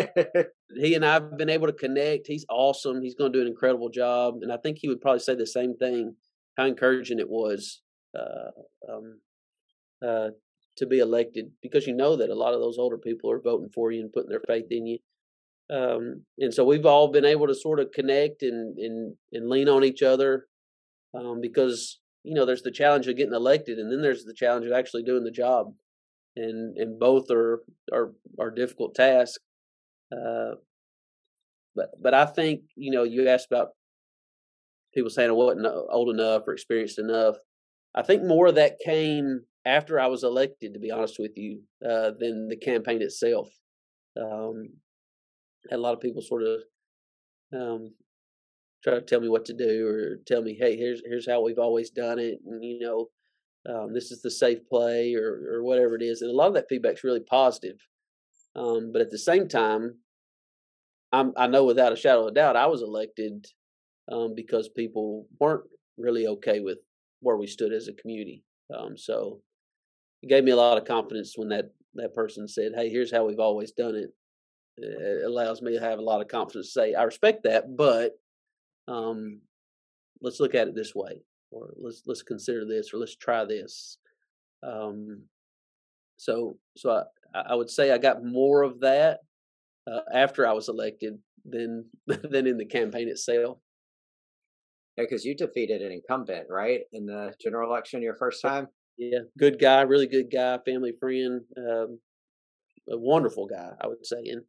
he 0.76 0.94
and 0.94 1.04
I've 1.04 1.36
been 1.36 1.50
able 1.50 1.66
to 1.66 1.72
connect. 1.72 2.26
He's 2.26 2.46
awesome. 2.48 3.02
He's 3.02 3.14
going 3.14 3.32
to 3.32 3.38
do 3.38 3.42
an 3.42 3.48
incredible 3.48 3.90
job, 3.90 4.38
and 4.42 4.52
I 4.52 4.56
think 4.56 4.78
he 4.80 4.88
would 4.88 5.00
probably 5.00 5.20
say 5.20 5.34
the 5.34 5.46
same 5.46 5.76
thing. 5.76 6.16
How 6.56 6.66
encouraging 6.66 7.18
it 7.18 7.28
was 7.28 7.82
uh, 8.16 8.50
um, 8.88 9.18
uh, 10.06 10.28
to 10.76 10.86
be 10.86 11.00
elected 11.00 11.50
because 11.62 11.86
you 11.86 11.94
know 11.94 12.14
that 12.14 12.30
a 12.30 12.34
lot 12.34 12.54
of 12.54 12.60
those 12.60 12.78
older 12.78 12.98
people 12.98 13.30
are 13.30 13.40
voting 13.40 13.70
for 13.74 13.90
you 13.90 14.00
and 14.00 14.12
putting 14.12 14.30
their 14.30 14.42
faith 14.46 14.66
in 14.70 14.86
you 14.86 14.98
um, 15.72 16.24
and 16.38 16.52
so 16.52 16.64
we've 16.64 16.86
all 16.86 17.10
been 17.10 17.24
able 17.24 17.46
to 17.46 17.54
sort 17.54 17.80
of 17.80 17.92
connect 17.92 18.42
and 18.42 18.78
and 18.78 19.16
and 19.32 19.48
lean 19.48 19.68
on 19.68 19.84
each 19.84 20.02
other 20.02 20.46
um, 21.14 21.40
because 21.40 22.00
you 22.22 22.34
know 22.34 22.44
there's 22.44 22.62
the 22.62 22.70
challenge 22.70 23.06
of 23.06 23.16
getting 23.16 23.34
elected 23.34 23.78
and 23.78 23.90
then 23.90 24.02
there's 24.02 24.24
the 24.24 24.34
challenge 24.34 24.66
of 24.66 24.72
actually 24.72 25.02
doing 25.02 25.24
the 25.24 25.30
job 25.30 25.72
and 26.36 26.76
and 26.76 26.98
both 26.98 27.30
are 27.30 27.62
are 27.92 28.12
are 28.38 28.50
difficult 28.50 28.94
tasks 28.94 29.38
uh, 30.12 30.54
but 31.74 31.90
but 32.00 32.14
I 32.14 32.26
think 32.26 32.62
you 32.76 32.90
know 32.90 33.04
you 33.04 33.28
asked 33.28 33.48
about 33.50 33.68
people 34.94 35.10
saying 35.10 35.30
I 35.30 35.32
wasn't 35.32 35.66
old 35.90 36.14
enough 36.14 36.42
or 36.46 36.52
experienced 36.52 36.98
enough. 36.98 37.36
I 37.94 38.02
think 38.02 38.22
more 38.22 38.48
of 38.48 38.54
that 38.56 38.78
came 38.84 39.42
after 39.64 39.98
I 39.98 40.08
was 40.08 40.24
elected 40.24 40.74
to 40.74 40.80
be 40.80 40.90
honest 40.90 41.16
with 41.18 41.32
you 41.36 41.62
uh, 41.84 42.10
than 42.18 42.48
the 42.48 42.56
campaign 42.56 43.02
itself. 43.02 43.48
Um, 44.20 44.68
had 45.70 45.78
a 45.78 45.82
lot 45.82 45.94
of 45.94 46.00
people 46.00 46.22
sort 46.22 46.42
of 46.42 46.60
um, 47.52 47.94
try 48.82 48.94
to 48.94 49.00
tell 49.00 49.20
me 49.20 49.28
what 49.28 49.44
to 49.46 49.54
do 49.54 49.86
or 49.86 50.16
tell 50.26 50.42
me, 50.42 50.54
hey, 50.54 50.76
here's 50.76 51.02
here's 51.04 51.28
how 51.28 51.42
we've 51.42 51.58
always 51.58 51.90
done 51.90 52.18
it, 52.18 52.38
and 52.46 52.64
you 52.64 52.80
know, 52.80 53.08
um, 53.72 53.94
this 53.94 54.10
is 54.10 54.22
the 54.22 54.30
safe 54.30 54.66
play 54.68 55.14
or 55.14 55.56
or 55.56 55.64
whatever 55.64 55.94
it 55.96 56.02
is. 56.02 56.22
And 56.22 56.30
a 56.30 56.34
lot 56.34 56.48
of 56.48 56.54
that 56.54 56.68
feedback's 56.68 57.04
really 57.04 57.20
positive. 57.20 57.76
Um, 58.56 58.92
but 58.92 59.02
at 59.02 59.10
the 59.10 59.18
same 59.18 59.48
time, 59.48 59.96
I'm, 61.12 61.32
I 61.36 61.46
know 61.46 61.64
without 61.64 61.92
a 61.92 61.96
shadow 61.96 62.22
of 62.22 62.28
a 62.28 62.34
doubt 62.34 62.56
I 62.56 62.66
was 62.66 62.82
elected 62.82 63.46
um, 64.10 64.34
because 64.34 64.68
people 64.68 65.26
weren't 65.40 65.64
really 65.96 66.26
okay 66.26 66.60
with 66.60 66.78
where 67.20 67.36
we 67.36 67.46
stood 67.46 67.72
as 67.72 67.88
a 67.88 67.94
community. 67.94 68.44
Um, 68.76 68.96
so 68.96 69.40
it 70.22 70.28
gave 70.28 70.44
me 70.44 70.52
a 70.52 70.56
lot 70.56 70.78
of 70.78 70.84
confidence 70.84 71.34
when 71.36 71.48
that 71.48 71.70
that 71.94 72.14
person 72.14 72.48
said, 72.48 72.72
"Hey, 72.74 72.90
here's 72.90 73.12
how 73.12 73.24
we've 73.24 73.38
always 73.38 73.72
done 73.72 73.94
it," 73.94 74.10
it 74.76 75.24
allows 75.24 75.62
me 75.62 75.74
to 75.74 75.80
have 75.84 75.98
a 75.98 76.02
lot 76.02 76.20
of 76.20 76.28
confidence 76.28 76.66
to 76.66 76.72
say 76.72 76.94
I 76.94 77.04
respect 77.04 77.44
that, 77.44 77.76
but 77.76 78.12
um, 78.88 79.40
let's 80.20 80.40
look 80.40 80.54
at 80.54 80.68
it 80.68 80.74
this 80.74 80.94
way, 80.94 81.22
or 81.50 81.72
let's 81.76 82.02
let's 82.06 82.22
consider 82.22 82.64
this, 82.64 82.92
or 82.92 82.98
let's 82.98 83.16
try 83.16 83.44
this. 83.44 83.98
Um, 84.62 85.22
so 86.16 86.58
so 86.76 87.04
I, 87.34 87.40
I 87.50 87.54
would 87.54 87.70
say 87.70 87.90
I 87.90 87.98
got 87.98 88.24
more 88.24 88.62
of 88.62 88.80
that 88.80 89.20
uh, 89.90 90.00
after 90.12 90.46
I 90.46 90.52
was 90.52 90.68
elected 90.68 91.18
than 91.44 91.84
than 92.06 92.46
in 92.46 92.58
the 92.58 92.66
campaign 92.66 93.08
itself. 93.08 93.58
Yeah, 94.96 95.04
because 95.04 95.24
you 95.24 95.34
defeated 95.34 95.82
an 95.82 95.90
incumbent, 95.90 96.46
right, 96.48 96.82
in 96.92 97.06
the 97.06 97.34
general 97.40 97.68
election 97.68 98.00
your 98.00 98.14
first 98.14 98.40
time. 98.40 98.68
Yeah, 98.96 99.20
good 99.36 99.58
guy, 99.58 99.82
really 99.82 100.06
good 100.06 100.30
guy, 100.30 100.58
family 100.64 100.92
friend, 101.00 101.40
um, 101.58 101.98
a 102.88 102.96
wonderful 102.96 103.46
guy, 103.46 103.72
I 103.80 103.88
would 103.88 104.06
say, 104.06 104.18
and 104.26 104.42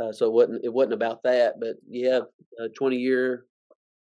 uh, 0.00 0.12
so 0.12 0.26
it 0.26 0.32
wasn't 0.32 0.64
it 0.64 0.72
wasn't 0.72 0.94
about 0.94 1.22
that, 1.22 1.54
but 1.60 1.76
yeah, 1.88 2.20
a 2.58 2.68
twenty 2.68 2.96
year 2.96 3.46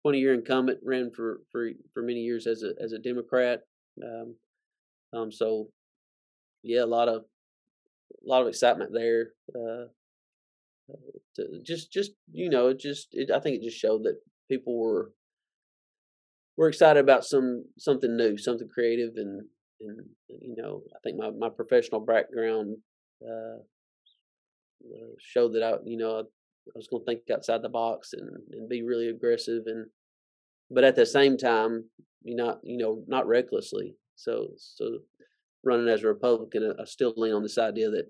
twenty 0.04 0.20
year 0.20 0.34
incumbent 0.34 0.80
ran 0.84 1.12
for 1.12 1.42
for 1.52 1.70
for 1.94 2.04
many 2.04 2.20
years 2.20 2.48
as 2.48 2.64
a 2.64 2.74
as 2.82 2.92
a 2.92 3.00
Democrat. 3.00 3.62
Um, 4.04 4.36
um, 5.14 5.32
so 5.32 5.70
yeah, 6.64 6.84
a 6.84 6.86
lot 6.86 7.08
of 7.10 7.24
a 8.12 8.28
lot 8.28 8.42
of 8.42 8.48
excitement 8.48 8.92
there. 8.94 9.32
Uh, 9.56 9.88
to 11.36 11.62
just 11.64 11.92
just 11.92 12.12
you 12.32 12.50
know, 12.50 12.68
it 12.68 12.80
just 12.80 13.08
it, 13.12 13.32
I 13.32 13.40
think 13.40 13.58
it 13.58 13.64
just 13.64 13.78
showed 13.78 14.04
that 14.04 14.20
people 14.50 14.78
were 14.78 15.12
were 16.58 16.68
excited 16.68 17.00
about 17.00 17.26
some 17.26 17.66
something 17.78 18.16
new, 18.16 18.38
something 18.38 18.68
creative, 18.68 19.14
and 19.16 19.46
and 19.80 20.00
you 20.28 20.56
know, 20.58 20.84
I 20.96 21.00
think 21.04 21.18
my 21.18 21.32
my 21.32 21.50
professional 21.50 22.02
background 22.02 22.78
uh, 23.24 23.64
uh, 24.86 25.14
showed 25.20 25.54
that 25.54 25.64
I, 25.64 25.74
you 25.86 25.98
know, 25.98 26.20
I, 26.20 26.24
was 26.76 26.88
going 26.88 27.04
to 27.04 27.06
think 27.06 27.22
outside 27.34 27.62
the 27.62 27.70
box 27.70 28.14
and, 28.14 28.30
and 28.52 28.70
be 28.70 28.84
really 28.84 29.10
aggressive 29.10 29.64
and 29.66 29.88
but 30.72 30.86
at 30.86 30.96
the 30.96 31.06
same 31.06 31.38
time, 31.38 31.84
you 32.24 32.36
not 32.36 32.60
you 32.64 32.78
know 32.78 33.04
not 33.08 33.28
recklessly. 33.28 33.96
So 34.16 34.48
so 34.58 35.00
running 35.64 35.90
as 35.90 36.04
a 36.04 36.08
Republican, 36.08 36.74
I 36.80 36.86
still 36.86 37.14
lean 37.18 37.34
on 37.34 37.44
this 37.44 37.58
idea 37.58 37.90
that 37.92 38.06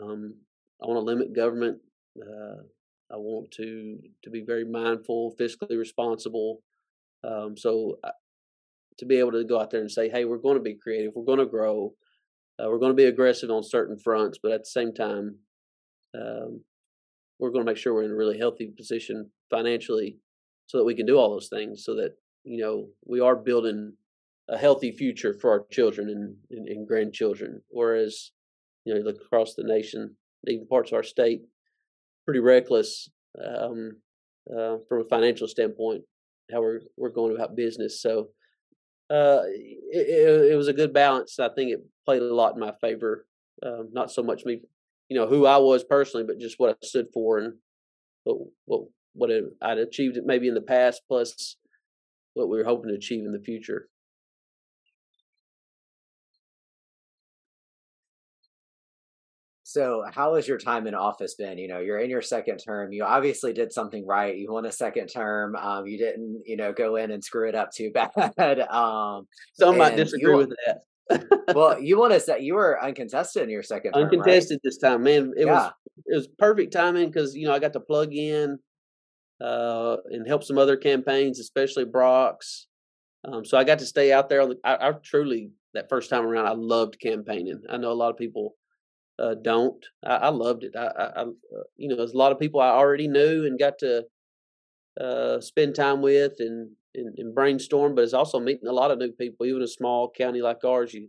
um, 0.00 0.34
I 0.82 0.86
want 0.86 0.98
to 0.98 1.04
limit 1.04 1.34
government. 1.34 1.78
Uh, 2.16 2.62
I 3.12 3.16
want 3.16 3.50
to 3.52 3.98
to 4.22 4.30
be 4.30 4.44
very 4.46 4.64
mindful, 4.64 5.34
fiscally 5.38 5.76
responsible. 5.76 6.62
Um, 7.24 7.56
so 7.56 7.98
I, 8.04 8.10
to 8.98 9.06
be 9.06 9.18
able 9.18 9.32
to 9.32 9.44
go 9.44 9.60
out 9.60 9.70
there 9.70 9.80
and 9.80 9.90
say, 9.90 10.08
"Hey, 10.08 10.24
we're 10.24 10.38
going 10.38 10.56
to 10.56 10.62
be 10.62 10.78
creative. 10.80 11.12
We're 11.14 11.24
going 11.24 11.40
to 11.40 11.46
grow. 11.46 11.94
Uh, 12.60 12.68
we're 12.68 12.78
going 12.78 12.92
to 12.92 12.96
be 12.96 13.06
aggressive 13.06 13.50
on 13.50 13.64
certain 13.64 13.98
fronts, 13.98 14.38
but 14.40 14.52
at 14.52 14.60
the 14.60 14.66
same 14.66 14.92
time, 14.94 15.36
um, 16.14 16.60
we're 17.38 17.50
going 17.50 17.64
to 17.64 17.70
make 17.70 17.76
sure 17.76 17.94
we're 17.94 18.04
in 18.04 18.10
a 18.10 18.16
really 18.16 18.38
healthy 18.38 18.72
position 18.76 19.30
financially, 19.50 20.18
so 20.66 20.78
that 20.78 20.84
we 20.84 20.94
can 20.94 21.06
do 21.06 21.18
all 21.18 21.30
those 21.30 21.48
things. 21.48 21.84
So 21.84 21.94
that 21.96 22.14
you 22.44 22.62
know 22.62 22.88
we 23.04 23.20
are 23.20 23.36
building 23.36 23.94
a 24.48 24.58
healthy 24.58 24.92
future 24.92 25.34
for 25.34 25.50
our 25.50 25.64
children 25.70 26.08
and, 26.08 26.36
and, 26.50 26.68
and 26.68 26.86
grandchildren. 26.86 27.62
Whereas, 27.68 28.32
you 28.84 28.92
know, 28.92 28.98
you 28.98 29.04
look 29.04 29.20
across 29.24 29.54
the 29.54 29.62
nation, 29.62 30.16
even 30.46 30.66
parts 30.66 30.90
of 30.90 30.96
our 30.96 31.02
state, 31.02 31.42
pretty 32.24 32.40
reckless 32.40 33.08
um, 33.42 33.96
uh, 34.50 34.76
from 34.88 35.00
a 35.00 35.08
financial 35.08 35.48
standpoint, 35.48 36.02
how 36.52 36.60
we're 36.60 36.80
we're 36.96 37.10
going 37.10 37.34
about 37.34 37.56
business. 37.56 38.02
So 38.02 38.28
uh, 39.10 39.42
it, 39.44 40.52
it, 40.52 40.56
was 40.56 40.68
a 40.68 40.72
good 40.72 40.92
balance. 40.92 41.38
I 41.38 41.48
think 41.48 41.70
it 41.70 41.84
played 42.04 42.22
a 42.22 42.34
lot 42.34 42.54
in 42.54 42.60
my 42.60 42.72
favor. 42.80 43.26
Um, 43.64 43.90
not 43.92 44.10
so 44.10 44.22
much 44.22 44.44
me, 44.44 44.62
you 45.12 45.18
know, 45.18 45.26
who 45.26 45.44
I 45.44 45.58
was 45.58 45.84
personally, 45.84 46.24
but 46.26 46.38
just 46.38 46.58
what 46.58 46.70
I 46.70 46.86
stood 46.86 47.08
for 47.12 47.36
and 47.36 47.52
what 48.24 48.38
what 48.64 48.82
what 49.12 49.30
I'd 49.60 49.76
achieved 49.76 50.18
maybe 50.24 50.48
in 50.48 50.54
the 50.54 50.62
past, 50.62 51.02
plus 51.06 51.56
what 52.32 52.48
we 52.48 52.56
were 52.56 52.64
hoping 52.64 52.88
to 52.88 52.94
achieve 52.94 53.26
in 53.26 53.32
the 53.32 53.38
future. 53.38 53.88
So, 59.64 60.02
how 60.10 60.34
has 60.36 60.48
your 60.48 60.56
time 60.56 60.86
in 60.86 60.94
office 60.94 61.34
been? 61.34 61.58
You 61.58 61.68
know, 61.68 61.80
you're 61.80 61.98
in 61.98 62.08
your 62.08 62.22
second 62.22 62.56
term. 62.56 62.90
You 62.90 63.04
obviously 63.04 63.52
did 63.52 63.70
something 63.70 64.06
right. 64.06 64.34
You 64.34 64.50
won 64.50 64.64
a 64.64 64.72
second 64.72 65.08
term. 65.08 65.56
Um, 65.56 65.86
you 65.86 65.98
didn't, 65.98 66.42
you 66.46 66.56
know, 66.56 66.72
go 66.72 66.96
in 66.96 67.10
and 67.10 67.22
screw 67.22 67.50
it 67.50 67.54
up 67.54 67.70
too 67.70 67.90
bad. 67.94 68.60
Um, 68.60 69.26
Some 69.52 69.76
might 69.76 69.96
disagree 69.96 70.32
you, 70.32 70.38
with 70.38 70.54
that. 70.66 70.84
Well, 71.54 71.78
you 71.80 71.98
want 71.98 72.12
to 72.12 72.20
say 72.20 72.40
you 72.40 72.54
were 72.54 72.82
uncontested 72.82 73.42
in 73.42 73.50
your 73.50 73.62
second 73.62 73.92
term, 73.92 74.04
uncontested 74.04 74.56
right? 74.56 74.60
this 74.64 74.78
time, 74.78 75.02
man. 75.02 75.32
It 75.36 75.46
yeah. 75.46 75.52
was 75.52 75.72
it 76.06 76.16
was 76.16 76.28
perfect 76.38 76.72
timing 76.72 77.08
because 77.08 77.34
you 77.34 77.46
know 77.46 77.54
I 77.54 77.58
got 77.58 77.72
to 77.74 77.80
plug 77.80 78.12
in 78.12 78.58
uh, 79.40 79.96
and 80.10 80.26
help 80.26 80.44
some 80.44 80.58
other 80.58 80.76
campaigns, 80.76 81.38
especially 81.38 81.84
Brock's. 81.84 82.66
Um, 83.24 83.44
so 83.44 83.56
I 83.56 83.64
got 83.64 83.78
to 83.78 83.86
stay 83.86 84.12
out 84.12 84.28
there. 84.28 84.42
On 84.42 84.50
the, 84.50 84.56
I, 84.64 84.88
I 84.88 84.92
truly 85.02 85.50
that 85.74 85.88
first 85.88 86.10
time 86.10 86.24
around, 86.24 86.46
I 86.46 86.54
loved 86.54 87.00
campaigning. 87.00 87.62
I 87.70 87.76
know 87.76 87.92
a 87.92 87.94
lot 87.94 88.10
of 88.10 88.16
people 88.16 88.54
uh, 89.18 89.34
don't. 89.42 89.84
I, 90.04 90.16
I, 90.16 90.28
loved 90.28 90.64
it. 90.64 90.72
I, 90.76 90.86
I, 90.86 91.22
I, 91.22 91.24
you 91.76 91.88
know, 91.88 91.96
there's 91.96 92.12
a 92.12 92.18
lot 92.18 92.32
of 92.32 92.38
people 92.38 92.60
I 92.60 92.70
already 92.70 93.08
knew 93.08 93.46
and 93.46 93.58
got 93.58 93.78
to 93.78 94.04
uh, 95.00 95.40
spend 95.40 95.74
time 95.74 96.02
with 96.02 96.32
and, 96.40 96.70
and, 96.94 97.14
and 97.18 97.34
brainstorm. 97.34 97.94
But 97.94 98.04
it's 98.04 98.14
also 98.14 98.40
meeting 98.40 98.68
a 98.68 98.72
lot 98.72 98.90
of 98.90 98.98
new 98.98 99.12
people. 99.12 99.46
Even 99.46 99.62
a 99.62 99.68
small 99.68 100.10
county 100.10 100.40
like 100.40 100.64
ours, 100.64 100.94
you 100.94 101.08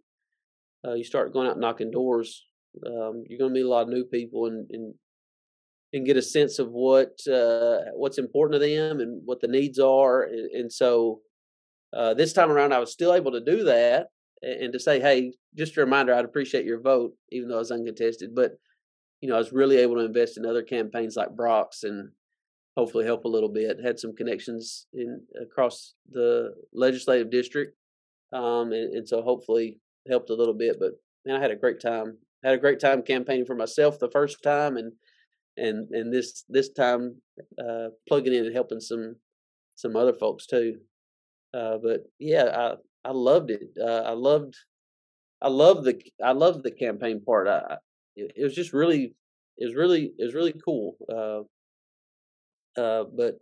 uh, 0.86 0.94
you 0.94 1.04
start 1.04 1.34
going 1.34 1.48
out 1.48 1.60
knocking 1.60 1.92
doors. 1.92 2.44
Um, 2.86 3.24
you're 3.28 3.40
going 3.40 3.54
to 3.54 3.60
meet 3.60 3.66
a 3.66 3.70
lot 3.70 3.84
of 3.84 3.90
new 3.90 4.04
people 4.04 4.48
and 4.48 4.68
and, 4.72 4.94
and 5.94 6.06
get 6.06 6.18
a 6.18 6.22
sense 6.22 6.60
of 6.60 6.70
what 6.72 7.20
uh, 7.28 7.92
what's 7.94 8.18
important 8.18 8.62
to 8.62 8.68
them 8.68 9.00
and 9.00 9.22
what 9.26 9.42
the 9.42 9.48
needs 9.48 9.80
are. 9.80 10.24
And, 10.24 10.52
and 10.52 10.72
so 10.72 11.22
uh, 11.96 12.14
this 12.14 12.34
time 12.34 12.52
around, 12.52 12.74
I 12.74 12.80
was 12.80 12.92
still 12.92 13.14
able 13.14 13.32
to 13.34 13.44
do 13.44 13.64
that 13.66 14.08
and 14.42 14.74
to 14.74 14.80
say, 14.80 15.00
hey, 15.00 15.34
just 15.56 15.78
a 15.78 15.82
reminder, 15.82 16.14
I'd 16.14 16.26
appreciate 16.26 16.66
your 16.66 16.82
vote, 16.82 17.14
even 17.32 17.48
though 17.48 17.56
I 17.56 17.60
was 17.60 17.72
uncontested. 17.72 18.36
But 18.36 18.54
you 19.22 19.30
know, 19.30 19.36
I 19.36 19.40
was 19.40 19.54
really 19.54 19.78
able 19.78 19.96
to 19.96 20.06
invest 20.06 20.38
in 20.38 20.46
other 20.46 20.64
campaigns 20.64 21.16
like 21.16 21.36
Brock's 21.36 21.84
and 21.84 22.10
hopefully 22.76 23.06
help 23.06 23.26
a 23.26 23.30
little 23.30 23.50
bit. 23.50 23.78
Had 23.84 24.00
some 24.00 24.16
connections 24.16 24.88
in 24.94 25.22
across 25.42 25.94
the 26.12 26.54
legislative 26.74 27.32
district, 27.32 27.78
um, 28.32 28.72
and, 28.72 28.94
and 28.96 29.08
so 29.08 29.22
hopefully 29.22 29.80
helped 30.08 30.30
a 30.30 30.36
little 30.36 30.54
bit. 30.54 30.78
But 30.80 30.92
man, 31.26 31.38
I 31.38 31.42
had 31.42 31.52
a 31.52 31.56
great 31.56 31.82
time. 31.82 32.18
Had 32.44 32.56
a 32.56 32.60
great 32.60 32.80
time 32.80 33.02
campaigning 33.04 33.46
for 33.46 33.56
myself 33.56 34.00
the 34.00 34.12
first 34.12 34.44
time, 34.44 34.78
and 34.78 34.94
and 35.58 35.90
and 35.92 36.14
this 36.14 36.44
this 36.50 36.70
time 36.70 37.22
uh, 37.60 37.90
plugging 38.08 38.34
in 38.34 38.46
and 38.46 38.56
helping 38.56 38.80
some 38.80 39.16
some 39.76 39.96
other 39.96 40.14
folks 40.14 40.46
too. 40.46 40.78
Uh, 41.54 41.78
but 41.82 42.02
yeah, 42.20 42.46
I 42.54 42.74
I 43.06 43.12
loved 43.12 43.52
it. 43.52 43.70
Uh, 43.80 44.04
I 44.06 44.12
loved, 44.12 44.56
I 45.42 45.50
loved 45.50 45.84
the, 45.84 46.02
I 46.24 46.32
loved 46.32 46.64
the 46.64 46.72
campaign 46.72 47.22
part. 47.26 47.48
I, 47.48 47.78
it, 48.16 48.42
was 48.42 48.56
just 48.56 48.74
really, 48.74 49.14
it 49.58 49.66
was 49.66 49.76
really, 49.76 50.14
it 50.18 50.24
was 50.24 50.34
really 50.34 50.54
cool. 50.64 50.96
Uh, 51.10 51.42
uh, 52.78 53.04
but 53.16 53.36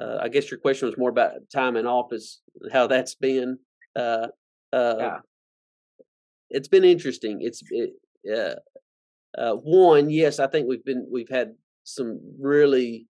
uh, 0.00 0.18
I 0.20 0.28
guess 0.28 0.50
your 0.50 0.60
question 0.60 0.88
was 0.88 0.98
more 0.98 1.10
about 1.10 1.32
time 1.52 1.76
in 1.76 1.86
office, 1.86 2.40
how 2.72 2.86
that's 2.86 3.14
been. 3.14 3.58
Uh, 3.96 4.28
uh, 4.72 4.94
yeah. 4.98 5.16
It's 6.50 6.68
been 6.68 6.84
interesting. 6.84 7.38
It's 7.42 7.62
it, 7.70 7.90
uh, 9.36 9.54
one, 9.54 10.10
yes, 10.10 10.38
I 10.38 10.46
think 10.46 10.68
we've 10.68 10.84
been 10.84 11.06
we've 11.10 11.28
had 11.28 11.54
some 11.84 12.20
really 12.40 13.06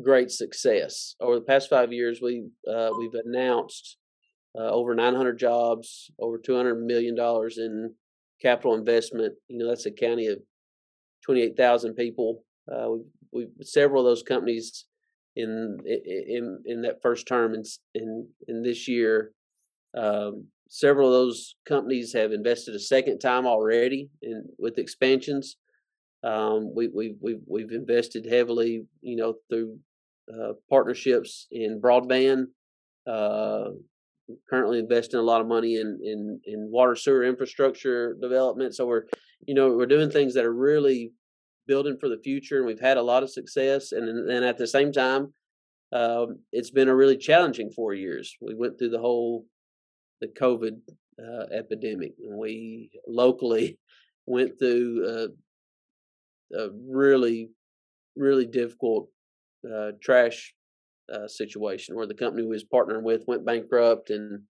great 0.00 0.30
success 0.30 1.14
over 1.20 1.36
the 1.36 1.44
past 1.44 1.68
five 1.68 1.92
years. 1.92 2.20
We've 2.22 2.50
uh, 2.70 2.90
we've 2.98 3.14
announced 3.14 3.96
uh, 4.56 4.70
over 4.70 4.94
900 4.94 5.38
jobs, 5.38 6.10
over 6.18 6.38
200 6.38 6.76
million 6.76 7.14
dollars 7.14 7.58
in 7.58 7.94
capital 8.40 8.74
investment. 8.74 9.34
You 9.48 9.58
know, 9.58 9.68
that's 9.68 9.86
a 9.86 9.90
county 9.90 10.26
of 10.26 10.38
28,000 11.24 11.94
people. 11.94 12.44
Uh, 12.70 12.88
we 13.32 13.46
we 13.56 13.64
several 13.64 14.02
of 14.02 14.10
those 14.10 14.22
companies 14.22 14.86
in 15.36 15.78
in 15.84 16.62
in 16.66 16.82
that 16.82 17.02
first 17.02 17.26
term 17.26 17.54
in 17.54 17.62
in, 17.94 18.28
in 18.48 18.62
this 18.62 18.88
year. 18.88 19.32
Um, 19.96 20.46
several 20.68 21.08
of 21.08 21.12
those 21.12 21.56
companies 21.66 22.14
have 22.14 22.32
invested 22.32 22.74
a 22.74 22.78
second 22.78 23.18
time 23.18 23.46
already 23.46 24.08
in 24.22 24.44
with 24.58 24.78
expansions. 24.78 25.56
Um, 26.24 26.72
we, 26.74 26.88
we, 26.88 27.14
we've 27.20 27.42
we've 27.46 27.72
invested 27.72 28.26
heavily, 28.26 28.84
you 29.00 29.16
know, 29.16 29.34
through 29.50 29.78
uh, 30.32 30.52
partnerships 30.70 31.46
in 31.50 31.80
broadband, 31.80 32.44
uh, 33.06 33.70
currently 34.48 34.78
investing 34.78 35.18
a 35.18 35.22
lot 35.22 35.40
of 35.40 35.46
money 35.46 35.76
in 35.76 35.98
in 36.02 36.40
in 36.44 36.70
water 36.70 36.94
sewer 36.94 37.24
infrastructure 37.24 38.14
development. 38.20 38.74
So 38.74 38.86
we're 38.86 39.04
you 39.46 39.54
know 39.54 39.76
we're 39.76 39.86
doing 39.86 40.10
things 40.10 40.34
that 40.34 40.44
are 40.44 40.54
really 40.54 41.12
building 41.66 41.96
for 41.98 42.08
the 42.08 42.18
future, 42.18 42.58
and 42.58 42.66
we've 42.66 42.80
had 42.80 42.96
a 42.96 43.02
lot 43.02 43.22
of 43.22 43.30
success. 43.30 43.92
And 43.92 44.28
then 44.28 44.42
at 44.42 44.58
the 44.58 44.66
same 44.66 44.92
time, 44.92 45.32
um, 45.92 46.38
it's 46.52 46.70
been 46.70 46.88
a 46.88 46.94
really 46.94 47.16
challenging 47.16 47.70
four 47.70 47.94
years. 47.94 48.34
We 48.40 48.54
went 48.54 48.78
through 48.78 48.90
the 48.90 48.98
whole 48.98 49.46
the 50.20 50.28
COVID 50.28 50.78
uh, 51.18 51.46
epidemic, 51.52 52.12
and 52.22 52.38
we 52.38 52.90
locally 53.06 53.78
went 54.26 54.58
through 54.58 55.30
a, 56.54 56.58
a 56.58 56.70
really 56.88 57.50
really 58.16 58.46
difficult 58.46 59.08
uh, 59.70 59.92
trash 60.02 60.54
uh, 61.12 61.26
situation 61.26 61.94
where 61.94 62.06
the 62.06 62.14
company 62.14 62.42
we 62.42 62.48
was 62.48 62.64
partnering 62.64 63.02
with 63.02 63.24
went 63.26 63.44
bankrupt, 63.44 64.10
and 64.10 64.42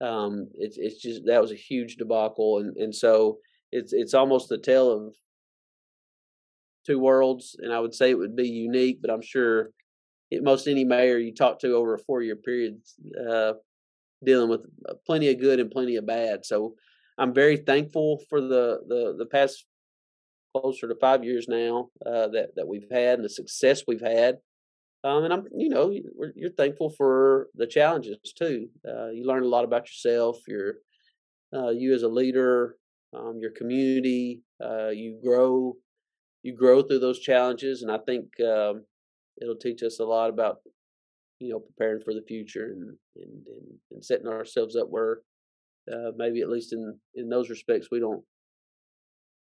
um, 0.00 0.48
it's 0.54 0.78
it's 0.78 1.02
just 1.02 1.22
that 1.26 1.40
was 1.40 1.52
a 1.52 1.56
huge 1.56 1.96
debacle, 1.96 2.58
and 2.58 2.76
and 2.76 2.94
so 2.94 3.38
it's 3.72 3.92
it's 3.92 4.14
almost 4.14 4.48
the 4.48 4.58
tale 4.58 4.90
of 4.90 5.14
two 6.88 6.98
worlds, 6.98 7.56
and 7.58 7.72
I 7.72 7.80
would 7.80 7.94
say 7.94 8.10
it 8.10 8.18
would 8.18 8.34
be 8.34 8.48
unique, 8.48 9.00
but 9.00 9.10
I'm 9.10 9.22
sure 9.22 9.70
it, 10.30 10.42
most 10.42 10.66
any 10.66 10.84
mayor 10.84 11.18
you 11.18 11.34
talk 11.34 11.58
to 11.60 11.74
over 11.74 11.94
a 11.94 11.98
four 11.98 12.22
year 12.22 12.36
period 12.36 12.80
uh, 13.28 13.52
dealing 14.24 14.48
with 14.48 14.62
uh, 14.88 14.94
plenty 15.06 15.30
of 15.30 15.40
good 15.40 15.60
and 15.60 15.70
plenty 15.70 15.96
of 15.96 16.06
bad. 16.06 16.44
So 16.44 16.74
I'm 17.18 17.34
very 17.34 17.58
thankful 17.58 18.20
for 18.28 18.40
the 18.40 18.80
the 18.88 19.14
the 19.18 19.26
past 19.26 19.66
closer 20.56 20.88
to 20.88 20.94
five 20.96 21.24
years 21.24 21.46
now 21.48 21.90
uh, 22.04 22.28
that 22.28 22.48
that 22.56 22.66
we've 22.66 22.90
had 22.90 23.18
and 23.18 23.24
the 23.24 23.28
success 23.28 23.82
we've 23.86 24.00
had. 24.00 24.38
Um, 25.04 25.24
and 25.24 25.32
I'm, 25.32 25.44
you 25.56 25.68
know, 25.68 25.94
you're 26.34 26.50
thankful 26.50 26.90
for 26.90 27.48
the 27.54 27.66
challenges 27.66 28.18
too. 28.36 28.68
Uh, 28.86 29.10
you 29.10 29.24
learn 29.26 29.44
a 29.44 29.48
lot 29.48 29.64
about 29.64 29.86
yourself, 29.86 30.38
your, 30.48 30.74
uh, 31.54 31.68
you 31.68 31.94
as 31.94 32.02
a 32.02 32.08
leader, 32.08 32.76
um, 33.14 33.38
your 33.40 33.52
community. 33.52 34.42
Uh, 34.62 34.88
you 34.88 35.20
grow, 35.22 35.76
you 36.42 36.54
grow 36.54 36.82
through 36.82 37.00
those 37.00 37.18
challenges, 37.20 37.82
and 37.82 37.90
I 37.90 37.98
think 37.98 38.26
um, 38.40 38.84
it'll 39.40 39.56
teach 39.56 39.82
us 39.82 40.00
a 40.00 40.04
lot 40.04 40.30
about, 40.30 40.58
you 41.40 41.50
know, 41.50 41.60
preparing 41.60 42.02
for 42.02 42.14
the 42.14 42.22
future 42.22 42.66
and 42.66 42.96
and, 43.16 43.46
and, 43.46 43.78
and 43.92 44.04
setting 44.04 44.28
ourselves 44.28 44.76
up 44.76 44.88
where 44.88 45.20
uh, 45.92 46.12
maybe 46.16 46.40
at 46.40 46.48
least 46.48 46.72
in 46.72 46.98
in 47.14 47.28
those 47.28 47.50
respects 47.50 47.88
we 47.90 48.00
don't 48.00 48.22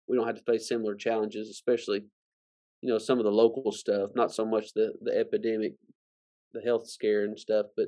we 0.07 0.17
don't 0.17 0.27
have 0.27 0.38
to 0.38 0.43
face 0.43 0.67
similar 0.67 0.95
challenges, 0.95 1.49
especially 1.49 2.03
you 2.81 2.89
know 2.89 2.97
some 2.97 3.17
of 3.17 3.25
the 3.25 3.31
local 3.31 3.71
stuff, 3.71 4.09
not 4.15 4.34
so 4.34 4.45
much 4.45 4.73
the 4.73 4.93
the 5.01 5.17
epidemic 5.17 5.73
the 6.53 6.61
health 6.61 6.88
scare 6.88 7.23
and 7.23 7.38
stuff. 7.38 7.67
But 7.75 7.88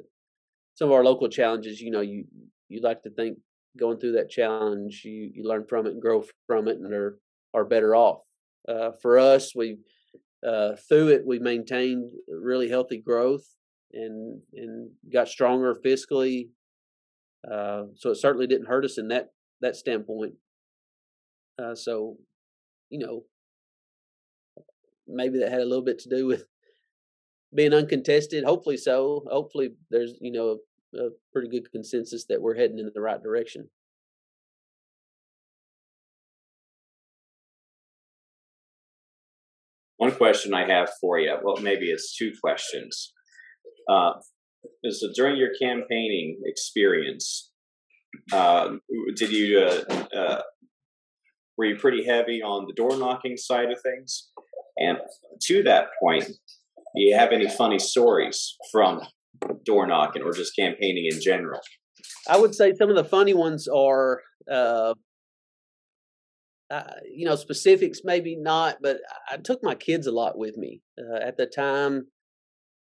some 0.75 0.89
of 0.89 0.93
our 0.93 1.03
local 1.03 1.29
challenges, 1.29 1.81
you 1.81 1.91
know, 1.91 2.01
you 2.01 2.25
you 2.69 2.81
like 2.81 3.03
to 3.03 3.09
think 3.11 3.37
going 3.77 3.99
through 3.99 4.13
that 4.13 4.29
challenge, 4.29 5.01
you 5.05 5.31
you 5.33 5.47
learn 5.47 5.65
from 5.67 5.87
it 5.87 5.91
and 5.91 6.01
grow 6.01 6.23
from 6.47 6.67
it, 6.67 6.77
and 6.77 6.93
are 6.93 7.17
are 7.53 7.65
better 7.65 7.95
off. 7.95 8.21
Uh, 8.68 8.91
for 9.01 9.18
us, 9.18 9.55
we 9.55 9.78
uh, 10.45 10.76
through 10.88 11.09
it 11.09 11.26
we 11.26 11.39
maintained 11.39 12.11
really 12.28 12.70
healthy 12.70 12.97
growth 12.97 13.45
and 13.93 14.41
and 14.53 14.91
got 15.11 15.28
stronger 15.28 15.76
fiscally. 15.76 16.49
Uh, 17.49 17.84
so 17.95 18.11
it 18.11 18.16
certainly 18.16 18.47
didn't 18.47 18.68
hurt 18.68 18.86
us 18.86 18.97
in 18.97 19.07
that 19.09 19.30
that 19.61 19.76
standpoint. 19.76 20.34
Uh, 21.61 21.76
so, 21.76 22.18
you 22.89 22.99
know, 22.99 23.24
maybe 25.07 25.39
that 25.39 25.51
had 25.51 25.61
a 25.61 25.66
little 25.66 25.84
bit 25.84 25.99
to 25.99 26.09
do 26.09 26.26
with 26.26 26.45
being 27.53 27.74
uncontested. 27.74 28.43
Hopefully 28.43 28.78
so. 28.78 29.24
Hopefully 29.30 29.70
there's 29.89 30.13
you 30.20 30.32
know 30.32 30.57
a, 30.95 31.05
a 31.05 31.09
pretty 31.32 31.49
good 31.49 31.72
consensus 31.72 32.26
that 32.26 32.41
we're 32.41 32.55
heading 32.55 32.80
in 32.80 32.91
the 32.93 33.01
right 33.01 33.22
direction. 33.22 33.70
One 40.05 40.13
question 40.13 40.53
I 40.53 40.67
have 40.67 40.91
for 41.01 41.17
you, 41.17 41.35
well, 41.43 41.57
maybe 41.57 41.87
it's 41.89 42.15
two 42.15 42.31
questions. 42.39 43.11
Uh, 43.89 44.11
so 44.87 45.07
during 45.15 45.35
your 45.35 45.49
campaigning 45.59 46.39
experience, 46.45 47.51
uh, 48.31 48.75
did 49.15 49.31
you 49.31 49.61
uh, 49.61 50.03
uh, 50.15 50.41
were 51.57 51.65
you 51.65 51.75
pretty 51.77 52.05
heavy 52.05 52.39
on 52.43 52.67
the 52.67 52.73
door 52.73 52.95
knocking 52.99 53.35
side 53.35 53.71
of 53.71 53.81
things? 53.81 54.29
And 54.77 54.99
to 55.47 55.63
that 55.63 55.87
point, 55.99 56.25
do 56.25 57.01
you 57.01 57.17
have 57.17 57.31
any 57.31 57.49
funny 57.49 57.79
stories 57.79 58.55
from 58.71 59.01
door 59.65 59.87
knocking 59.87 60.21
or 60.21 60.33
just 60.33 60.55
campaigning 60.55 61.09
in 61.11 61.19
general? 61.19 61.61
I 62.29 62.37
would 62.37 62.53
say 62.53 62.73
some 62.73 62.91
of 62.91 62.95
the 62.95 63.05
funny 63.05 63.33
ones 63.33 63.67
are, 63.67 64.21
uh, 64.51 64.93
uh, 66.72 66.84
you 67.09 67.26
know, 67.26 67.36
specifics 67.36 68.01
maybe 68.03 68.36
not, 68.36 68.78
but 68.82 68.97
I 69.30 69.38
took 69.38 69.63
my 69.63 69.76
kids 69.76 70.07
a 70.07 70.11
lot 70.11 70.38
with 70.38 70.57
me. 70.57 70.82
Uh, 70.97 71.18
at 71.18 71.38
the 71.38 71.45
time, 71.45 72.07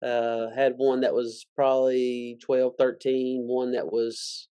uh, 0.05 0.51
had 0.55 0.75
one 0.77 1.01
that 1.01 1.15
was 1.15 1.47
probably 1.55 2.39
12, 2.45 2.75
13, 2.79 3.45
one 3.47 3.73
that 3.73 3.87
was 3.87 4.49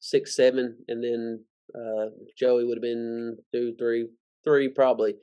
six, 0.00 0.36
seven, 0.36 0.76
and 0.88 1.02
then 1.02 1.44
uh, 1.74 2.06
Joey 2.38 2.64
would 2.64 2.78
have 2.78 2.82
been 2.82 3.36
two, 3.52 3.74
three, 3.78 4.08
three 4.44 4.68
probably. 4.68 5.14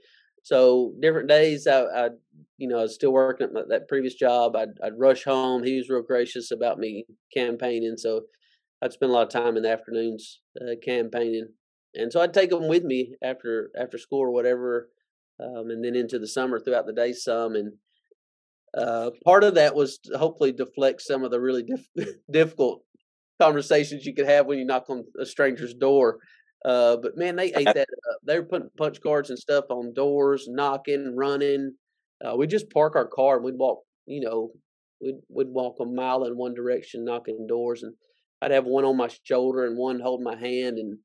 So 0.43 0.93
different 0.99 1.29
days, 1.29 1.67
I, 1.67 1.83
I, 1.83 2.09
you 2.57 2.67
know, 2.67 2.79
I 2.79 2.83
was 2.83 2.95
still 2.95 3.13
working 3.13 3.47
at 3.57 3.69
that 3.69 3.87
previous 3.87 4.15
job. 4.15 4.55
I'd, 4.55 4.77
I'd 4.83 4.99
rush 4.99 5.23
home. 5.23 5.63
He 5.63 5.77
was 5.77 5.89
real 5.89 6.01
gracious 6.01 6.51
about 6.51 6.79
me 6.79 7.05
campaigning, 7.33 7.95
so 7.97 8.21
I'd 8.81 8.91
spend 8.91 9.11
a 9.11 9.15
lot 9.15 9.23
of 9.23 9.29
time 9.29 9.55
in 9.55 9.63
the 9.63 9.71
afternoons 9.71 10.41
uh, 10.61 10.75
campaigning, 10.83 11.47
and 11.95 12.11
so 12.11 12.21
I'd 12.21 12.33
take 12.33 12.49
them 12.49 12.67
with 12.67 12.83
me 12.83 13.15
after 13.23 13.69
after 13.79 13.97
school 13.97 14.19
or 14.19 14.31
whatever, 14.31 14.89
um, 15.39 15.69
and 15.69 15.83
then 15.83 15.95
into 15.95 16.19
the 16.19 16.27
summer 16.27 16.59
throughout 16.59 16.85
the 16.85 16.93
day 16.93 17.13
some. 17.13 17.55
And 17.55 17.73
uh, 18.77 19.11
part 19.23 19.43
of 19.43 19.55
that 19.55 19.75
was 19.75 19.99
to 20.05 20.17
hopefully 20.17 20.51
deflect 20.51 21.01
some 21.01 21.23
of 21.23 21.31
the 21.31 21.39
really 21.39 21.63
dif- 21.63 22.07
difficult 22.31 22.83
conversations 23.39 24.05
you 24.05 24.15
could 24.15 24.27
have 24.27 24.45
when 24.45 24.57
you 24.57 24.65
knock 24.65 24.89
on 24.89 25.03
a 25.19 25.25
stranger's 25.25 25.73
door. 25.73 26.19
Uh, 26.65 26.97
but 26.97 27.17
man, 27.17 27.35
they 27.35 27.53
ate 27.53 27.65
that 27.73 27.87
up. 28.11 28.19
They 28.25 28.39
were 28.39 28.45
putting 28.45 28.69
punch 28.77 29.01
cards 29.01 29.29
and 29.29 29.39
stuff 29.39 29.65
on 29.69 29.93
doors, 29.93 30.47
knocking, 30.49 31.15
running. 31.15 31.73
Uh, 32.23 32.35
we 32.35 32.47
just 32.47 32.69
park 32.69 32.95
our 32.95 33.07
car 33.07 33.35
and 33.35 33.45
we'd 33.45 33.57
walk, 33.57 33.83
you 34.05 34.21
know, 34.21 34.51
we'd 35.01 35.19
we'd 35.29 35.49
walk 35.49 35.75
a 35.81 35.85
mile 35.85 36.23
in 36.23 36.37
one 36.37 36.53
direction, 36.53 37.03
knocking 37.03 37.45
doors, 37.47 37.83
and 37.83 37.93
I'd 38.41 38.51
have 38.51 38.65
one 38.65 38.85
on 38.85 38.97
my 38.97 39.09
shoulder 39.23 39.65
and 39.65 39.77
one 39.77 39.99
holding 39.99 40.23
my 40.23 40.37
hand, 40.37 40.77
and 40.77 40.99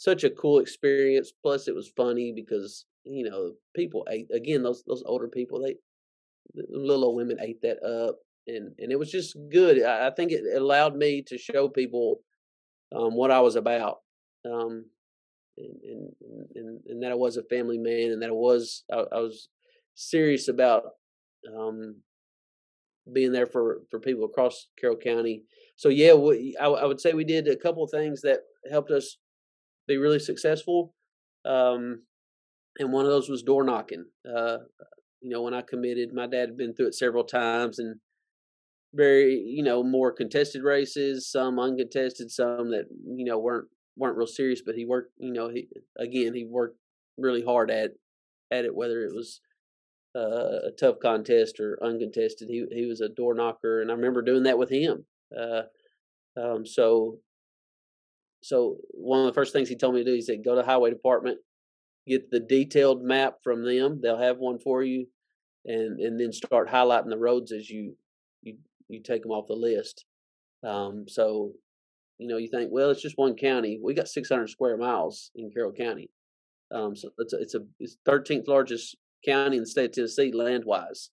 such 0.00 0.24
a 0.24 0.30
cool 0.30 0.60
experience. 0.60 1.32
Plus, 1.42 1.68
it 1.68 1.74
was 1.74 1.92
funny 1.96 2.32
because 2.34 2.86
you 3.04 3.28
know 3.28 3.52
people 3.74 4.06
ate 4.10 4.28
again. 4.32 4.62
Those 4.62 4.82
those 4.86 5.02
older 5.04 5.28
people, 5.28 5.60
they 5.60 5.76
little 6.70 7.04
old 7.04 7.16
women 7.16 7.38
ate 7.40 7.60
that 7.62 7.82
up, 7.84 8.16
and 8.46 8.72
and 8.78 8.92
it 8.92 8.98
was 8.98 9.10
just 9.10 9.36
good. 9.50 9.82
I, 9.82 10.08
I 10.08 10.10
think 10.10 10.32
it 10.32 10.44
allowed 10.56 10.96
me 10.96 11.22
to 11.28 11.38
show 11.38 11.68
people 11.68 12.20
um, 12.94 13.14
what 13.14 13.30
I 13.30 13.40
was 13.40 13.56
about 13.56 13.98
um, 14.44 14.84
and, 15.58 16.12
and, 16.54 16.80
and, 16.86 17.02
that 17.02 17.12
I 17.12 17.14
was 17.14 17.36
a 17.36 17.42
family 17.44 17.78
man 17.78 18.12
and 18.12 18.22
that 18.22 18.30
I 18.30 18.32
was, 18.32 18.84
I, 18.92 19.04
I 19.12 19.20
was 19.20 19.48
serious 19.94 20.48
about, 20.48 20.84
um, 21.56 21.96
being 23.12 23.32
there 23.32 23.46
for, 23.46 23.80
for 23.90 23.98
people 23.98 24.24
across 24.24 24.68
Carroll 24.78 24.96
County. 24.96 25.44
So 25.76 25.88
yeah, 25.88 26.14
we, 26.14 26.56
I, 26.60 26.66
I 26.66 26.84
would 26.84 27.00
say 27.00 27.12
we 27.12 27.24
did 27.24 27.48
a 27.48 27.56
couple 27.56 27.82
of 27.82 27.90
things 27.90 28.20
that 28.22 28.40
helped 28.70 28.90
us 28.90 29.16
be 29.94 29.98
really 29.98 30.18
successful. 30.18 30.94
Um, 31.44 32.02
and 32.78 32.92
one 32.92 33.04
of 33.04 33.10
those 33.10 33.28
was 33.28 33.42
door 33.42 33.64
knocking. 33.64 34.06
Uh, 34.26 34.58
you 35.20 35.30
know, 35.30 35.42
when 35.42 35.54
I 35.54 35.62
committed, 35.62 36.12
my 36.12 36.26
dad 36.26 36.48
had 36.48 36.56
been 36.56 36.74
through 36.74 36.88
it 36.88 36.94
several 36.94 37.24
times 37.24 37.78
and 37.78 37.96
very, 38.94 39.34
you 39.34 39.62
know, 39.62 39.82
more 39.82 40.12
contested 40.12 40.62
races, 40.62 41.30
some 41.30 41.58
uncontested, 41.58 42.30
some 42.30 42.70
that, 42.70 42.86
you 43.06 43.24
know, 43.24 43.38
weren't 43.38 43.68
weren't 43.96 44.16
real 44.16 44.26
serious, 44.26 44.62
but 44.64 44.74
he 44.74 44.84
worked. 44.84 45.12
You 45.18 45.32
know, 45.32 45.48
he 45.48 45.68
again 45.98 46.34
he 46.34 46.44
worked 46.44 46.78
really 47.18 47.42
hard 47.42 47.70
at 47.70 47.92
at 48.50 48.64
it, 48.64 48.74
whether 48.74 49.02
it 49.02 49.14
was 49.14 49.40
uh, 50.16 50.68
a 50.68 50.70
tough 50.78 50.96
contest 51.00 51.60
or 51.60 51.78
uncontested. 51.82 52.48
He 52.48 52.64
he 52.72 52.86
was 52.86 53.00
a 53.00 53.08
door 53.08 53.34
knocker, 53.34 53.80
and 53.80 53.90
I 53.90 53.94
remember 53.94 54.22
doing 54.22 54.44
that 54.44 54.58
with 54.58 54.70
him. 54.70 55.04
Uh, 55.38 55.62
um, 56.40 56.66
so 56.66 57.18
so 58.40 58.78
one 58.90 59.20
of 59.20 59.26
the 59.26 59.32
first 59.32 59.52
things 59.52 59.68
he 59.68 59.76
told 59.76 59.94
me 59.94 60.04
to 60.04 60.10
do, 60.10 60.14
he 60.14 60.22
said, 60.22 60.44
go 60.44 60.54
to 60.54 60.62
highway 60.62 60.90
department, 60.90 61.38
get 62.06 62.30
the 62.30 62.40
detailed 62.40 63.02
map 63.02 63.34
from 63.42 63.64
them. 63.64 64.00
They'll 64.02 64.18
have 64.18 64.38
one 64.38 64.58
for 64.58 64.82
you, 64.82 65.06
and 65.64 66.00
and 66.00 66.20
then 66.20 66.32
start 66.32 66.68
highlighting 66.68 67.10
the 67.10 67.18
roads 67.18 67.52
as 67.52 67.68
you 67.68 67.96
you 68.42 68.56
you 68.88 69.02
take 69.02 69.22
them 69.22 69.32
off 69.32 69.46
the 69.48 69.54
list. 69.54 70.04
Um, 70.62 71.06
so 71.08 71.52
you 72.18 72.28
know, 72.28 72.36
you 72.36 72.48
think, 72.48 72.68
well, 72.70 72.90
it's 72.90 73.00
just 73.00 73.16
one 73.16 73.34
county. 73.34 73.80
We 73.82 73.94
got 73.94 74.06
600 74.06 74.50
square 74.50 74.76
miles 74.76 75.30
in 75.34 75.50
Carroll 75.50 75.72
County. 75.72 76.10
Um, 76.70 76.94
so 76.94 77.08
it's 77.16 77.32
a, 77.32 77.38
it's 77.38 77.54
a 77.54 77.60
it's 77.78 77.96
13th 78.06 78.46
largest 78.46 78.96
county 79.24 79.56
in 79.56 79.62
the 79.62 79.66
state 79.66 79.86
of 79.86 79.92
Tennessee 79.92 80.30
land 80.32 80.64
wise. 80.64 81.10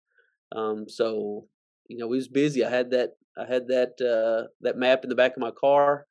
Um, 0.55 0.85
so 0.87 1.47
you 1.87 1.97
know, 1.97 2.07
we 2.07 2.17
was 2.17 2.27
busy. 2.27 2.63
I 2.63 2.69
had 2.69 2.91
that 2.91 3.11
I 3.37 3.45
had 3.45 3.67
that 3.67 3.93
uh, 4.01 4.47
that 4.61 4.77
map 4.77 5.03
in 5.03 5.09
the 5.09 5.15
back 5.15 5.31
of 5.31 5.41
my 5.41 5.51
car. 5.51 6.05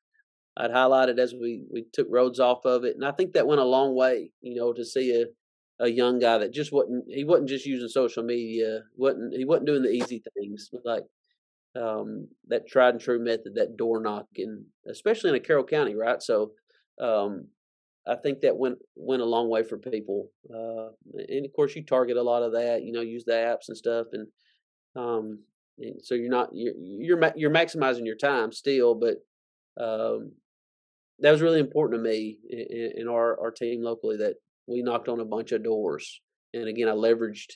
I'd 0.57 0.71
highlight 0.71 1.09
it 1.09 1.19
as 1.19 1.33
we 1.33 1.63
we 1.71 1.85
took 1.93 2.07
roads 2.09 2.39
off 2.39 2.65
of 2.65 2.83
it, 2.83 2.95
and 2.95 3.05
I 3.05 3.11
think 3.11 3.33
that 3.33 3.47
went 3.47 3.61
a 3.61 3.65
long 3.65 3.95
way. 3.95 4.31
You 4.41 4.55
know, 4.55 4.73
to 4.73 4.85
see 4.85 5.21
a 5.21 5.25
a 5.79 5.89
young 5.89 6.19
guy 6.19 6.39
that 6.39 6.53
just 6.53 6.71
wasn't 6.71 7.05
he 7.07 7.23
wasn't 7.23 7.49
just 7.49 7.65
using 7.65 7.87
social 7.87 8.23
media 8.23 8.81
wasn't 8.95 9.33
he 9.35 9.45
wasn't 9.45 9.67
doing 9.67 9.83
the 9.83 9.91
easy 9.91 10.23
things 10.35 10.69
like 10.83 11.03
um, 11.75 12.27
that 12.47 12.67
tried 12.67 12.89
and 12.95 13.01
true 13.01 13.23
method, 13.23 13.55
that 13.55 13.77
door 13.77 14.01
knocking, 14.01 14.65
especially 14.89 15.29
in 15.29 15.35
a 15.35 15.39
Carroll 15.39 15.63
County, 15.63 15.95
right? 15.95 16.21
So 16.21 16.51
um, 16.99 17.47
I 18.07 18.15
think 18.15 18.41
that 18.41 18.57
went 18.57 18.79
went 18.95 19.21
a 19.21 19.25
long 19.25 19.49
way 19.49 19.63
for 19.63 19.77
people. 19.77 20.31
Uh, 20.53 20.89
and 21.27 21.45
of 21.45 21.53
course, 21.53 21.75
you 21.75 21.83
target 21.83 22.17
a 22.17 22.23
lot 22.23 22.43
of 22.43 22.53
that. 22.53 22.83
You 22.83 22.91
know, 22.93 23.01
use 23.01 23.25
the 23.25 23.33
apps 23.33 23.67
and 23.67 23.77
stuff, 23.77 24.07
and, 24.13 24.27
um, 24.95 25.39
and 25.79 26.01
so 26.03 26.15
you're 26.15 26.29
not 26.31 26.49
you're 26.53 26.73
you're 26.77 27.33
you're 27.35 27.51
maximizing 27.51 28.05
your 28.05 28.15
time 28.15 28.51
still, 28.51 28.95
but 28.95 29.17
um, 29.83 30.31
that 31.19 31.31
was 31.31 31.41
really 31.41 31.59
important 31.59 31.99
to 31.99 32.09
me 32.09 32.37
in, 32.49 32.91
in 32.97 33.07
our 33.07 33.39
our 33.39 33.51
team 33.51 33.81
locally 33.81 34.17
that 34.17 34.35
we 34.67 34.81
knocked 34.81 35.07
on 35.07 35.19
a 35.19 35.25
bunch 35.25 35.51
of 35.51 35.63
doors. 35.63 36.21
And 36.53 36.67
again, 36.67 36.87
I 36.87 36.91
leveraged 36.91 37.53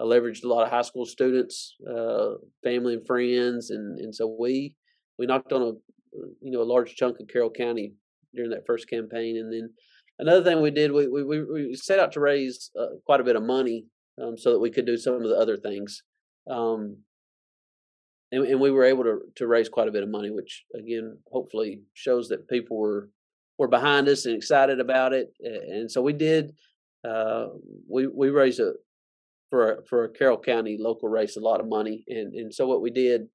I 0.00 0.04
leveraged 0.04 0.44
a 0.44 0.48
lot 0.48 0.64
of 0.64 0.70
high 0.70 0.82
school 0.82 1.04
students, 1.04 1.76
uh, 1.88 2.34
family 2.64 2.94
and 2.94 3.06
friends, 3.06 3.70
and 3.70 3.98
and 3.98 4.14
so 4.14 4.36
we 4.38 4.74
we 5.18 5.26
knocked 5.26 5.52
on 5.52 5.62
a 5.62 5.72
you 6.40 6.50
know 6.50 6.62
a 6.62 6.64
large 6.64 6.94
chunk 6.94 7.18
of 7.20 7.28
Carroll 7.28 7.50
County 7.50 7.92
during 8.34 8.50
that 8.50 8.66
first 8.66 8.88
campaign, 8.88 9.36
and 9.36 9.52
then 9.52 9.70
another 10.18 10.42
thing 10.42 10.62
we 10.62 10.70
did 10.70 10.92
we 10.92 11.06
we 11.06 11.22
we 11.22 11.74
set 11.74 11.98
out 11.98 12.12
to 12.12 12.20
raise 12.20 12.70
uh, 12.78 12.96
quite 13.04 13.20
a 13.20 13.24
bit 13.24 13.36
of 13.36 13.42
money 13.42 13.84
um, 14.22 14.36
so 14.36 14.52
that 14.52 14.60
we 14.60 14.70
could 14.70 14.86
do 14.86 14.96
some 14.96 15.14
of 15.14 15.22
the 15.22 15.36
other 15.36 15.56
things, 15.56 16.02
um, 16.50 16.96
and, 18.32 18.46
and 18.46 18.60
we 18.60 18.70
were 18.70 18.84
able 18.84 19.04
to 19.04 19.20
to 19.36 19.46
raise 19.46 19.68
quite 19.68 19.88
a 19.88 19.92
bit 19.92 20.02
of 20.02 20.08
money, 20.08 20.30
which 20.30 20.64
again 20.74 21.18
hopefully 21.30 21.82
shows 21.94 22.28
that 22.28 22.48
people 22.48 22.78
were 22.78 23.10
were 23.58 23.68
behind 23.68 24.08
us 24.08 24.24
and 24.24 24.34
excited 24.34 24.80
about 24.80 25.12
it, 25.12 25.32
and 25.40 25.90
so 25.90 26.02
we 26.02 26.14
did. 26.14 26.52
Uh, 27.08 27.46
we 27.88 28.06
we 28.06 28.30
raised 28.30 28.60
a, 28.60 28.72
for 29.50 29.72
a, 29.72 29.84
for 29.84 30.04
a 30.04 30.08
Carroll 30.08 30.38
County 30.38 30.76
local 30.80 31.08
race 31.08 31.36
a 31.36 31.40
lot 31.40 31.60
of 31.60 31.68
money, 31.68 32.04
and 32.08 32.32
and 32.34 32.54
so 32.54 32.66
what 32.66 32.80
we 32.80 32.90
did, 32.90 33.28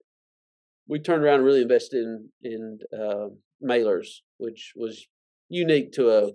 we 0.87 0.99
turned 0.99 1.23
around 1.23 1.35
and 1.35 1.45
really 1.45 1.61
invested 1.61 2.03
in 2.03 2.29
in 2.41 2.79
uh, 2.93 3.27
mailers, 3.63 4.07
which 4.37 4.73
was 4.75 5.07
unique 5.49 5.91
to 5.93 6.09
a 6.09 6.31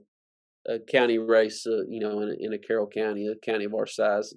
a 0.68 0.78
county 0.78 1.18
race, 1.18 1.66
uh, 1.66 1.82
you 1.88 1.98
know, 1.98 2.20
in 2.20 2.28
a, 2.28 2.34
in 2.38 2.52
a 2.52 2.58
Carroll 2.58 2.86
County, 2.86 3.26
a 3.26 3.34
county 3.34 3.64
of 3.64 3.74
our 3.74 3.86
size, 3.86 4.32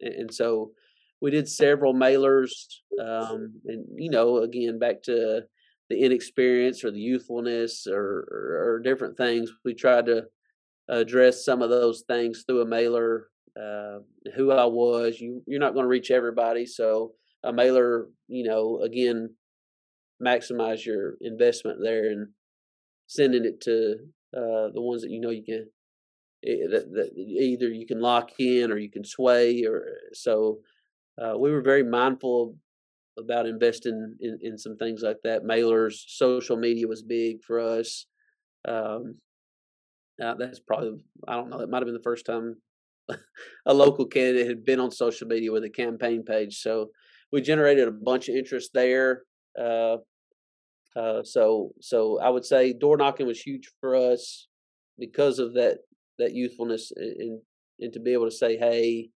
and, 0.00 0.14
and 0.14 0.34
so 0.34 0.70
we 1.20 1.30
did 1.30 1.48
several 1.48 1.94
mailers, 1.94 2.50
um, 3.02 3.60
and 3.66 3.84
you 3.96 4.10
know, 4.10 4.38
again, 4.38 4.78
back 4.78 5.02
to 5.04 5.42
the 5.90 6.04
inexperience 6.04 6.84
or 6.84 6.90
the 6.90 7.00
youthfulness 7.00 7.86
or, 7.86 8.28
or, 8.30 8.74
or 8.74 8.80
different 8.80 9.16
things. 9.16 9.50
We 9.64 9.74
tried 9.74 10.06
to 10.06 10.24
address 10.88 11.44
some 11.44 11.62
of 11.62 11.70
those 11.70 12.04
things 12.06 12.44
through 12.46 12.62
a 12.62 12.66
mailer. 12.66 13.28
Uh, 13.58 13.98
who 14.36 14.52
I 14.52 14.66
was, 14.66 15.18
you 15.18 15.42
you're 15.46 15.58
not 15.58 15.72
going 15.72 15.82
to 15.82 15.88
reach 15.88 16.12
everybody, 16.12 16.64
so 16.64 17.14
a 17.42 17.52
mailer, 17.52 18.06
you 18.28 18.44
know, 18.44 18.82
again, 18.82 19.30
maximize 20.22 20.84
your 20.84 21.14
investment 21.20 21.78
there 21.82 22.10
and 22.10 22.28
sending 23.08 23.44
it 23.44 23.60
to 23.62 23.96
uh, 24.36 24.68
the 24.74 24.80
ones 24.80 25.02
that 25.02 25.10
you 25.10 25.20
know 25.20 25.30
you 25.30 25.42
can 25.42 25.66
eh, 26.46 26.66
that, 26.70 26.92
that 26.92 27.12
either 27.16 27.68
you 27.68 27.86
can 27.86 28.00
lock 28.00 28.30
in 28.38 28.70
or 28.70 28.78
you 28.78 28.90
can 28.90 29.04
sway 29.04 29.64
or 29.64 29.86
so 30.12 30.58
uh, 31.20 31.36
we 31.36 31.50
were 31.50 31.62
very 31.62 31.82
mindful 31.82 32.56
about 33.18 33.46
investing 33.46 34.14
in, 34.20 34.38
in 34.42 34.58
some 34.58 34.76
things 34.76 35.02
like 35.02 35.18
that. 35.24 35.42
Mailers, 35.42 36.04
social 36.06 36.56
media 36.56 36.86
was 36.86 37.02
big 37.02 37.42
for 37.42 37.58
us. 37.60 38.06
Um, 38.66 39.16
uh, 40.22 40.34
that's 40.34 40.60
probably 40.60 41.04
I 41.26 41.34
don't 41.34 41.50
know. 41.50 41.60
It 41.60 41.68
might 41.68 41.78
have 41.78 41.86
been 41.86 41.94
the 41.94 42.02
first 42.02 42.26
time 42.26 42.56
a 43.66 43.74
local 43.74 44.06
candidate 44.06 44.48
had 44.48 44.64
been 44.64 44.80
on 44.80 44.90
social 44.90 45.26
media 45.26 45.52
with 45.52 45.64
a 45.64 45.70
campaign 45.70 46.24
page. 46.24 46.60
So 46.60 46.90
we 47.32 47.40
generated 47.40 47.88
a 47.88 47.92
bunch 47.92 48.28
of 48.28 48.34
interest 48.34 48.70
there. 48.74 49.22
Uh, 49.58 49.98
uh, 50.96 51.22
so 51.22 51.72
so 51.80 52.18
I 52.20 52.28
would 52.30 52.44
say 52.44 52.72
door 52.72 52.96
knocking 52.96 53.26
was 53.26 53.40
huge 53.40 53.70
for 53.80 53.94
us 53.94 54.48
because 54.98 55.38
of 55.38 55.54
that 55.54 55.78
that 56.18 56.34
youthfulness 56.34 56.92
and 56.96 57.40
and 57.80 57.92
to 57.92 58.00
be 58.00 58.12
able 58.12 58.24
to 58.24 58.36
say, 58.36 58.56
hey, 58.56 59.10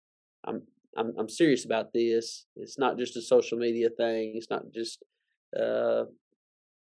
I'm 0.44 0.62
I'm 0.96 1.12
I'm 1.18 1.28
serious 1.28 1.64
about 1.64 1.92
this. 1.92 2.46
It's 2.56 2.78
not 2.78 2.98
just 2.98 3.16
a 3.16 3.22
social 3.22 3.58
media 3.58 3.88
thing. 3.90 4.32
It's 4.34 4.50
not 4.50 4.62
just 4.74 5.02
uh, 5.58 6.04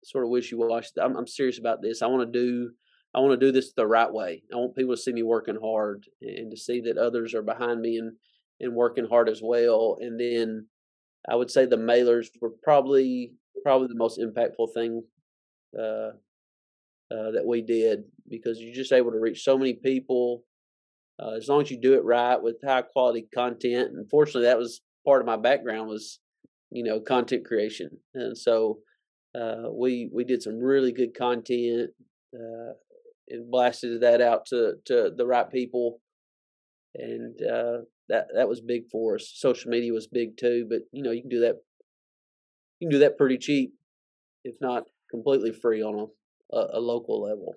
sort 0.04 0.24
of 0.24 0.30
wishy 0.30 0.54
washy. 0.54 0.90
I'm, 1.00 1.16
I'm 1.16 1.26
serious 1.26 1.58
about 1.58 1.82
this. 1.82 2.02
I 2.02 2.06
want 2.06 2.32
to 2.32 2.38
do 2.38 2.70
I 3.14 3.20
want 3.20 3.38
to 3.38 3.46
do 3.46 3.52
this 3.52 3.72
the 3.72 3.86
right 3.86 4.12
way. 4.12 4.42
I 4.52 4.56
want 4.56 4.76
people 4.76 4.94
to 4.94 5.00
see 5.00 5.12
me 5.12 5.22
working 5.22 5.58
hard 5.60 6.04
and 6.20 6.50
to 6.50 6.56
see 6.56 6.80
that 6.82 6.98
others 6.98 7.34
are 7.34 7.42
behind 7.42 7.80
me 7.80 7.98
and 7.98 8.12
and 8.60 8.74
working 8.74 9.06
hard 9.08 9.28
as 9.28 9.40
well. 9.42 9.98
And 10.00 10.18
then 10.18 10.66
I 11.28 11.36
would 11.36 11.50
say 11.50 11.64
the 11.66 11.76
mailers 11.76 12.28
were 12.40 12.52
probably 12.62 13.32
probably 13.62 13.88
the 13.88 13.94
most 13.94 14.20
impactful 14.20 14.72
thing 14.74 15.02
uh, 15.78 16.12
uh, 17.10 17.30
that 17.32 17.44
we 17.44 17.62
did 17.62 18.04
because 18.28 18.60
you're 18.60 18.74
just 18.74 18.92
able 18.92 19.10
to 19.10 19.18
reach 19.18 19.42
so 19.42 19.58
many 19.58 19.74
people 19.74 20.44
uh, 21.20 21.32
as 21.32 21.48
long 21.48 21.62
as 21.62 21.70
you 21.70 21.80
do 21.80 21.94
it 21.94 22.04
right 22.04 22.40
with 22.40 22.56
high 22.64 22.82
quality 22.82 23.26
content. 23.34 23.90
And 23.92 24.08
fortunately, 24.08 24.44
that 24.44 24.58
was 24.58 24.80
part 25.04 25.20
of 25.20 25.26
my 25.26 25.36
background 25.36 25.88
was, 25.88 26.20
you 26.70 26.84
know, 26.84 27.00
content 27.00 27.44
creation. 27.44 27.90
And 28.14 28.36
so 28.36 28.78
uh, 29.38 29.70
we 29.72 30.10
we 30.12 30.24
did 30.24 30.42
some 30.42 30.58
really 30.58 30.92
good 30.92 31.16
content 31.16 31.90
uh, 32.34 32.72
and 33.28 33.50
blasted 33.50 34.00
that 34.02 34.20
out 34.20 34.46
to 34.46 34.74
to 34.86 35.10
the 35.16 35.26
right 35.26 35.50
people, 35.50 36.00
and 36.94 37.36
uh, 37.42 37.78
that 38.08 38.26
that 38.34 38.48
was 38.48 38.60
big 38.60 38.88
for 38.90 39.16
us. 39.16 39.32
Social 39.34 39.70
media 39.70 39.92
was 39.92 40.06
big 40.06 40.36
too, 40.36 40.66
but 40.68 40.80
you 40.92 41.02
know, 41.02 41.10
you 41.10 41.22
can 41.22 41.30
do 41.30 41.40
that. 41.40 41.56
You 42.80 42.88
can 42.88 42.92
do 42.92 43.00
that 43.00 43.18
pretty 43.18 43.38
cheap, 43.38 43.72
if 44.44 44.54
not 44.60 44.84
completely 45.10 45.52
free 45.52 45.82
on 45.82 46.08
a, 46.52 46.56
a, 46.56 46.78
a 46.78 46.80
local 46.80 47.22
level 47.22 47.56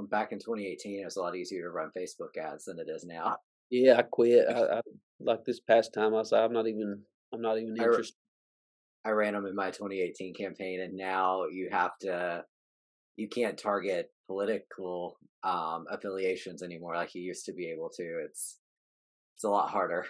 um, 0.00 0.06
back 0.06 0.32
in 0.32 0.38
2018, 0.38 1.00
it 1.00 1.04
was 1.04 1.16
a 1.16 1.20
lot 1.20 1.36
easier 1.36 1.62
to 1.62 1.70
run 1.70 1.90
Facebook 1.96 2.36
ads 2.36 2.64
than 2.64 2.78
it 2.78 2.88
is 2.90 3.04
now. 3.04 3.36
Yeah, 3.70 3.98
I 3.98 4.02
quit. 4.02 4.46
I, 4.48 4.60
I 4.78 4.80
like 5.20 5.44
this 5.44 5.60
past 5.60 5.94
time. 5.94 6.14
I 6.14 6.18
was 6.18 6.32
I'm 6.32 6.52
not 6.52 6.66
even. 6.66 7.02
I'm 7.32 7.42
not 7.42 7.58
even 7.58 7.76
interested. 7.76 8.16
I, 9.04 9.10
I 9.10 9.12
ran 9.12 9.34
them 9.34 9.46
in 9.46 9.54
my 9.54 9.70
2018 9.70 10.34
campaign, 10.34 10.80
and 10.80 10.96
now 10.96 11.44
you 11.50 11.68
have 11.70 11.92
to. 12.00 12.44
You 13.16 13.28
can't 13.28 13.58
target 13.58 14.10
political 14.26 15.18
um, 15.42 15.84
affiliations 15.90 16.62
anymore 16.62 16.94
like 16.94 17.14
you 17.14 17.22
used 17.22 17.44
to 17.46 17.52
be 17.52 17.70
able 17.70 17.90
to. 17.96 18.22
It's 18.24 18.58
it's 19.36 19.44
a 19.44 19.48
lot 19.48 19.70
harder. 19.70 20.06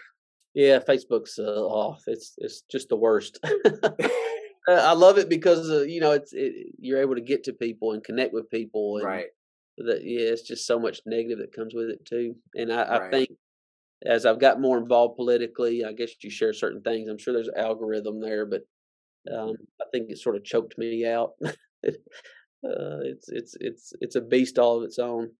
Yeah, 0.54 0.80
Facebook's 0.80 1.38
uh, 1.38 1.42
off. 1.42 2.02
It's 2.06 2.34
it's 2.38 2.62
just 2.70 2.88
the 2.88 2.96
worst. 2.96 3.38
I 4.68 4.92
love 4.92 5.18
it 5.18 5.28
because 5.28 5.70
uh, 5.70 5.82
you 5.82 6.00
know 6.00 6.12
it's 6.12 6.32
it, 6.32 6.74
you're 6.78 7.00
able 7.00 7.14
to 7.14 7.20
get 7.20 7.44
to 7.44 7.52
people 7.52 7.92
and 7.92 8.04
connect 8.04 8.32
with 8.32 8.50
people, 8.50 8.96
and, 8.98 9.06
right? 9.06 9.26
That 9.84 10.04
yeah, 10.04 10.20
it's 10.20 10.42
just 10.42 10.66
so 10.66 10.78
much 10.78 11.00
negative 11.06 11.38
that 11.38 11.54
comes 11.54 11.74
with 11.74 11.90
it 11.90 12.04
too. 12.04 12.34
And 12.54 12.72
I, 12.72 12.76
right. 12.76 13.02
I 13.02 13.10
think 13.10 13.30
as 14.04 14.26
I've 14.26 14.40
got 14.40 14.60
more 14.60 14.78
involved 14.78 15.16
politically, 15.16 15.84
I 15.84 15.92
guess 15.92 16.10
you 16.20 16.30
share 16.30 16.52
certain 16.52 16.82
things. 16.82 17.08
I'm 17.08 17.18
sure 17.18 17.34
there's 17.34 17.48
an 17.48 17.58
algorithm 17.58 18.20
there, 18.20 18.46
but 18.46 18.62
um, 19.32 19.54
I 19.80 19.84
think 19.92 20.10
it 20.10 20.18
sort 20.18 20.36
of 20.36 20.44
choked 20.44 20.78
me 20.78 21.06
out. 21.06 21.32
uh, 21.44 21.50
it's 22.62 23.28
it's 23.28 23.56
it's 23.60 23.92
it's 24.00 24.16
a 24.16 24.20
beast 24.20 24.58
all 24.58 24.78
of 24.78 24.84
its 24.84 24.98
own. 24.98 25.30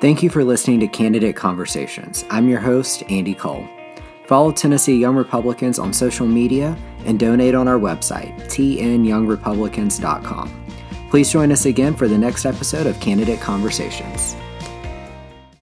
Thank 0.00 0.22
you 0.22 0.30
for 0.30 0.42
listening 0.42 0.80
to 0.80 0.88
Candidate 0.88 1.36
Conversations. 1.36 2.24
I'm 2.28 2.48
your 2.48 2.60
host, 2.60 3.04
Andy 3.08 3.34
Cole. 3.34 3.68
Follow 4.26 4.50
Tennessee 4.50 4.98
Young 4.98 5.14
Republicans 5.14 5.78
on 5.78 5.92
social 5.92 6.26
media 6.26 6.76
and 7.04 7.20
donate 7.20 7.54
on 7.54 7.68
our 7.68 7.78
website, 7.78 8.34
tnyoungrepublicans.com. 8.46 10.62
Please 11.12 11.30
join 11.30 11.52
us 11.52 11.66
again 11.66 11.94
for 11.94 12.08
the 12.08 12.16
next 12.16 12.46
episode 12.46 12.86
of 12.86 12.98
Candidate 12.98 13.38
Conversations. 13.38 14.34